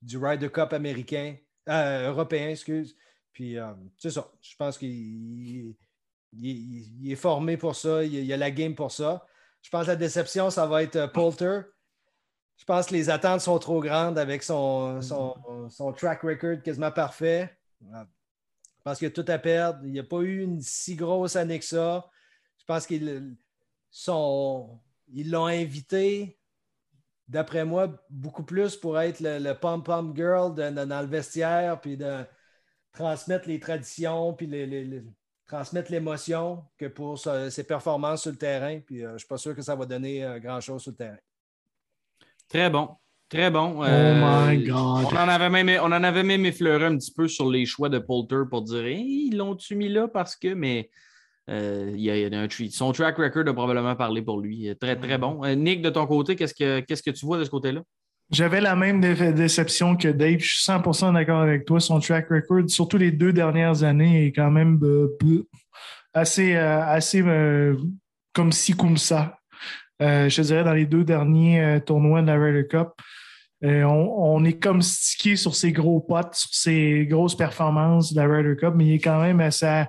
[0.00, 1.36] du Ryder Cup américain,
[1.68, 2.96] européen, excuse.
[3.34, 3.58] Puis,
[3.98, 4.32] c'est ça.
[4.40, 5.76] Je pense qu'il
[6.32, 9.26] il, est formé pour ça, il, y a la game pour ça.
[9.60, 11.60] Je pense que la déception, ça va être euh, Poulter.
[12.56, 17.54] Je pense que les attentes sont trop grandes avec son, son, track record quasiment parfait.
[17.82, 19.80] Je pense qu'il a tout à perdre.
[19.84, 22.08] Il n'y a pas eu une si grosse année que ça.
[22.56, 22.86] Je pense
[25.12, 26.38] qu'ils l'ont invité,
[27.28, 32.24] d'après moi, beaucoup plus pour être le, pom-pom girl dans le vestiaire, puis de
[32.92, 35.02] transmettre les traditions, puis les,
[35.50, 38.78] transmettre l'émotion que pour ses performances sur le terrain.
[38.80, 40.96] Puis euh, je ne suis pas sûr que ça va donner euh, grand-chose sur le
[40.96, 41.18] terrain.
[42.48, 42.90] Très bon.
[43.28, 43.76] Très bon.
[43.78, 45.06] oh my euh, God.
[45.12, 47.88] On en, avait même, on en avait même effleuré un petit peu sur les choix
[47.88, 50.90] de Poulter pour dire ils l'ont-tu mis là parce que, mais
[51.50, 54.72] il y, a, un Son track record a probablement parlé pour lui.
[54.80, 55.44] Très, très bon.
[55.56, 57.82] Nick, de ton côté, qu'est-ce que, qu'est-ce que tu vois de ce côté-là?
[58.30, 60.38] J'avais la même déception que Dave.
[60.38, 61.80] Je suis 100% d'accord avec toi.
[61.80, 65.08] Son track record, surtout les deux dernières années, est quand même euh,
[66.14, 67.76] assez, euh, assez euh,
[68.32, 69.38] comme ci, comme ça.
[69.98, 72.90] je te dirais dans les deux derniers tournois de la Ryder Cup.
[73.62, 78.54] On, est comme stické sur ses gros potes, sur ses grosses performances de la Ryder
[78.56, 79.88] Cup, mais il est quand même à sa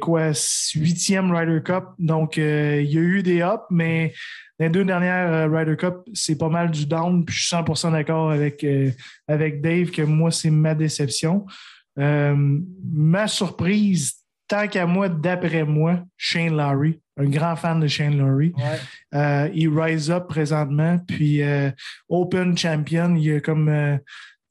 [0.00, 0.30] quoi,
[0.74, 1.84] huitième Ryder Cup.
[1.98, 4.12] Donc, il y a eu des ups, mais
[4.58, 7.24] les deux dernières euh, Ryder Cup, c'est pas mal du down.
[7.24, 8.90] Puis je suis 100% d'accord avec, euh,
[9.26, 11.46] avec Dave que moi, c'est ma déception.
[11.98, 12.60] Euh,
[12.92, 14.14] ma surprise,
[14.48, 18.52] tant qu'à moi, d'après moi, Shane Lowry, un grand fan de Shane Lowry.
[19.54, 21.40] il rise up présentement, puis
[22.08, 23.98] Open Champion, il a comme.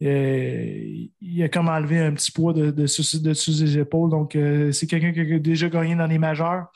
[0.05, 4.09] Il a comme enlevé un petit poids de, de, sous, de ses épaules.
[4.09, 4.38] Donc,
[4.71, 6.67] c'est quelqu'un qui a déjà gagné dans les majeurs.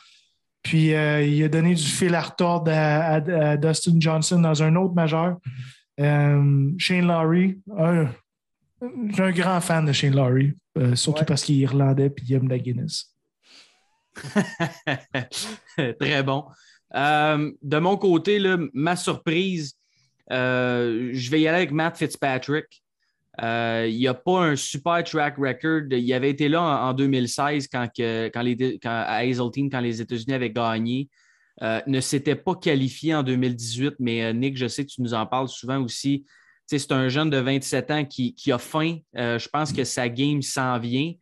[0.67, 4.93] Puis euh, il a donné du fil à retordre à, Dustin Johnson dans un autre
[4.93, 5.37] majeur.
[5.97, 8.07] Euh, Shane Lowry, un,
[8.81, 12.49] un grand fan de Shane Lowry, euh, surtout parce qu'il est irlandais et il aime
[12.49, 13.15] la Guinness.
[16.01, 16.43] Très bon.
[16.93, 18.41] de mon côté,
[18.73, 19.77] ma surprise,
[20.29, 22.83] je vais y aller avec Matt Fitzpatrick.
[23.43, 25.83] Euh, il n'y a pas un super track record.
[25.91, 28.31] Il avait été là en, 2016 quand, les,
[28.81, 31.09] quand, à Hazeltine, quand les États-Unis avaient gagné.
[31.63, 35.15] Euh, ne s'était pas qualifié en 2018, mais euh, Nick, je sais que tu nous
[35.15, 36.25] en parles souvent aussi.
[36.67, 38.97] C'est un jeune de 27 ans qui, a faim.
[39.15, 41.13] je pense que sa game s'en vient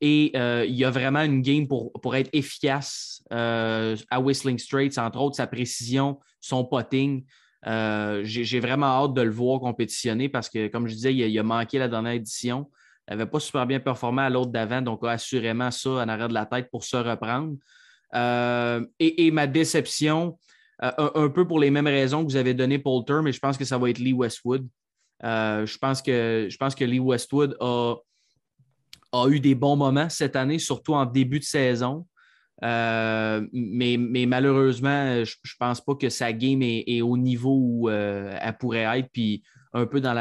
[0.00, 0.36] et
[0.68, 5.34] il y a vraiment une game pour, pour être efficace à Whistling Straits, entre autres
[5.34, 7.24] sa précision, son potting.
[7.66, 11.42] Euh, j'ai vraiment hâte de le voir compétitionner parce que, comme je disais, il a,
[11.42, 12.70] manqué la dernière édition.
[13.08, 16.34] Il n'avait pas super bien performé à l'autre d'avant, donc assurément ça en arrière de
[16.34, 17.56] la tête pour se reprendre.
[18.14, 20.38] Euh, et, ma déception,
[20.82, 23.56] euh, un, peu pour les mêmes raisons que vous avez donné Poulter, mais je pense
[23.56, 24.68] que ça va être Lee Westwood.
[25.22, 27.94] je, pense que, je pense que Lee Westwood a,
[29.12, 32.06] a eu des bons moments cette année, surtout en début de saison.
[32.62, 38.36] Euh, mais, malheureusement, je ne pense pas que sa game est, au niveau où euh,
[38.40, 39.08] elle pourrait être.
[39.12, 40.14] Puis un peu dans,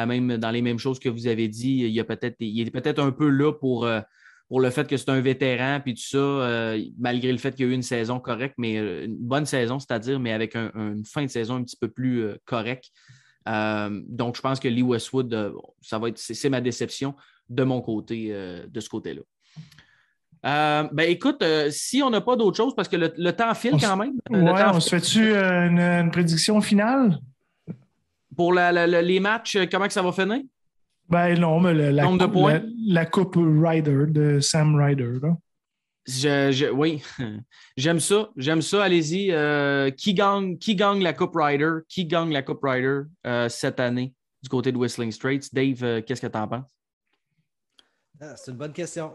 [0.51, 3.11] les mêmes choses que vous avez dit, il, y a peut-être, il est peut-être un
[3.11, 3.99] peu là pour, euh,
[4.47, 7.69] pour le fait que c'est un vétéran, puis tout ça, malgré le fait qu'il y
[7.69, 11.29] a eu une saison correcte, mais une bonne saison, c'est-à-dire, mais avec une fin de
[11.29, 12.91] saison un petit peu plus correcte.
[13.45, 17.15] donc, je pense que Lee Westwood, ça va être, c'est ma déception
[17.49, 18.33] de mon côté,
[18.67, 19.21] de ce côté-là.
[20.43, 23.77] Euh, ben écoute, euh, si on n'a pas d'autre chose, parce que le, temps file
[23.79, 24.13] quand même.
[24.29, 27.19] Oui, on se fait-tu euh, une, prédiction finale?
[28.35, 30.41] Pour les matchs, comment que ça va finir?
[31.07, 32.61] Ben non, mais la, Nombre de points?
[32.87, 35.19] La, Coupe Ryder de Sam Ryder.
[36.73, 37.03] oui,
[37.77, 38.29] j'aime ça.
[38.35, 38.83] J'aime ça.
[38.83, 39.27] Allez-y.
[39.95, 41.81] qui, gagne, qui gagne la Coupe Ryder?
[41.87, 43.01] Qui gagne la Coupe Ryder
[43.49, 45.53] cette année du côté de Whistling Straits?
[45.53, 46.71] Dave, qu'est-ce que tu en penses?
[48.19, 49.13] Ah, c'est une bonne question.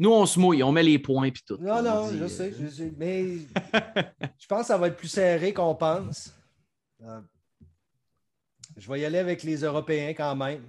[0.00, 1.58] Nous, on se mouille, on met les points puis tout.
[1.58, 3.22] Non, non, je, sais, je sais, Mais
[4.38, 6.34] je pense que ça va être plus serré qu'on pense.
[7.02, 7.20] Euh,
[8.78, 10.62] je vais y aller avec les Européens quand même.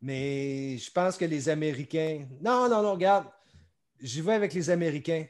[0.00, 2.26] Mais je pense que les Américains.
[2.40, 3.26] Non, non, non, regarde.
[4.00, 5.26] J'y vais avec les Américains.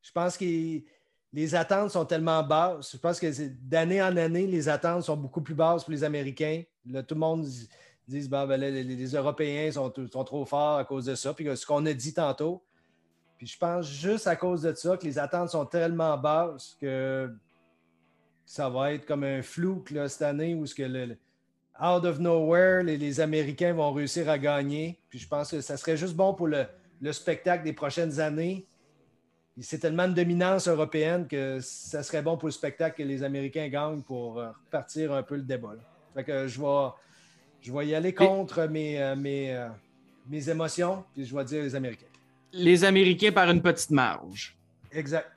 [0.00, 0.44] Je pense que
[1.32, 2.92] les attentes sont tellement basses.
[2.92, 3.26] Je pense que
[3.60, 6.62] d'année en année, les attentes sont beaucoup plus basses pour les Américains.
[6.84, 7.48] Là, tout le monde
[8.10, 11.32] dit bah, ben, les, Européens sont, sont, trop forts à cause de ça.
[11.32, 12.62] Puis ce qu'on a dit tantôt.
[13.38, 17.32] Puis je pense juste à cause de ça que les attentes sont tellement basses que
[18.44, 21.16] ça va être comme un flou cette année où ce que le,
[21.80, 25.00] out of nowhere, les, Américains vont réussir à gagner.
[25.08, 26.66] Puis je pense que ça serait juste bon pour le,
[27.12, 28.66] spectacle des prochaines années.
[29.60, 33.68] C'est tellement de dominance européenne que ça serait bon pour le spectacle que les Américains
[33.68, 35.74] gagnent pour euh, repartir un peu le débat.
[36.14, 36.88] Fait que je vais,
[37.62, 39.68] je vais y aller contre mes, euh, mes, euh,
[40.28, 42.06] mes émotions, puis je vais dire les Américains.
[42.52, 44.56] Les Américains par une petite marge.
[44.92, 45.30] Exact.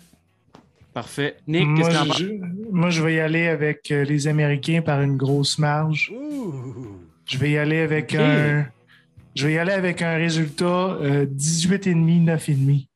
[0.93, 1.37] Parfait.
[1.47, 2.41] Nick, qu'est-ce que tu
[2.71, 6.13] Moi, je vais y aller avec euh, les Américains par une grosse marge.
[7.25, 8.67] Je vais y aller avec un.
[9.35, 12.87] Je vais y aller avec un résultat 18,5, euh, 9,5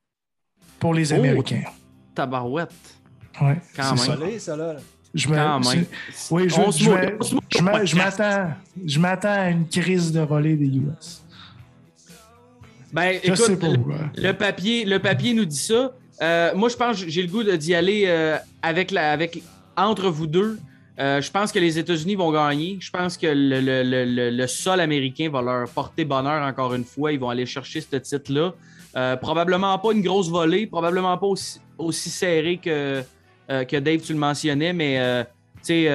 [0.78, 1.64] pour les oh, Américains.
[2.14, 2.70] tabarouette.
[3.42, 3.58] Ouais.
[3.78, 4.40] Même.
[4.40, 4.76] ça, là.
[5.18, 5.36] Je me,
[6.30, 6.56] oui, je,
[7.86, 8.54] je, m'attends,
[8.86, 11.24] je m'attends à une crise de volée des US.
[12.94, 13.60] Ben, écoute,
[14.16, 15.92] le, papier, le papier nous dit ça.
[16.22, 19.42] Euh, moi, je pense que j'ai le goût d'y aller euh, avec la, avec,
[19.76, 20.60] entre vous deux.
[21.00, 22.78] Euh, je pense que les États-Unis vont gagner.
[22.80, 27.12] Je pense que le, sol américain va leur porter bonheur encore une fois.
[27.12, 28.54] Ils vont aller chercher ce titre-là.
[29.18, 33.04] probablement pas une grosse volée, probablement pas aussi, aussi serré que,
[33.48, 35.26] que Dave, tu le mentionnais, mais
[35.58, 35.90] tu sais,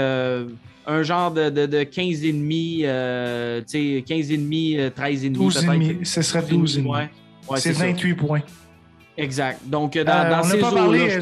[0.84, 5.36] un genre de, de, de 15,5, tu sais, 15,5, 13,5.
[5.36, 6.86] 12,5, ce serait 12,5.
[6.86, 7.10] Ouais,
[7.48, 8.42] ouais, c'est 28 points.
[9.16, 9.60] Exact.
[9.66, 11.18] Donc, dans, euh, dans ces eaux-là,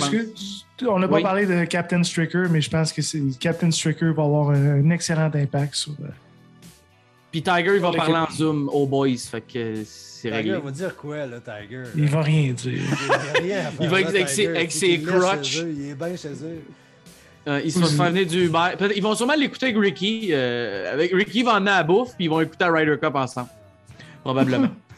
[0.89, 3.03] On n'a pas parlé de Captain Stricker, mais je pense que
[3.39, 5.93] Captain Stricker va avoir un, excellent impact sur.
[7.31, 10.53] Puis Tiger, il va parler en zoom aux boys, fait que c'est réglé.
[10.53, 11.85] Tiger va dire quoi, là, Tiger?
[11.97, 12.73] Il va rien dire.
[12.73, 15.59] il, rien il va avec, ses, avec ses crotches.
[15.59, 16.63] Il est bien chez eux.
[17.49, 18.73] Euh, ils se font venir du Uber.
[18.95, 20.31] Ils vont sûrement l'écouter avec Ricky.
[20.33, 23.15] Euh, avec Ricky va emmener à la bouffe, puis ils vont écouter à Ryder Cup
[23.15, 23.49] ensemble.
[24.23, 24.69] Probablement.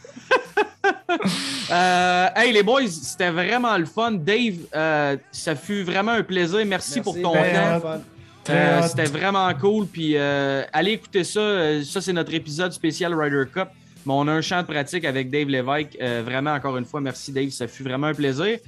[1.71, 4.11] Euh, hey les boys, c'était vraiment le fun.
[4.11, 6.63] Dave, euh, ça fut vraiment un plaisir.
[6.65, 8.01] Merci, pour ton temps.
[8.49, 9.87] Euh, c'était vraiment cool.
[9.87, 11.83] Puis allez écouter ça.
[11.83, 13.69] Ça, c'est notre épisode spécial Ryder Cup.
[14.05, 15.97] Mais on a un champ de pratique avec Dave Lévesque.
[16.25, 17.49] vraiment, encore une fois, merci Dave.
[17.49, 18.59] Ça fut vraiment un plaisir.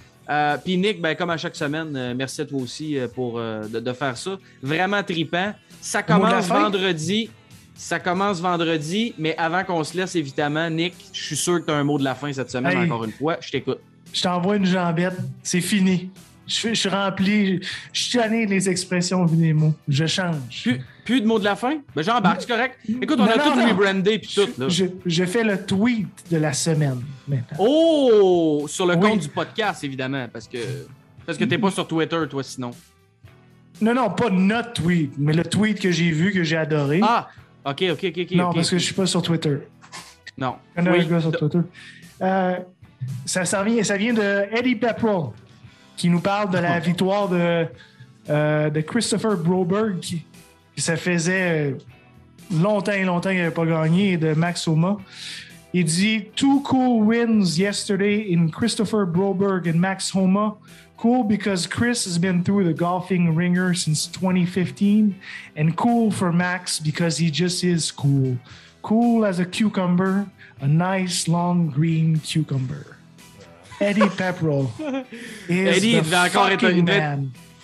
[0.63, 4.15] puis Nick, ben, comme à chaque semaine, merci à toi aussi pour de, de, faire
[4.15, 4.37] ça.
[4.63, 5.53] Vraiment tripant.
[5.81, 7.29] Ça commence vendredi.
[7.75, 11.71] Ça commence vendredi, mais avant qu'on se laisse, évidemment, Nick, je suis sûr que tu
[11.71, 13.35] as un mot de la fin cette semaine, encore une fois.
[13.41, 13.79] Je t'écoute.
[14.13, 15.17] Je t'envoie une jambette.
[15.43, 16.09] C'est fini.
[16.47, 17.59] Je, suis rempli.
[17.91, 19.73] Je suis tanné les expressions des mots.
[19.87, 20.69] Je change.
[21.03, 21.77] Plus, de mots de la fin?
[21.95, 22.77] Ben, j'embarque, c'est correct.
[23.01, 24.49] Écoute, on a tout rebrandé puis tout.
[24.59, 24.67] Là.
[24.69, 27.57] Je, fais le tweet de la semaine maintenant.
[27.59, 28.65] Oh!
[28.67, 30.57] Sur le compte du podcast, évidemment, parce que,
[31.25, 32.71] parce que t'es pas sur Twitter, toi, sinon.
[33.81, 37.01] Non, non, pas notre tweet, mais le tweet que j'ai vu, que j'ai adoré.
[37.03, 37.29] Ah!
[37.65, 38.31] OK, OK, OK.
[38.31, 39.57] non, parce que je suis pas sur Twitter.
[40.37, 40.55] Non.
[40.75, 41.59] Un gars sur Twitter.
[42.21, 42.57] Euh,
[43.25, 45.31] ça, ça, vient, ça vient de Eddie Pepperell,
[45.95, 47.67] qui nous parle de la victoire de,
[48.29, 50.23] euh, de Christopher Broberg, qui,
[50.77, 51.75] ça faisait
[52.51, 54.97] longtemps et longtemps qu'il n'avait pas gagné, et de Max Homa.
[55.73, 60.55] Il dit Two cool wins yesterday in Christopher Broberg and Max Homa
[60.97, 65.15] Cool because Chris has been through the golfing ringer since 2015,
[65.55, 68.37] and cool for Max because he just is cool.
[68.81, 70.27] Cool as a cucumber,
[70.61, 72.94] a nice long green cucumber.
[73.79, 74.65] Eddie Pepperell
[75.49, 77.17] Eddie, the encore être, il, devait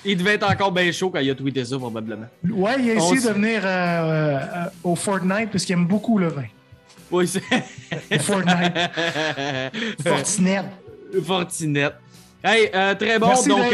[0.04, 2.28] il devait être encore bien chaud quand il a tweeté ça, probablement.
[2.50, 6.28] Ouais, il a essayé de venir euh, euh, au Fortnite parce qu'il aime beaucoup le
[6.28, 6.46] vin.
[7.12, 7.42] Oui, c'est.
[8.22, 8.74] Fortnite.
[10.06, 10.64] Fortinet.
[11.24, 11.92] Fortinet.
[12.44, 13.34] Hey, euh, très bon.
[13.48, 13.74] Donc,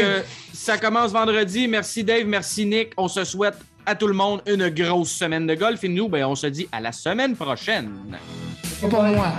[0.52, 1.66] ça commence vendredi.
[1.68, 2.92] Merci Dave, merci Nick.
[2.96, 3.56] On se souhaite
[3.86, 6.68] à tout le monde une grosse semaine de golf et nous, ben, on se dit
[6.70, 7.90] à la semaine prochaine.
[8.80, 9.32] Pour moi.